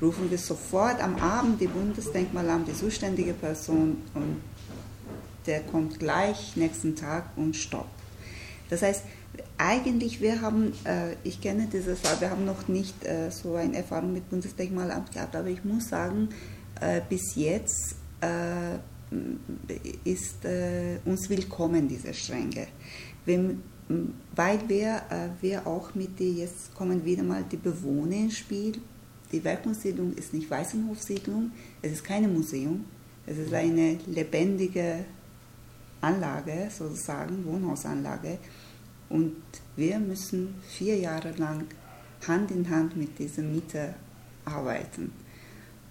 Rufen 0.01 0.31
wir 0.31 0.39
sofort 0.39 1.03
am 1.03 1.17
Abend 1.17 1.61
die 1.61 1.67
Bundesdenkmalamt, 1.67 2.69
die 2.69 2.75
zuständige 2.75 3.33
Person 3.33 3.97
und 4.15 4.37
der 5.49 5.61
kommt 5.61 5.99
gleich 5.99 6.57
nächsten 6.57 6.95
Tag 6.95 7.31
und 7.37 7.57
stoppt. 7.57 7.89
Das 8.71 8.83
heißt, 8.83 9.03
eigentlich, 9.57 10.21
wir 10.21 10.41
haben, 10.41 10.73
äh, 10.85 11.15
ich 11.25 11.41
kenne 11.41 11.69
dieses, 11.73 11.99
wir 12.21 12.31
haben 12.31 12.45
noch 12.45 12.69
nicht 12.69 13.05
äh, 13.05 13.31
so 13.31 13.55
eine 13.55 13.77
Erfahrung 13.79 14.13
mit 14.13 14.29
Bundesdenkmalamt 14.29 15.11
gehabt, 15.13 15.35
aber 15.35 15.49
ich 15.49 15.65
muss 15.65 15.89
sagen, 15.89 16.29
äh, 16.81 17.01
bis 17.09 17.35
jetzt 17.35 17.97
äh, 18.21 18.77
ist 20.05 20.45
äh, 20.45 20.99
uns 21.05 21.29
willkommen, 21.31 21.89
diese 21.89 22.13
Strenge. 22.13 22.69
Wenn, 23.25 23.63
weil 24.35 24.61
wir, 24.69 25.03
äh, 25.11 25.29
wir 25.41 25.67
auch 25.67 25.95
mit 25.95 26.19
die, 26.19 26.39
jetzt 26.39 26.75
kommen 26.75 27.05
wieder 27.05 27.23
mal 27.23 27.43
die 27.51 27.57
Bewohner 27.57 28.17
ins 28.17 28.37
Spiel. 28.37 28.75
Die 29.33 29.43
Werkmutsiedlung 29.43 30.15
ist 30.15 30.33
nicht 30.33 30.51
Weißenhofsiedlung, 30.51 31.53
es 31.83 31.93
ist 31.93 32.05
kein 32.05 32.33
Museum, 32.33 32.85
es 33.27 33.37
ist 33.39 33.53
eine 33.53 33.99
lebendige 34.07 35.05
Anlage, 36.01 36.69
sozusagen, 36.71 37.45
Wohnhausanlage. 37.45 38.39
Und 39.09 39.37
wir 39.77 39.99
müssen 39.99 40.55
vier 40.69 40.99
Jahre 40.99 41.33
lang 41.33 41.67
Hand 42.27 42.51
in 42.51 42.69
Hand 42.69 42.97
mit 42.97 43.19
diesem 43.19 43.53
Mieter 43.53 43.95
arbeiten. 44.45 45.13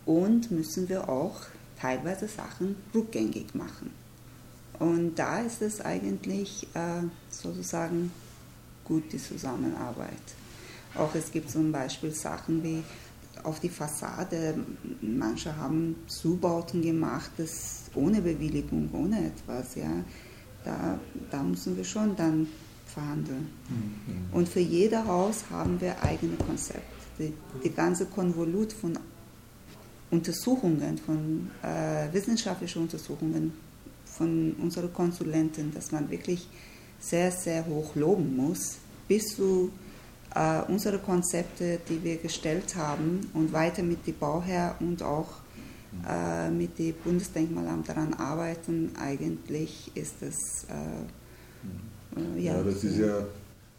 Und 0.05 0.51
müssen 0.51 0.87
wir 0.89 1.09
auch 1.09 1.41
teilweise 1.79 2.27
Sachen 2.27 2.75
rückgängig 2.93 3.55
machen. 3.55 3.91
Und 4.79 5.15
da 5.15 5.39
ist 5.39 5.61
es 5.61 5.81
eigentlich 5.81 6.67
äh, 6.75 7.01
sozusagen 7.29 8.11
gut, 8.83 9.11
die 9.11 9.17
Zusammenarbeit. 9.17 10.11
Auch 10.95 11.13
es 11.15 11.31
gibt 11.31 11.49
zum 11.49 11.71
Beispiel 11.71 12.11
Sachen 12.11 12.63
wie 12.63 12.83
auf 13.43 13.59
die 13.59 13.69
Fassade, 13.69 14.55
manche 15.01 15.55
haben 15.55 15.95
Zubauten 16.07 16.81
gemacht, 16.81 17.31
das 17.37 17.85
ohne 17.95 18.21
Bewilligung, 18.21 18.89
ohne 18.93 19.27
etwas. 19.27 19.75
Ja. 19.75 19.91
Da, 20.63 20.99
da 21.31 21.43
müssen 21.43 21.77
wir 21.77 21.83
schon 21.83 22.15
dann 22.15 22.47
verhandeln. 22.85 23.47
Mhm. 23.69 24.33
Und 24.33 24.49
für 24.49 24.59
jedes 24.59 25.05
Haus 25.05 25.45
haben 25.49 25.79
wir 25.79 26.01
eigene 26.03 26.35
Konzepte. 26.35 26.81
Die, 27.19 27.33
die 27.63 27.71
ganze 27.71 28.05
Konvolut 28.05 28.73
von 28.73 28.97
Untersuchungen, 30.11 30.97
von 30.97 31.49
äh, 31.63 32.13
wissenschaftlichen 32.13 32.83
Untersuchungen 32.83 33.53
von 34.05 34.53
unseren 34.61 34.93
Konsulenten, 34.93 35.73
dass 35.73 35.91
man 35.91 36.09
wirklich 36.09 36.47
sehr, 36.99 37.31
sehr 37.31 37.65
hoch 37.65 37.95
loben 37.95 38.35
muss, 38.35 38.77
bis 39.07 39.35
zu 39.35 39.71
äh, 40.35 40.61
unsere 40.67 40.99
Konzepte, 40.99 41.79
die 41.89 42.03
wir 42.03 42.17
gestellt 42.17 42.75
haben 42.75 43.29
und 43.33 43.53
weiter 43.53 43.83
mit 43.83 44.05
dem 44.07 44.17
Bauherr 44.17 44.75
und 44.79 45.01
auch 45.03 45.29
äh, 46.07 46.49
mit 46.49 46.77
dem 46.77 46.93
Bundesdenkmalamt 47.03 47.89
daran 47.89 48.13
arbeiten. 48.13 48.91
Eigentlich 48.99 49.91
ist 49.95 50.15
das 50.21 50.65
äh, 50.69 52.19
äh, 52.19 52.43
ja. 52.43 52.57
ja. 52.57 52.63
das 52.63 52.83
ist 52.83 52.97
ja 52.97 53.25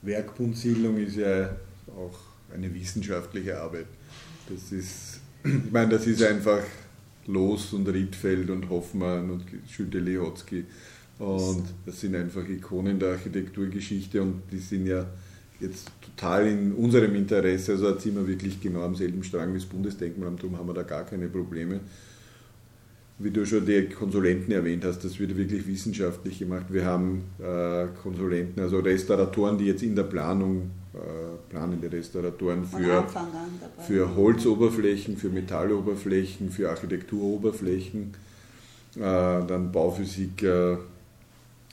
Werkbundsiedlung 0.03 0.97
ist 0.99 1.17
ja 1.17 1.51
auch 1.97 2.19
eine 2.55 2.73
wissenschaftliche 2.73 3.61
Arbeit. 3.61 3.87
Das 4.49 4.73
ist 4.73 5.21
ich 5.45 5.73
meine, 5.73 5.91
das 5.91 6.07
ist 6.07 6.23
einfach 6.23 6.63
Los 7.27 7.73
und 7.73 7.87
Riedfeld 7.89 8.49
und 8.51 8.69
Hoffmann 8.71 9.31
und 9.31 9.45
Schütte-Lehotzky. 9.69 10.65
Und 11.19 11.65
das 11.85 12.01
sind 12.01 12.15
einfach 12.15 12.49
Ikonen 12.49 12.99
der 12.99 13.11
Architekturgeschichte 13.11 14.23
und 14.23 14.43
die 14.51 14.59
sind 14.59 14.87
ja 14.87 15.05
jetzt 15.61 15.91
total 16.19 16.47
in 16.47 16.73
unserem 16.75 17.15
Interesse. 17.15 17.73
Also 17.73 17.93
da 17.93 17.99
ziehen 17.99 18.17
wir 18.17 18.27
wirklich 18.27 18.61
genau 18.61 18.83
am 18.83 18.95
selben 18.95 19.23
Strang 19.23 19.53
wie 19.55 19.59
das 19.59 19.67
Bundesdenkmalamt, 19.67 20.43
darum 20.43 20.59
haben 20.59 20.69
wir 20.69 20.75
da 20.75 20.83
gar 20.83 21.05
keine 21.05 21.29
Probleme. 21.29 21.81
Wie 23.21 23.31
du 23.31 23.45
schon 23.45 23.67
die 23.67 23.87
Konsulenten 23.87 24.53
erwähnt 24.53 24.85
hast, 24.85 25.05
das 25.05 25.19
wird 25.19 25.37
wirklich 25.37 25.67
wissenschaftlich 25.67 26.39
gemacht. 26.39 26.67
Wir 26.69 26.85
haben 26.85 27.25
äh, 27.41 27.87
Konsulenten, 28.01 28.61
also 28.61 28.79
Restauratoren, 28.79 29.59
die 29.59 29.67
jetzt 29.67 29.83
in 29.83 29.97
der 29.97 30.05
Planung, 30.05 30.71
äh, 30.95 30.99
planende 31.51 31.91
Restauratoren 31.91 32.65
für, 32.65 33.05
für 33.85 34.15
Holzoberflächen, 34.15 35.17
für 35.17 35.31
Metalloberflächen, 35.31 36.51
für 36.51 36.71
Architekturoberflächen, 36.71 38.15
äh, 38.95 39.01
dann 39.01 39.73
Bauphysik, 39.73 40.45
äh, 40.45 40.75
äh, 40.75 40.77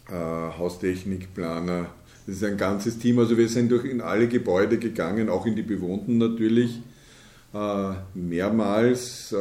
Haustechnikplaner, 0.09 1.89
das 2.25 2.37
ist 2.37 2.43
ein 2.43 2.57
ganzes 2.57 2.97
Team. 2.97 3.19
Also 3.19 3.37
wir 3.37 3.47
sind 3.49 3.71
durch 3.71 3.85
in 3.85 4.01
alle 4.01 4.27
Gebäude 4.27 4.77
gegangen, 4.77 5.29
auch 5.29 5.45
in 5.45 5.55
die 5.55 5.61
bewohnten 5.61 6.17
natürlich. 6.17 6.81
Äh, 7.55 7.93
mehrmals. 8.15 9.31
Äh, 9.31 9.37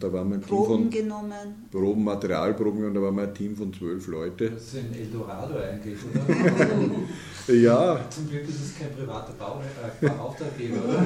da 0.00 0.12
waren 0.12 0.28
wir 0.28 0.34
ein 0.38 0.40
Proben 0.40 0.90
Team 0.90 0.90
von 0.90 0.90
genommen. 0.90 1.68
Proben, 1.70 2.02
Materialproben 2.02 2.84
und 2.84 2.94
da 2.94 3.00
waren 3.02 3.14
wir 3.14 3.22
ein 3.22 3.34
Team 3.34 3.54
von 3.54 3.72
zwölf 3.72 4.08
Leute. 4.08 4.50
Das 4.50 4.64
ist 4.64 4.76
ein 4.76 4.92
Eldorado 4.92 5.54
eigentlich, 5.58 5.98
oder? 6.12 7.54
ja. 7.54 8.00
Zum 8.10 8.28
Glück 8.28 8.42
ist 8.48 8.60
es 8.60 8.76
kein 8.76 8.92
privater 8.96 9.34
Bau, 9.38 9.62
äh, 10.00 10.08
Auftraggeber, 10.08 10.80
oder? 10.84 11.04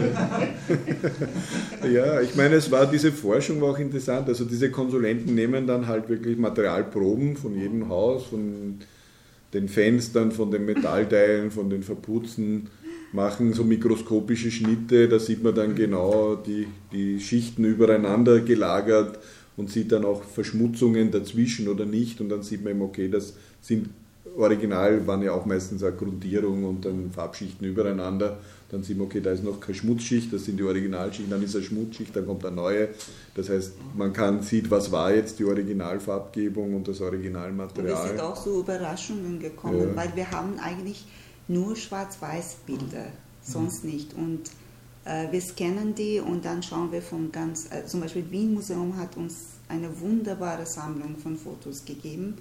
ja, 1.90 2.22
ich 2.22 2.34
meine, 2.34 2.54
es 2.54 2.70
war 2.70 2.86
diese 2.86 3.12
Forschung 3.12 3.60
war 3.60 3.72
auch 3.72 3.78
interessant. 3.78 4.26
Also 4.28 4.46
diese 4.46 4.70
Konsulenten 4.70 5.34
nehmen 5.34 5.66
dann 5.66 5.86
halt 5.86 6.08
wirklich 6.08 6.38
Materialproben 6.38 7.36
von 7.36 7.54
jedem 7.54 7.90
Haus, 7.90 8.24
von 8.24 8.78
den 9.54 9.68
Fenstern, 9.68 10.32
von 10.32 10.50
den 10.50 10.64
Metallteilen, 10.64 11.50
von 11.50 11.70
den 11.70 11.82
Verputzen, 11.82 12.68
machen 13.12 13.54
so 13.54 13.64
mikroskopische 13.64 14.50
Schnitte, 14.50 15.08
da 15.08 15.18
sieht 15.18 15.42
man 15.42 15.54
dann 15.54 15.74
genau 15.74 16.34
die, 16.36 16.66
die 16.92 17.20
Schichten 17.20 17.64
übereinander 17.64 18.40
gelagert 18.40 19.18
und 19.56 19.70
sieht 19.70 19.92
dann 19.92 20.04
auch 20.04 20.22
Verschmutzungen 20.22 21.10
dazwischen 21.10 21.68
oder 21.68 21.84
nicht. 21.84 22.20
Und 22.20 22.28
dann 22.28 22.42
sieht 22.42 22.62
man 22.62 22.72
eben, 22.74 22.82
okay, 22.82 23.08
das 23.08 23.34
sind 23.60 23.88
original, 24.38 25.06
waren 25.06 25.22
ja 25.22 25.32
auch 25.32 25.44
meistens 25.46 25.82
eine 25.82 25.96
Grundierung 25.96 26.64
und 26.64 26.84
dann 26.84 27.10
Farbschichten 27.10 27.66
übereinander 27.66 28.38
dann 28.70 28.82
sieht 28.82 28.98
man, 28.98 29.06
okay, 29.06 29.20
da 29.20 29.30
ist 29.30 29.42
noch 29.42 29.60
keine 29.60 29.74
Schmutzschicht, 29.74 30.32
das 30.32 30.44
sind 30.44 30.58
die 30.58 30.62
Originalschichten, 30.62 31.30
dann 31.30 31.42
ist 31.42 31.54
eine 31.56 31.64
Schmutzschicht, 31.64 32.14
dann 32.14 32.26
kommt 32.26 32.44
eine 32.44 32.56
neue. 32.56 32.88
Das 33.34 33.48
heißt, 33.48 33.72
man 33.96 34.12
kann 34.12 34.42
sieht, 34.42 34.70
was 34.70 34.92
war 34.92 35.12
jetzt 35.14 35.38
die 35.38 35.44
Originalfarbgebung 35.44 36.74
und 36.74 36.86
das 36.86 37.00
Originalmaterial. 37.00 37.94
Und 37.94 38.02
wir 38.02 38.08
sind 38.08 38.20
auch 38.20 38.36
so 38.36 38.60
Überraschungen 38.60 39.38
gekommen, 39.38 39.88
ja. 39.88 39.96
weil 39.96 40.14
wir 40.14 40.30
haben 40.30 40.58
eigentlich 40.58 41.06
nur 41.46 41.76
Schwarz-Weiß-Bilder, 41.76 43.06
sonst 43.42 43.84
mhm. 43.84 43.90
nicht. 43.90 44.14
Und 44.14 44.50
äh, 45.06 45.32
wir 45.32 45.40
scannen 45.40 45.94
die 45.94 46.20
und 46.20 46.44
dann 46.44 46.62
schauen 46.62 46.92
wir 46.92 47.00
von 47.00 47.32
ganz, 47.32 47.72
äh, 47.72 47.86
zum 47.86 48.02
Beispiel 48.02 48.30
Wien 48.30 48.52
Museum 48.52 48.98
hat 48.98 49.16
uns 49.16 49.60
eine 49.68 49.98
wunderbare 49.98 50.66
Sammlung 50.66 51.16
von 51.16 51.38
Fotos 51.38 51.86
gegeben 51.86 52.36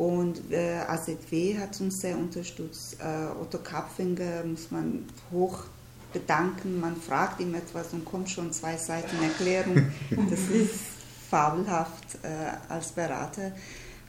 und 0.00 0.50
äh, 0.50 0.78
AZW 0.88 1.58
hat 1.58 1.78
uns 1.78 2.00
sehr 2.00 2.16
unterstützt. 2.16 2.96
Äh, 3.00 3.38
Otto 3.38 3.58
Kapfinger 3.58 4.44
muss 4.44 4.70
man 4.70 5.04
hoch 5.30 5.64
bedanken. 6.10 6.80
Man 6.80 6.96
fragt 6.96 7.38
ihm 7.38 7.54
etwas 7.54 7.92
und 7.92 8.06
kommt 8.06 8.30
schon 8.30 8.50
zwei 8.50 8.78
Seiten 8.78 9.22
Erklärung. 9.22 9.92
Das 10.30 10.40
ist 10.48 10.80
fabelhaft 11.28 12.16
äh, 12.22 12.72
als 12.72 12.92
Berater. 12.92 13.52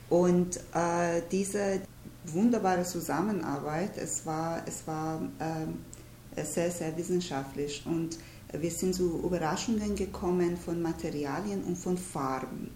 Und 0.10 0.56
äh, 0.74 1.24
diese 1.30 1.82
wunderbare 2.24 2.84
Zusammenarbeit, 2.84 3.98
es 3.98 4.26
war, 4.26 4.64
es 4.66 4.88
war 4.88 5.22
äh, 5.40 6.42
sehr, 6.46 6.72
sehr 6.72 6.96
wissenschaftlich. 6.96 7.84
Und 7.86 8.18
wir 8.54 8.72
sind 8.72 8.96
zu 8.96 9.22
Überraschungen 9.26 9.98
gekommen 9.98 10.56
von 10.56 10.82
Materialien 10.82 11.66
und 11.66 11.78
von 11.78 11.98
Farben. 11.98 12.72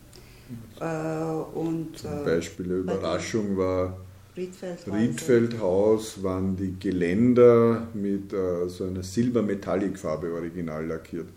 Äh, 0.79 1.55
und, 1.57 1.97
Zum 1.97 2.21
äh, 2.21 2.25
Beispiel 2.25 2.65
eine 2.65 2.75
Überraschung 2.75 3.57
war 3.57 3.97
Riedfeldhaus, 4.37 6.21
waren 6.21 6.57
die 6.57 6.75
Geländer 6.77 7.87
mit 7.93 8.33
äh, 8.33 8.67
so 8.67 8.83
einer 8.85 9.01
Silber-Metallic-Farbe 9.01 10.33
original 10.33 10.85
lackiert. 10.85 11.27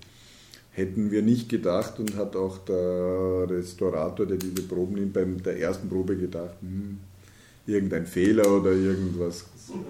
Hätten 0.73 1.11
wir 1.11 1.23
nicht 1.23 1.49
gedacht 1.49 1.99
und 2.01 2.17
hat 2.17 2.35
auch 2.37 2.59
der 2.59 3.47
Restaurator, 3.49 4.27
der 4.27 4.37
diese 4.37 4.63
Proben 4.63 4.95
nimmt, 4.97 5.13
bei 5.13 5.25
der 5.25 5.61
ersten 5.61 5.89
Probe 5.89 6.17
gedacht, 6.17 6.55
hm, 6.61 6.99
irgendein 7.67 8.07
Fehler 8.07 8.49
oder 8.51 8.73
irgendwas 8.73 9.45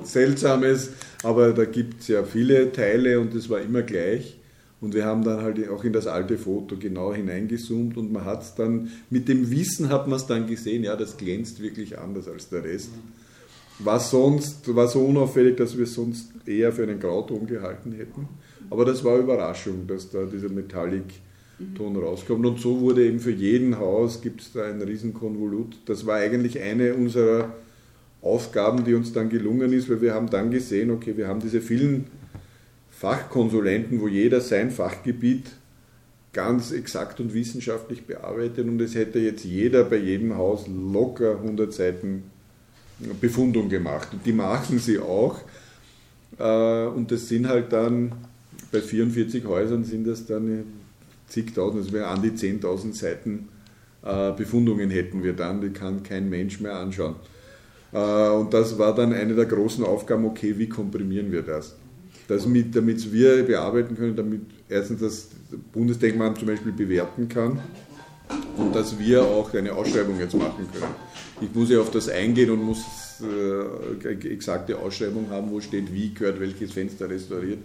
Seltsames, 0.04 0.90
aber 1.22 1.52
da 1.52 1.64
gibt 1.64 2.00
es 2.02 2.08
ja 2.08 2.24
viele 2.24 2.72
Teile 2.72 3.20
und 3.20 3.34
es 3.34 3.48
war 3.48 3.60
immer 3.60 3.82
gleich. 3.82 4.38
Und 4.80 4.94
wir 4.94 5.04
haben 5.04 5.24
dann 5.24 5.42
halt 5.42 5.68
auch 5.68 5.82
in 5.82 5.92
das 5.92 6.06
alte 6.06 6.38
Foto 6.38 6.76
genau 6.78 7.12
hineingezoomt 7.12 7.96
und 7.96 8.12
man 8.12 8.24
hat 8.24 8.42
es 8.42 8.54
dann, 8.54 8.90
mit 9.10 9.28
dem 9.28 9.50
Wissen 9.50 9.88
hat 9.88 10.06
man 10.06 10.16
es 10.16 10.26
dann 10.26 10.46
gesehen, 10.46 10.84
ja, 10.84 10.94
das 10.94 11.16
glänzt 11.16 11.60
wirklich 11.60 11.98
anders 11.98 12.28
als 12.28 12.48
der 12.48 12.62
Rest. 12.62 12.90
War 13.80 13.98
sonst, 13.98 14.74
war 14.74 14.86
so 14.88 15.04
unauffällig, 15.04 15.56
dass 15.56 15.76
wir 15.76 15.84
es 15.84 15.94
sonst 15.94 16.32
eher 16.46 16.72
für 16.72 16.84
einen 16.84 17.00
Grauton 17.00 17.46
gehalten 17.46 17.92
hätten. 17.92 18.28
Aber 18.70 18.84
das 18.84 19.02
war 19.04 19.18
Überraschung, 19.18 19.86
dass 19.86 20.10
da 20.10 20.24
dieser 20.24 20.48
Metallic-Ton 20.48 21.96
rauskommt. 21.96 22.44
Und 22.44 22.58
so 22.58 22.80
wurde 22.80 23.06
eben 23.06 23.20
für 23.20 23.30
jeden 23.30 23.78
Haus, 23.78 24.20
gibt 24.20 24.42
es 24.42 24.52
da 24.52 24.64
ein 24.64 24.82
Riesenkonvolut. 24.82 25.78
Das 25.86 26.06
war 26.06 26.16
eigentlich 26.16 26.60
eine 26.60 26.94
unserer 26.94 27.54
Aufgaben, 28.20 28.84
die 28.84 28.94
uns 28.94 29.12
dann 29.12 29.28
gelungen 29.28 29.72
ist, 29.72 29.88
weil 29.88 30.00
wir 30.00 30.14
haben 30.14 30.28
dann 30.28 30.50
gesehen, 30.50 30.90
okay, 30.90 31.16
wir 31.16 31.28
haben 31.28 31.40
diese 31.40 31.60
vielen 31.60 32.06
Fachkonsulenten, 32.98 34.00
wo 34.00 34.08
jeder 34.08 34.40
sein 34.40 34.72
Fachgebiet 34.72 35.46
ganz 36.32 36.72
exakt 36.72 37.20
und 37.20 37.32
wissenschaftlich 37.32 38.06
bearbeitet 38.06 38.66
und 38.66 38.80
es 38.80 38.96
hätte 38.96 39.20
jetzt 39.20 39.44
jeder 39.44 39.84
bei 39.84 39.96
jedem 39.96 40.36
Haus 40.36 40.66
locker 40.66 41.36
100 41.36 41.72
Seiten 41.72 42.24
Befundung 43.20 43.68
gemacht. 43.68 44.08
Und 44.12 44.26
die 44.26 44.32
machen 44.32 44.80
sie 44.80 44.98
auch. 44.98 45.38
Äh, 46.38 46.86
und 46.86 47.12
das 47.12 47.28
sind 47.28 47.48
halt 47.48 47.72
dann, 47.72 48.12
bei 48.72 48.80
44 48.80 49.46
Häusern 49.46 49.84
sind 49.84 50.06
das 50.06 50.26
dann 50.26 50.64
zigtausend, 51.28 51.84
also 51.84 52.04
an 52.04 52.22
die 52.22 52.30
10.000 52.30 52.94
Seiten 52.94 53.48
äh, 54.02 54.32
Befundungen 54.32 54.90
hätten 54.90 55.22
wir 55.22 55.34
dann, 55.34 55.60
die 55.60 55.70
kann 55.70 56.02
kein 56.02 56.28
Mensch 56.28 56.60
mehr 56.60 56.74
anschauen. 56.74 57.14
Äh, 57.92 58.30
und 58.30 58.52
das 58.52 58.76
war 58.76 58.92
dann 58.92 59.12
eine 59.12 59.34
der 59.34 59.46
großen 59.46 59.84
Aufgaben, 59.84 60.24
okay, 60.24 60.58
wie 60.58 60.68
komprimieren 60.68 61.30
wir 61.30 61.42
das? 61.42 61.76
Damit 62.28 63.12
wir 63.12 63.42
bearbeiten 63.44 63.96
können, 63.96 64.14
damit 64.14 64.42
erstens 64.68 65.00
das 65.00 65.28
Bundesdenkmalamt 65.72 66.38
zum 66.38 66.48
Beispiel 66.48 66.72
bewerten 66.72 67.28
kann 67.28 67.60
und 68.56 68.74
dass 68.74 68.98
wir 68.98 69.22
auch 69.22 69.52
eine 69.54 69.72
Ausschreibung 69.72 70.18
jetzt 70.18 70.34
machen 70.34 70.68
können. 70.72 70.94
Ich 71.40 71.54
muss 71.54 71.70
ja 71.70 71.80
auf 71.80 71.90
das 71.90 72.08
eingehen 72.08 72.50
und 72.50 72.62
muss 72.62 72.84
äh, 73.20 74.28
exakte 74.28 74.78
Ausschreibung 74.78 75.30
haben, 75.30 75.50
wo 75.50 75.60
steht, 75.60 75.92
wie 75.92 76.12
gehört 76.12 76.40
welches 76.40 76.72
Fenster 76.72 77.08
restauriert. 77.08 77.60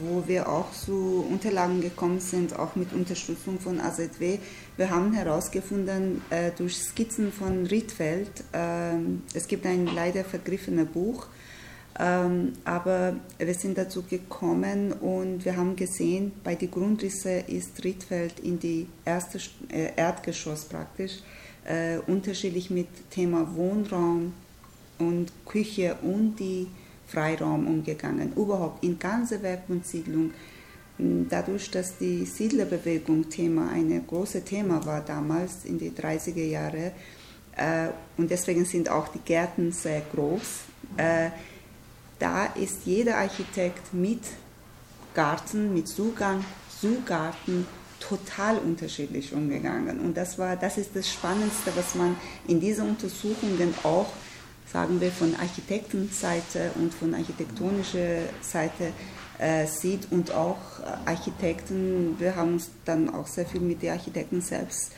Wo 0.00 0.26
wir 0.26 0.48
auch 0.48 0.72
zu 0.72 1.24
Unterlagen 1.30 1.80
gekommen 1.80 2.18
sind, 2.18 2.58
auch 2.58 2.74
mit 2.74 2.92
Unterstützung 2.92 3.60
von 3.60 3.80
AZW. 3.80 4.38
Wir 4.76 4.90
haben 4.90 5.12
herausgefunden 5.12 6.22
äh, 6.30 6.50
durch 6.56 6.76
Skizzen 6.76 7.30
von 7.30 7.66
Riedfeld, 7.66 8.30
äh, 8.52 8.96
es 9.34 9.46
gibt 9.46 9.64
ein 9.64 9.86
leider 9.86 10.24
vergriffenes 10.24 10.88
Buch, 10.88 11.28
aber 11.98 13.16
wir 13.38 13.54
sind 13.54 13.78
dazu 13.78 14.02
gekommen 14.02 14.92
und 14.92 15.44
wir 15.44 15.56
haben 15.56 15.76
gesehen, 15.76 16.32
bei 16.44 16.54
den 16.54 16.70
Grundrissen 16.70 17.46
ist 17.46 17.82
Riedfeld 17.82 18.40
in 18.40 18.58
die 18.58 18.86
erste 19.04 19.38
äh, 19.70 19.92
Erdgeschoss 19.96 20.66
praktisch 20.66 21.20
äh, 21.64 21.98
unterschiedlich 22.06 22.70
mit 22.70 22.88
Thema 23.10 23.54
Wohnraum 23.54 24.34
und 24.98 25.32
Küche 25.46 25.96
und 26.02 26.36
die 26.38 26.66
Freiraum 27.06 27.66
umgegangen. 27.66 28.32
Überhaupt 28.34 28.84
in 28.84 28.98
ganzer 28.98 29.42
Werkbundsiedlung. 29.42 30.32
Dadurch, 30.98 31.70
dass 31.70 31.98
die 31.98 32.24
Siedlerbewegung 32.24 33.28
Thema 33.28 33.70
ein 33.70 34.06
großes 34.06 34.44
Thema 34.44 34.84
war 34.86 35.02
damals 35.02 35.64
in 35.64 35.78
den 35.78 35.94
30er 35.94 36.44
Jahren 36.44 36.92
äh, 37.56 37.88
und 38.16 38.30
deswegen 38.30 38.64
sind 38.64 38.88
auch 38.88 39.08
die 39.08 39.18
Gärten 39.18 39.72
sehr 39.72 40.02
groß. 40.14 40.60
Äh, 40.96 41.30
da 42.18 42.46
ist 42.46 42.86
jeder 42.86 43.18
Architekt 43.18 43.92
mit 43.92 44.20
Garten, 45.14 45.74
mit 45.74 45.88
Zugang 45.88 46.44
zu 46.80 47.02
Garten 47.04 47.66
total 48.00 48.58
unterschiedlich 48.58 49.32
umgegangen. 49.32 50.00
Und 50.00 50.16
das, 50.16 50.38
war, 50.38 50.56
das 50.56 50.78
ist 50.78 50.90
das 50.94 51.10
Spannendste, 51.10 51.72
was 51.74 51.94
man 51.94 52.16
in 52.46 52.60
diesen 52.60 52.88
Untersuchungen 52.88 53.74
auch, 53.82 54.12
sagen 54.70 55.00
wir, 55.00 55.10
von 55.10 55.34
Architektenseite 55.36 56.70
und 56.76 56.92
von 56.92 57.14
architektonischer 57.14 58.20
Seite 58.40 58.92
äh, 59.38 59.66
sieht 59.66 60.10
und 60.10 60.32
auch 60.32 60.56
Architekten, 61.04 62.16
wir 62.18 62.36
haben 62.36 62.54
uns 62.54 62.70
dann 62.84 63.12
auch 63.12 63.26
sehr 63.26 63.46
viel 63.46 63.60
mit 63.60 63.82
den 63.82 63.92
Architekten 63.92 64.40
selbst 64.40 64.92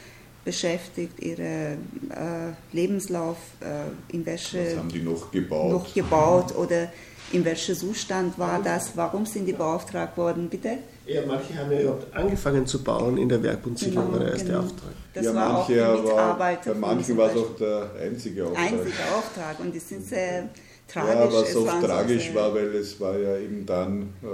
beschäftigt, 0.52 1.20
ihren 1.20 1.78
äh, 2.10 2.52
Lebenslauf, 2.72 3.36
äh, 3.60 4.14
in 4.14 4.24
welche 4.24 4.64
Was 4.66 4.76
haben 4.78 4.88
die 4.88 5.02
noch 5.02 5.30
gebaut? 5.30 5.70
noch 5.72 5.94
gebaut 5.94 6.56
oder 6.56 6.90
in 7.32 7.44
welchem 7.44 7.74
Zustand 7.74 8.38
war 8.38 8.58
das, 8.62 8.92
warum 8.94 9.26
sind 9.26 9.44
die 9.44 9.52
beauftragt 9.52 10.16
worden, 10.16 10.48
bitte? 10.48 10.78
Ja, 11.06 11.20
manche 11.26 11.54
haben 11.58 11.70
ja 11.72 11.80
überhaupt 11.80 12.14
angefangen 12.14 12.66
zu 12.66 12.82
bauen 12.82 13.18
in 13.18 13.28
der 13.28 13.42
Werkbundsiedlung, 13.42 14.06
Genau, 14.06 14.12
war 14.18 14.24
der 14.24 14.32
erste 14.32 14.46
genau. 14.46 14.60
Auftrag. 14.60 14.92
Das 15.14 15.24
ja, 15.26 15.34
war 15.34 15.50
auch 15.58 15.68
manche, 15.68 15.96
die 15.96 16.02
Mitarbeiter 16.08 16.64
bei 16.64 16.72
von 16.72 16.80
manchen 16.80 17.16
war 17.18 17.30
es 17.30 17.36
auch 17.36 17.56
der 17.58 17.90
einzige 18.02 18.46
Auftrag. 18.46 18.62
einziger 18.72 19.06
Auftrag 19.18 19.60
und 19.60 19.74
die 19.74 19.78
sind 19.78 20.06
sehr 20.06 20.48
tragisch. 20.90 21.14
Ja, 21.14 21.26
was 21.26 21.34
auch 21.34 21.46
so 21.80 21.86
tragisch 21.86 22.24
sehr- 22.26 22.34
war, 22.34 22.54
weil 22.54 22.68
es 22.76 22.98
war 22.98 23.18
ja 23.18 23.36
eben 23.38 23.66
dann 23.66 23.92
äh, 24.22 24.26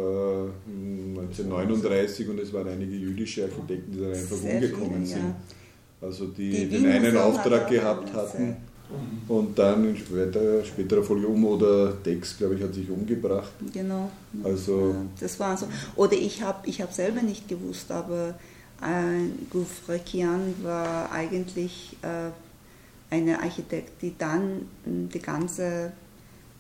1939 1.21 2.29
und 2.29 2.39
es 2.41 2.53
waren 2.53 2.69
einige 2.69 2.95
jüdische 2.95 3.43
Architekten, 3.45 3.93
die 3.93 4.01
dann 4.01 4.13
einfach 4.13 4.37
umgekommen 4.43 4.93
viele, 5.05 5.07
sind. 5.07 5.19
ja. 5.25 5.35
Also 6.05 6.27
die, 6.27 6.51
Die 6.51 6.69
den 6.69 6.87
einen 6.87 7.17
Auftrag 7.17 7.69
gehabt 7.69 8.13
hatten 8.13 8.57
und 9.29 9.59
dann 9.59 9.89
in 9.89 9.97
später, 9.97 10.63
späterer 10.65 11.03
Folge 11.03 11.27
um 11.27 11.45
oder 11.47 11.93
Dex, 11.93 12.37
glaube 12.37 12.55
ich, 12.57 12.63
hat 12.63 12.75
sich 12.75 12.91
umgebracht. 12.91 13.53
Genau. 13.73 14.11
Also- 14.43 14.95
das 15.19 15.41
war 15.41 15.57
so. 15.57 15.67
Oder 15.97 16.13
ich 16.15 16.43
habe 16.43 16.69
ich 16.69 16.81
hab 16.83 16.93
selber 16.93 17.23
nicht 17.23 17.49
gewusst, 17.49 17.91
aber 17.91 18.35
äh, 18.83 19.29
Gouffre-Kian 19.51 20.55
war 20.63 21.11
eigentlich 21.11 21.97
äh, 22.03 22.31
eine 23.15 23.41
Architekt, 23.41 24.03
die 24.03 24.15
dann 24.19 24.67
mh, 24.85 25.09
die 25.15 25.21
ganze 25.21 25.93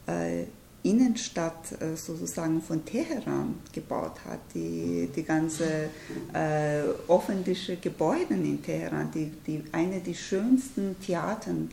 äh, 0.06 0.44
Innenstadt 0.84 1.80
äh, 1.80 1.96
sozusagen 1.96 2.60
von 2.60 2.84
Teheran 2.84 3.54
gebaut 3.72 4.20
hat, 4.26 4.40
die, 4.54 5.08
die 5.16 5.22
ganze 5.22 5.88
äh, 6.34 6.82
öffentliche 7.08 7.78
Gebäude 7.78 8.34
in 8.34 8.62
Teheran, 8.62 9.10
die, 9.12 9.32
die 9.46 9.64
eine 9.72 10.00
der 10.00 10.12
schönsten 10.12 10.96
Theatern 11.00 11.70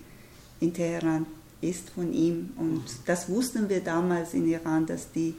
in 0.61 0.73
Teheran 0.73 1.25
ist 1.59 1.89
von 1.89 2.13
ihm. 2.13 2.51
Und 2.57 2.83
das 3.05 3.27
wussten 3.27 3.67
wir 3.67 3.81
damals 3.81 4.33
in 4.33 4.47
Iran, 4.47 4.85
dass 4.85 5.11
die 5.11 5.35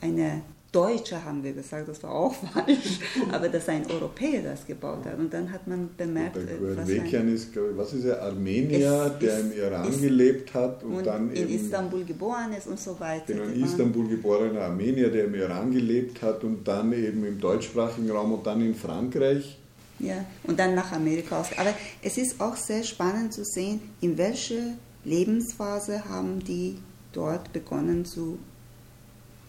eine 0.00 0.42
Deutsche, 0.72 1.22
haben 1.22 1.44
wir 1.44 1.52
gesagt, 1.52 1.86
das 1.86 2.02
war 2.02 2.12
auch 2.12 2.34
falsch, 2.54 2.98
aber 3.30 3.50
dass 3.50 3.68
ein 3.68 3.84
Europäer 3.90 4.42
das 4.42 4.66
gebaut 4.66 5.04
hat. 5.04 5.18
Und 5.18 5.32
dann 5.32 5.52
hat 5.52 5.66
man 5.66 5.90
bemerkt, 5.96 6.38
äh, 6.38 6.46
was 6.60 6.88
ein, 6.88 7.28
ist, 7.28 7.48
ich, 7.54 7.60
was 7.76 7.92
ist 7.92 8.04
er, 8.06 8.22
Armenier, 8.22 9.12
Es 9.12 9.18
der 9.18 9.38
ist- 9.38 9.44
im 9.44 9.52
Iran 9.52 9.88
ist- 9.88 10.00
gelebt 10.00 10.54
hat 10.54 10.82
und, 10.82 10.94
und 10.94 11.06
dann 11.06 11.30
in 11.30 11.48
eben 11.50 11.54
Istanbul 11.64 12.04
geboren 12.04 12.52
ist 12.56 12.66
und 12.66 12.80
so 12.80 12.98
weiter. 12.98 13.34
Genau, 13.34 13.44
in 13.44 13.62
Istanbul 13.62 14.08
geborener 14.08 14.62
Armenier, 14.62 15.10
der 15.10 15.26
im 15.26 15.34
Iran 15.34 15.70
gelebt 15.72 16.22
hat 16.22 16.42
und 16.42 16.66
dann 16.66 16.92
eben 16.94 17.22
im 17.26 17.38
deutschsprachigen 17.38 18.10
Raum 18.10 18.32
und 18.32 18.46
dann 18.46 18.62
in 18.62 18.74
Frankreich. 18.74 19.58
Ja, 19.98 20.24
und 20.44 20.58
dann 20.58 20.74
nach 20.74 20.90
Amerika 20.92 21.40
aus. 21.42 21.48
Aber 21.58 21.74
es 22.02 22.16
ist 22.16 22.40
auch 22.40 22.56
sehr 22.56 22.82
spannend 22.82 23.34
zu 23.34 23.44
sehen, 23.44 23.78
in 24.00 24.16
welcher 24.18 24.72
Lebensphase 25.04 26.08
haben 26.08 26.40
die 26.42 26.78
dort 27.12 27.52
begonnen 27.52 28.04
zu 28.04 28.38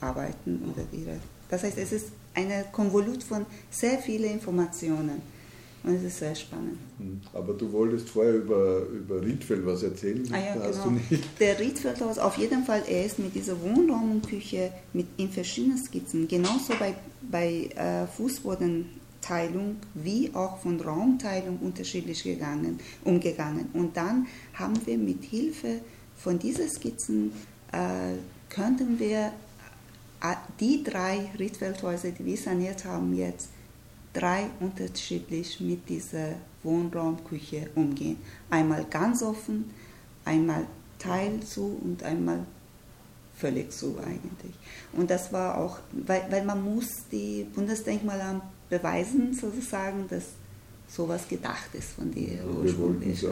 arbeiten 0.03 0.61
oder 0.71 0.85
ihre. 0.91 1.17
Das 1.49 1.63
heißt, 1.63 1.77
es 1.77 1.91
ist 1.91 2.07
eine 2.33 2.65
Konvolut 2.71 3.23
von 3.23 3.45
sehr 3.69 3.99
vielen 3.99 4.31
Informationen 4.31 5.21
und 5.83 5.95
es 5.95 6.03
ist 6.03 6.19
sehr 6.19 6.33
spannend. 6.33 6.77
Hm, 6.97 7.21
Aber 7.33 7.53
du 7.53 7.71
wolltest 7.71 8.09
vorher 8.09 8.35
über, 8.35 8.83
über 8.87 9.21
Riedfeld 9.21 9.65
was 9.65 9.83
erzählen. 9.83 10.27
Ah 10.31 10.37
ja, 10.37 10.55
Hast 10.61 10.83
genau. 10.83 10.83
du 10.85 10.91
nicht? 10.91 11.23
Der 11.39 11.59
Riedfeldhaus, 11.59 12.17
auf 12.17 12.37
jeden 12.37 12.63
Fall, 12.63 12.83
er 12.87 13.05
ist 13.05 13.19
mit 13.19 13.35
dieser 13.35 13.59
Wohnraumküche 13.61 14.71
mit, 14.93 15.07
in 15.17 15.29
verschiedenen 15.29 15.77
Skizzen, 15.77 16.27
genauso 16.27 16.73
bei, 16.79 16.95
bei 17.29 17.69
äh, 17.75 18.07
Fußbodenteilung 18.07 19.75
wie 19.93 20.31
auch 20.33 20.59
von 20.59 20.79
Raumteilung 20.79 21.59
unterschiedlich 21.59 22.23
gegangen, 22.23 22.79
umgegangen. 23.03 23.67
Und 23.73 23.97
dann 23.97 24.27
haben 24.53 24.79
wir 24.85 24.97
mit 24.97 25.25
Hilfe 25.25 25.81
von 26.15 26.39
diesen 26.39 26.69
Skizzen, 26.69 27.33
äh, 27.73 28.15
könnten 28.49 28.99
wir 28.99 29.33
die 30.59 30.83
drei 30.83 31.31
Riedfeldhäuser, 31.37 32.11
die 32.11 32.25
wir 32.25 32.37
saniert 32.37 32.85
haben 32.85 33.13
jetzt, 33.13 33.49
drei 34.13 34.45
unterschiedlich 34.59 35.59
mit 35.59 35.89
dieser 35.89 36.35
Wohnraumküche 36.63 37.69
umgehen. 37.75 38.17
Einmal 38.49 38.85
ganz 38.85 39.21
offen, 39.21 39.71
einmal 40.23 40.65
Teil 40.99 41.41
zu 41.41 41.79
und 41.83 42.03
einmal 42.03 42.45
völlig 43.35 43.71
zu 43.71 43.97
eigentlich. 43.99 44.53
Und 44.93 45.09
das 45.09 45.33
war 45.33 45.57
auch, 45.57 45.79
weil, 45.91 46.23
weil 46.29 46.45
man 46.45 46.63
muss 46.63 46.87
die 47.11 47.45
Bundesdenkmalamt 47.53 48.43
beweisen 48.69 49.33
sozusagen, 49.33 50.07
dass 50.07 50.23
sowas 50.87 51.27
gedacht 51.27 51.73
ist 51.73 51.93
von 51.93 52.11
der 52.11 52.45
es 52.45 52.45
ursprünglichen. 52.45 53.31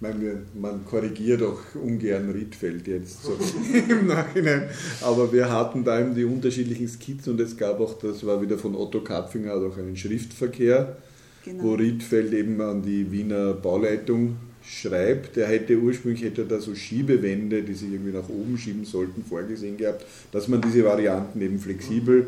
Man 0.00 0.84
korrigiert 0.88 1.42
auch 1.42 1.58
ungern 1.74 2.30
Riedfeld 2.30 2.86
jetzt 2.86 3.24
so 3.24 3.36
im 3.88 4.06
Nachhinein, 4.06 4.68
aber 5.02 5.32
wir 5.32 5.50
hatten 5.50 5.82
da 5.84 6.00
eben 6.00 6.14
die 6.14 6.24
unterschiedlichen 6.24 6.86
Skizzen 6.88 7.32
und 7.32 7.40
es 7.40 7.56
gab 7.56 7.80
auch, 7.80 7.98
das 7.98 8.24
war 8.24 8.40
wieder 8.40 8.58
von 8.58 8.74
Otto 8.76 9.00
Kapfinger, 9.00 9.54
auch 9.54 9.76
einen 9.76 9.96
Schriftverkehr, 9.96 10.96
Genau. 11.44 11.62
wo 11.64 11.74
Riedfeld 11.74 12.32
eben 12.34 12.60
an 12.60 12.82
die 12.82 13.10
Wiener 13.10 13.54
Bauleitung 13.54 14.36
schreibt. 14.62 15.36
Der 15.36 15.46
hätte 15.46 15.78
ursprünglich 15.78 16.22
hätte 16.22 16.44
da 16.44 16.60
so 16.60 16.74
Schiebewände, 16.74 17.62
die 17.62 17.74
sich 17.74 17.90
irgendwie 17.92 18.12
nach 18.12 18.28
oben 18.28 18.58
schieben 18.58 18.84
sollten, 18.84 19.24
vorgesehen 19.24 19.76
gehabt, 19.78 20.04
dass 20.30 20.48
man 20.48 20.60
diese 20.60 20.84
Varianten 20.84 21.40
eben 21.40 21.58
flexibel 21.58 22.26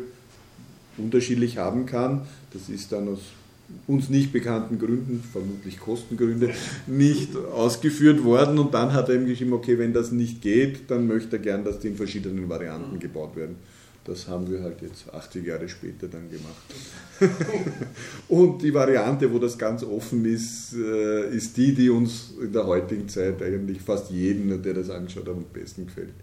unterschiedlich 0.97 1.57
haben 1.57 1.85
kann. 1.85 2.21
Das 2.51 2.69
ist 2.69 2.91
dann 2.91 3.09
aus 3.09 3.19
uns 3.87 4.09
nicht 4.09 4.31
bekannten 4.31 4.79
Gründen, 4.79 5.23
vermutlich 5.31 5.79
Kostengründe, 5.79 6.51
nicht 6.87 7.35
ausgeführt 7.35 8.23
worden. 8.23 8.59
Und 8.59 8.73
dann 8.73 8.93
hat 8.93 9.09
er 9.09 9.15
eben 9.15 9.25
geschrieben, 9.25 9.53
okay, 9.53 9.77
wenn 9.77 9.93
das 9.93 10.11
nicht 10.11 10.41
geht, 10.41 10.89
dann 10.89 11.07
möchte 11.07 11.37
er 11.37 11.41
gern, 11.41 11.63
dass 11.63 11.79
die 11.79 11.89
in 11.89 11.95
verschiedenen 11.95 12.47
Varianten 12.49 12.99
gebaut 12.99 13.35
werden. 13.35 13.55
Das 14.03 14.27
haben 14.27 14.49
wir 14.49 14.63
halt 14.63 14.81
jetzt 14.81 15.13
80 15.13 15.45
Jahre 15.45 15.69
später 15.69 16.07
dann 16.07 16.27
gemacht. 16.29 16.55
Und 18.27 18.63
die 18.63 18.73
Variante, 18.73 19.31
wo 19.31 19.37
das 19.37 19.57
ganz 19.57 19.83
offen 19.83 20.25
ist, 20.25 20.73
äh, 20.73 21.35
ist 21.35 21.55
die, 21.55 21.73
die 21.75 21.89
uns 21.89 22.33
in 22.41 22.51
der 22.51 22.65
heutigen 22.65 23.07
Zeit 23.07 23.43
eigentlich 23.43 23.79
fast 23.79 24.09
jeden, 24.09 24.61
der 24.63 24.73
das 24.73 24.89
angeschaut 24.89 25.27
hat, 25.27 25.35
am 25.35 25.45
besten 25.53 25.85
gefällt. 25.85 26.13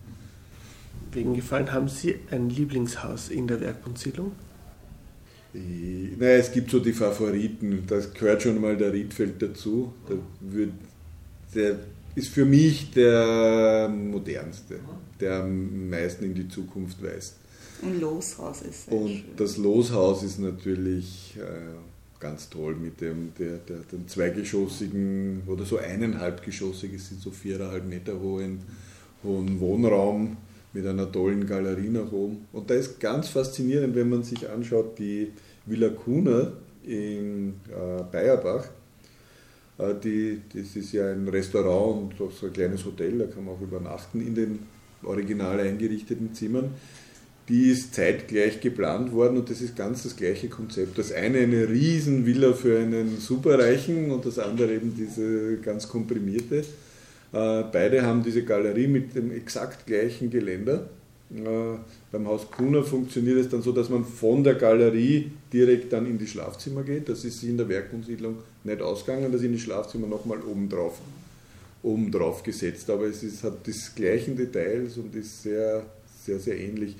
Wegen 1.12 1.34
gefallen, 1.34 1.72
haben 1.72 1.88
Sie 1.88 2.16
ein 2.30 2.50
Lieblingshaus 2.50 3.28
in 3.28 3.46
der 3.46 3.60
Werkbundsiedlung? 3.60 4.32
Naja, 5.54 6.36
es 6.36 6.52
gibt 6.52 6.70
so 6.70 6.78
die 6.78 6.92
Favoriten, 6.92 7.84
das 7.86 8.12
gehört 8.12 8.42
schon 8.42 8.60
mal 8.60 8.76
der 8.76 8.92
Riedfeld 8.92 9.40
dazu. 9.40 9.92
Der, 10.08 10.18
wird, 10.40 10.72
der 11.54 11.78
ist 12.14 12.28
für 12.28 12.44
mich 12.44 12.90
der 12.90 13.88
modernste, 13.88 14.80
der 15.20 15.40
am 15.42 15.88
meisten 15.88 16.24
in 16.24 16.34
die 16.34 16.48
Zukunft 16.48 17.02
weist. 17.02 17.36
Und 17.80 18.00
Loshaus 18.00 18.62
ist 18.62 18.88
Und 18.88 19.08
schön. 19.08 19.24
das 19.36 19.56
Loshaus 19.56 20.22
ist 20.22 20.38
natürlich 20.38 21.36
äh, 21.38 22.20
ganz 22.20 22.50
toll 22.50 22.74
mit 22.74 23.00
dem, 23.00 23.32
der, 23.38 23.58
der, 23.58 23.78
dem 23.92 24.08
zweigeschossigen 24.08 25.42
oder 25.46 25.64
so 25.64 25.78
eineinhalbgeschossig, 25.78 26.92
es 26.94 27.08
sind 27.08 27.20
so 27.22 27.30
viereinhalb 27.30 27.86
Meter 27.86 28.18
hohen, 28.20 28.60
hohen 29.22 29.60
Wohnraum 29.60 30.36
mit 30.72 30.86
einer 30.86 31.10
tollen 31.10 31.46
Galerie 31.46 31.88
nach 31.88 32.12
oben. 32.12 32.46
Und 32.52 32.70
da 32.70 32.74
ist 32.74 33.00
ganz 33.00 33.28
faszinierend, 33.28 33.94
wenn 33.94 34.08
man 34.08 34.22
sich 34.22 34.48
anschaut, 34.48 34.98
die 34.98 35.32
Villa 35.66 35.88
Kuna 35.88 36.52
in 36.84 37.54
äh, 37.68 38.02
Bayerbach. 38.10 38.66
Äh, 39.78 39.94
die, 40.02 40.40
das 40.54 40.76
ist 40.76 40.92
ja 40.92 41.10
ein 41.10 41.26
Restaurant 41.28 42.12
und 42.12 42.26
auch 42.26 42.32
so 42.32 42.46
ein 42.46 42.52
kleines 42.52 42.84
Hotel, 42.84 43.18
da 43.18 43.26
kann 43.26 43.44
man 43.44 43.54
auch 43.54 43.60
übernachten 43.60 44.20
in 44.20 44.34
den 44.34 44.58
original 45.02 45.60
eingerichteten 45.60 46.34
Zimmern 46.34 46.70
die 47.48 47.70
ist 47.70 47.94
zeitgleich 47.94 48.60
geplant 48.60 49.12
worden 49.12 49.38
und 49.38 49.48
das 49.48 49.62
ist 49.62 49.74
ganz 49.74 50.02
das 50.02 50.16
gleiche 50.16 50.48
Konzept. 50.48 50.98
Das 50.98 51.12
eine 51.12 51.38
eine 51.38 51.68
Riesenvilla 51.68 52.52
für 52.52 52.78
einen 52.78 53.18
Superreichen 53.18 54.10
und 54.10 54.26
das 54.26 54.38
andere 54.38 54.74
eben 54.74 54.94
diese 54.94 55.56
ganz 55.56 55.88
komprimierte. 55.88 56.64
Äh, 57.32 57.64
Beide 57.72 58.02
haben 58.02 58.22
diese 58.22 58.42
Galerie 58.42 58.86
mit 58.86 59.14
dem 59.14 59.30
exakt 59.32 59.86
gleichen 59.86 60.30
Geländer. 60.30 60.88
Äh, 61.34 61.78
Beim 62.10 62.26
Haus 62.26 62.50
Kuhner 62.50 62.82
funktioniert 62.82 63.38
es 63.38 63.48
dann 63.48 63.62
so, 63.62 63.72
dass 63.72 63.90
man 63.90 64.04
von 64.04 64.42
der 64.42 64.54
Galerie 64.54 65.30
direkt 65.52 65.92
dann 65.92 66.06
in 66.06 66.18
die 66.18 66.26
Schlafzimmer 66.26 66.82
geht. 66.82 67.08
Das 67.08 67.24
ist 67.24 67.42
in 67.42 67.56
der 67.56 67.68
Werkunsiedlung 67.68 68.36
nicht 68.64 68.80
ausgegangen, 68.80 69.30
das 69.30 69.42
in 69.42 69.52
die 69.52 69.58
Schlafzimmer 69.58 70.06
nochmal 70.06 70.38
oben 70.40 70.68
drauf, 70.68 70.98
oben 71.82 72.10
drauf 72.10 72.42
gesetzt. 72.42 72.88
Aber 72.88 73.04
es 73.04 73.22
ist, 73.22 73.44
hat 73.44 73.66
die 73.66 73.74
gleichen 73.94 74.36
Details 74.36 74.96
und 74.96 75.14
ist 75.14 75.42
sehr, 75.42 75.82
sehr, 76.24 76.38
sehr 76.38 76.58
ähnlich. 76.58 76.96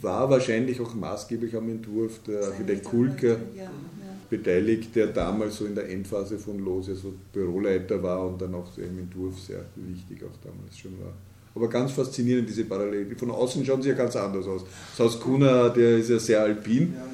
War 0.00 0.30
wahrscheinlich 0.30 0.80
auch 0.80 0.94
maßgeblich 0.94 1.56
am 1.56 1.68
Entwurf 1.68 2.20
der 2.26 2.44
Architekt 2.44 2.84
Kulke 2.84 3.38
Ja, 3.56 3.64
ja. 3.64 3.70
Beteiligt, 4.36 4.94
der 4.94 5.08
damals 5.08 5.56
so 5.56 5.66
in 5.66 5.74
der 5.74 5.88
Endphase 5.88 6.38
von 6.38 6.58
Los 6.58 6.88
ja 6.88 6.94
so 6.94 7.12
Büroleiter 7.32 8.02
war 8.02 8.26
und 8.26 8.40
dann 8.40 8.54
auch 8.54 8.76
im 8.78 8.98
Entwurf 8.98 9.38
sehr 9.38 9.64
wichtig 9.76 10.22
auch 10.24 10.36
damals 10.42 10.78
schon 10.78 10.92
war. 11.00 11.12
Aber 11.54 11.68
ganz 11.68 11.92
faszinierend, 11.92 12.48
diese 12.48 12.64
Parallele. 12.64 13.14
Von 13.16 13.30
außen 13.30 13.64
schauen 13.64 13.80
sie 13.80 13.90
ja 13.90 13.94
ganz 13.94 14.16
anders 14.16 14.46
aus. 14.46 14.64
Das 14.96 15.06
Haus 15.06 15.20
Kuna, 15.20 15.68
der 15.68 15.98
ist 15.98 16.10
ja 16.10 16.18
sehr 16.18 16.40
alpin. 16.40 16.94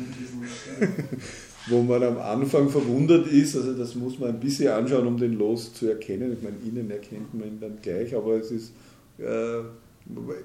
wo 1.67 1.83
man 1.83 2.03
am 2.03 2.19
Anfang 2.19 2.69
verwundert 2.69 3.27
ist. 3.27 3.57
Also 3.57 3.75
das 3.75 3.95
muss 3.95 4.19
man 4.19 4.31
ein 4.31 4.41
bisschen 4.41 4.69
anschauen, 4.69 5.07
um 5.07 5.19
den 5.19 5.35
Los 5.35 5.73
zu 5.75 5.89
erkennen. 5.89 6.33
Ich 6.33 6.43
meine, 6.43 6.57
innen 6.65 6.91
erkennt 6.91 7.35
man 7.35 7.49
ihn 7.49 7.61
dann 7.61 7.79
gleich, 7.83 8.15
aber 8.15 8.37
es 8.37 8.51
ist, 8.51 8.73
äh, 9.19 9.63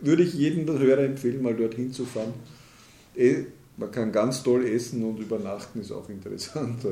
würde 0.01 0.23
ich 0.23 0.33
jedem 0.33 0.67
Hörer 0.67 1.03
empfehlen, 1.03 1.41
mal 1.41 1.55
dorthin 1.55 1.91
zu 1.91 2.05
fahren. 2.05 2.33
Man 3.77 3.91
kann 3.91 4.11
ganz 4.11 4.41
toll 4.43 4.65
essen 4.65 5.03
und 5.03 5.19
übernachten 5.19 5.81
ist 5.81 5.91
auch 5.91 6.07
interessant. 6.09 6.85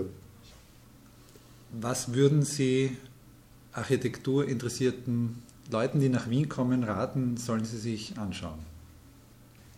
Was 1.72 2.14
würden 2.14 2.44
Sie 2.44 2.98
architekturinteressierten 3.74 5.42
Leuten, 5.72 6.00
die 6.00 6.10
nach 6.10 6.30
Wien 6.30 6.50
kommen, 6.50 6.84
raten, 6.84 7.38
sollen 7.38 7.66
sie 7.66 7.78
sich 7.78 8.18
anschauen? 8.18 8.60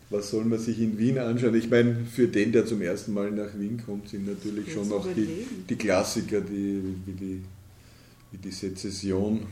Was 0.09 0.29
soll 0.29 0.45
man 0.45 0.59
sich 0.59 0.79
in 0.79 0.97
Wien 0.97 1.17
anschauen? 1.17 1.55
Ich 1.55 1.69
meine, 1.69 2.05
für 2.05 2.27
den, 2.27 2.51
der 2.51 2.65
zum 2.65 2.81
ersten 2.81 3.13
Mal 3.13 3.31
nach 3.31 3.57
Wien 3.57 3.81
kommt, 3.83 4.09
sind 4.09 4.27
natürlich 4.27 4.71
schon 4.71 4.87
noch 4.87 5.07
die, 5.13 5.47
die, 5.67 5.75
Klassiker, 5.75 6.41
die, 6.41 6.81
wie, 7.05 7.11
die, 7.11 7.41
wie 8.31 8.37
die 8.37 8.51
Sezession. 8.51 9.47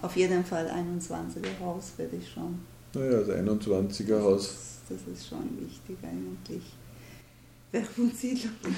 Auf 0.00 0.14
jeden 0.16 0.44
Fall 0.44 0.68
21er 0.68 1.58
Haus 1.60 1.92
werde 1.96 2.16
ich 2.16 2.30
schon. 2.30 2.60
Naja, 2.94 3.20
das 3.20 3.28
21er 3.28 4.20
Haus. 4.22 4.54
Das, 4.88 4.98
das 5.04 5.14
ist 5.14 5.28
schon 5.28 5.58
wichtig 5.60 5.96
eigentlich. 6.02 6.62
Werfunsiedlung. 7.70 8.52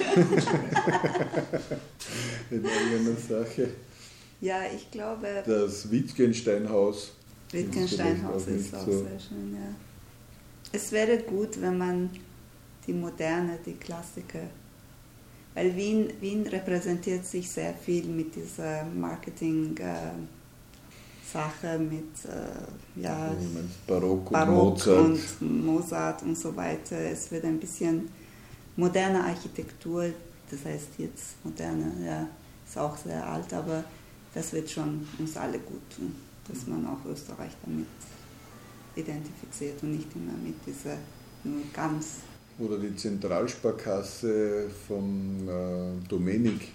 in 2.51 2.65
irgendeiner 2.65 3.15
Sache. 3.17 3.69
Ja, 4.41 4.63
ich 4.75 4.91
glaube. 4.91 5.43
Das 5.45 5.89
Wittgensteinhaus. 5.89 7.13
Wittgensteinhaus 7.51 8.47
ist, 8.47 8.75
auch 8.75 8.85
so. 8.85 9.03
sehr 9.03 9.19
schön, 9.19 9.53
ja. 9.53 9.75
Es 10.73 10.91
wäre 10.91 11.19
gut, 11.19 11.61
wenn 11.61 11.77
man 11.77 12.09
die 12.87 12.93
Moderne, 12.93 13.59
die 13.65 13.73
Klassiker, 13.73 14.49
weil 15.53 15.75
Wien, 15.75 16.13
Wien 16.21 16.47
repräsentiert 16.47 17.25
sich 17.25 17.49
sehr 17.49 17.73
viel 17.73 18.05
mit 18.05 18.35
dieser 18.35 18.85
Marketing-Sache, 18.85 19.83
äh, 19.83 20.11
mit 21.79 22.03
äh, 22.25 23.01
ja, 23.01 23.31
Barock, 23.87 24.25
und, 24.25 24.31
Barock 24.31 24.49
Mozart. 24.49 24.99
und 24.99 25.65
Mozart 25.65 26.23
und 26.23 26.37
so 26.37 26.55
weiter. 26.55 26.97
Es 26.97 27.31
wird 27.31 27.45
ein 27.45 27.59
bisschen 27.59 28.09
moderne 28.75 29.23
Architektur, 29.23 30.05
das 30.49 30.65
heißt 30.65 30.89
jetzt 30.97 31.43
moderne, 31.43 31.91
ja, 32.05 32.27
ist 32.67 32.77
auch 32.77 32.97
sehr 32.97 33.25
alt, 33.25 33.53
aber 33.53 33.83
das 34.33 34.53
wird 34.53 34.69
schon 34.69 35.07
uns 35.19 35.37
alle 35.37 35.59
gut 35.59 35.81
tun, 35.95 36.13
dass 36.47 36.67
man 36.67 36.85
auch 36.85 37.05
Österreich 37.09 37.51
damit 37.65 37.87
identifiziert 38.95 39.81
und 39.83 39.95
nicht 39.95 40.07
immer 40.15 40.33
mit 40.43 40.55
dieser 40.65 40.97
nur 41.43 41.61
ganz. 41.73 42.17
Oder 42.59 42.77
die 42.77 42.95
Zentralsparkasse 42.95 44.69
von 44.87 45.47
äh, 45.47 46.07
Domenik. 46.07 46.67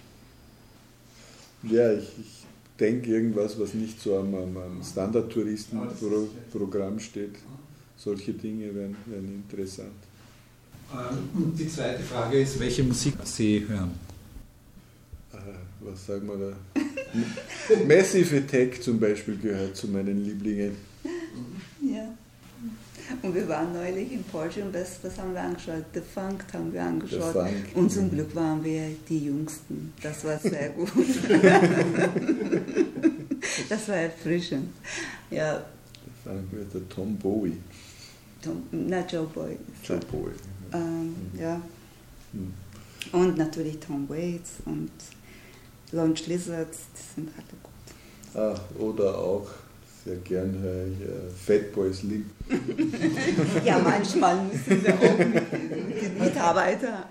Ja, 1.63 1.93
ich, 1.93 2.09
ich 2.19 2.46
denke 2.79 3.11
irgendwas, 3.11 3.59
was 3.59 3.73
nicht 3.73 4.01
so 4.01 4.17
am, 4.17 4.33
am 4.35 4.81
Standard-Touristenprogramm 4.83 6.99
steht. 6.99 7.35
Solche 7.97 8.33
Dinge 8.33 8.73
wären, 8.75 8.95
wären 9.05 9.25
interessant. 9.25 9.93
Ähm, 10.93 11.29
und 11.33 11.59
die 11.59 11.67
zweite 11.67 12.03
Frage 12.03 12.39
ist, 12.39 12.59
welche 12.59 12.83
Musik 12.83 13.15
Sie 13.23 13.65
hören? 13.67 13.91
Äh, 15.33 15.37
was 15.81 16.05
sagen 16.05 16.27
wir 16.27 16.37
da? 16.37 16.55
Massive 17.87 18.37
Attack 18.37 18.81
zum 18.81 18.99
Beispiel 18.99 19.37
gehört 19.37 19.75
zu 19.75 19.87
meinen 19.87 20.23
Lieblingen. 20.23 20.75
Ja. 21.81 22.13
Und 23.21 23.33
wir 23.33 23.47
waren 23.47 23.73
neulich 23.73 24.11
in 24.11 24.23
Porsche 24.23 24.63
und 24.63 24.73
was, 24.73 24.99
was 25.01 25.17
haben 25.17 25.33
wir 25.33 25.41
angeschaut? 25.41 25.85
The 25.93 26.01
Funk 26.01 26.43
haben 26.53 26.73
wir 26.73 26.83
angeschaut. 26.83 27.35
Und 27.73 27.91
zum 27.91 28.09
Glück 28.09 28.35
waren 28.35 28.63
wir 28.63 28.89
die 29.07 29.25
Jüngsten. 29.25 29.93
Das 30.01 30.25
war 30.25 30.37
sehr 30.37 30.69
gut. 30.71 30.89
das 33.69 33.87
war 33.87 33.95
erfrischend. 33.95 34.69
Ja. 35.31 35.57
The 35.59 36.11
Funk 36.23 36.53
mit 36.53 36.73
der 36.73 36.89
Tom 36.89 37.17
Bowie. 37.17 37.57
Tom, 38.41 38.63
na, 38.71 39.05
Joe 39.05 39.25
Boy. 39.27 39.57
Joe 39.83 39.99
Boy. 40.11 40.31
Ähm, 40.73 41.15
ja. 41.39 41.61
Hm. 42.33 42.53
Und 43.11 43.37
natürlich 43.37 43.79
Tom 43.79 44.07
Waits 44.09 44.55
und 44.65 44.91
Launch 45.91 46.27
Lizards, 46.27 46.79
die 46.93 47.15
sind 47.15 47.29
alle 47.37 47.45
gut. 47.63 47.71
Ah, 48.35 48.59
oder 48.79 49.17
auch 49.17 49.49
sehr 50.07 50.17
gern 50.17 50.57
höre 50.59 50.87
ich 50.87 51.01
äh, 51.01 51.29
Fatboy 51.35 51.93
Slim. 51.93 52.25
ja, 53.65 53.79
manchmal 53.79 54.41
müssen 54.45 54.83
wir 54.83 54.93
auch 54.93 55.17
mit, 55.17 56.01
den 56.01 56.17
Mitarbeitern. 56.17 57.03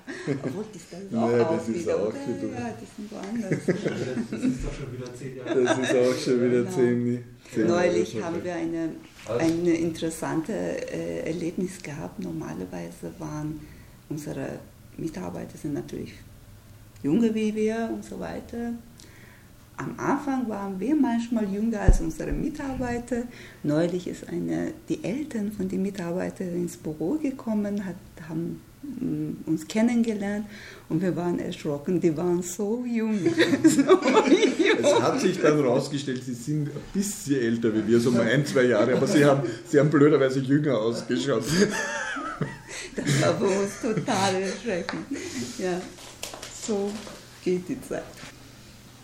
Obwohl, 0.43 0.65
die 0.73 0.79
sind 0.79 1.15
auch, 1.15 1.57
das 1.57 1.69
ist 1.69 1.81
wieder, 1.81 1.97
auch 1.97 2.15
wieder, 2.15 2.59
ja, 2.59 2.75
die 2.81 2.87
sind 2.97 3.13
woanders. 3.13 3.67
Das 4.31 4.41
ist 4.41 4.65
doch 4.65 4.73
schon 4.73 4.93
wieder 4.93 5.15
zehn 5.15 5.37
Jahre. 5.37 5.63
Das 5.63 5.79
ist 5.79 5.91
auch 5.91 6.25
schon 6.25 6.41
wieder 6.41 6.63
genau. 6.63 6.71
zehn, 6.71 7.25
zehn 7.55 7.67
Neulich 7.67 8.15
Jahre. 8.15 8.27
haben 8.27 8.45
wir 8.45 8.55
eine, 8.55 8.91
ein 9.39 9.67
interessantes 9.67 10.55
äh, 10.55 11.27
Erlebnis 11.27 11.83
gehabt. 11.83 12.19
Normalerweise 12.23 13.13
waren 13.19 13.61
unsere 14.09 14.59
Mitarbeiter 14.97 15.59
sind 15.59 15.75
natürlich 15.75 16.15
jünger 17.03 17.35
wie 17.35 17.55
wir 17.55 17.91
und 17.93 18.05
so 18.05 18.19
weiter. 18.19 18.73
Am 19.77 19.95
Anfang 19.99 20.49
waren 20.49 20.81
wir 20.81 20.97
manchmal 20.97 21.45
jünger 21.53 21.81
als 21.81 22.01
unsere 22.01 22.33
Mitarbeiter. 22.33 23.25
Neulich 23.63 24.07
ist 24.09 24.29
eine, 24.29 24.73
die 24.89 25.05
Eltern 25.05 25.53
von 25.53 25.69
den 25.69 25.83
Mitarbeitern 25.83 26.55
ins 26.55 26.77
Büro 26.77 27.15
gekommen, 27.15 27.85
hat, 27.85 27.97
haben 28.29 28.61
mm, 28.83 29.49
uns 29.49 29.69
kennengelernt 29.69 30.47
und 30.89 31.03
wir 31.03 31.15
waren 31.15 31.39
erschrocken, 31.39 32.01
die 32.01 32.17
waren 32.17 32.43
so 32.43 32.85
jung. 32.87 33.19
so 33.65 33.81
jung. 33.81 34.79
Es 34.83 35.03
hat 35.03 35.21
sich 35.21 35.41
dann 35.41 35.59
herausgestellt, 35.59 36.25
sie 36.25 36.35
sind 36.35 36.69
ein 36.69 36.83
bisschen 36.95 37.41
älter 37.41 37.75
wie 37.75 37.87
wir, 37.87 38.01
so 38.01 38.11
um 38.11 38.21
ein, 38.21 38.47
zwei 38.47 38.65
Jahre, 38.65 38.97
aber 38.97 39.07
sie 39.07 39.25
haben, 39.25 39.43
sie 39.67 39.79
haben 39.79 39.91
blöderweise 39.91 40.41
jünger 40.41 40.79
ausgeschaut. 40.79 41.45
Das 42.95 43.23
war 43.23 43.37
für 43.37 43.45
uns 43.45 43.81
total 43.83 44.35
erschreckend. 44.43 45.07
Ja 45.59 45.81
so 46.67 46.91
geht 47.45 47.69
die 47.69 47.81
Zeit. 47.81 48.03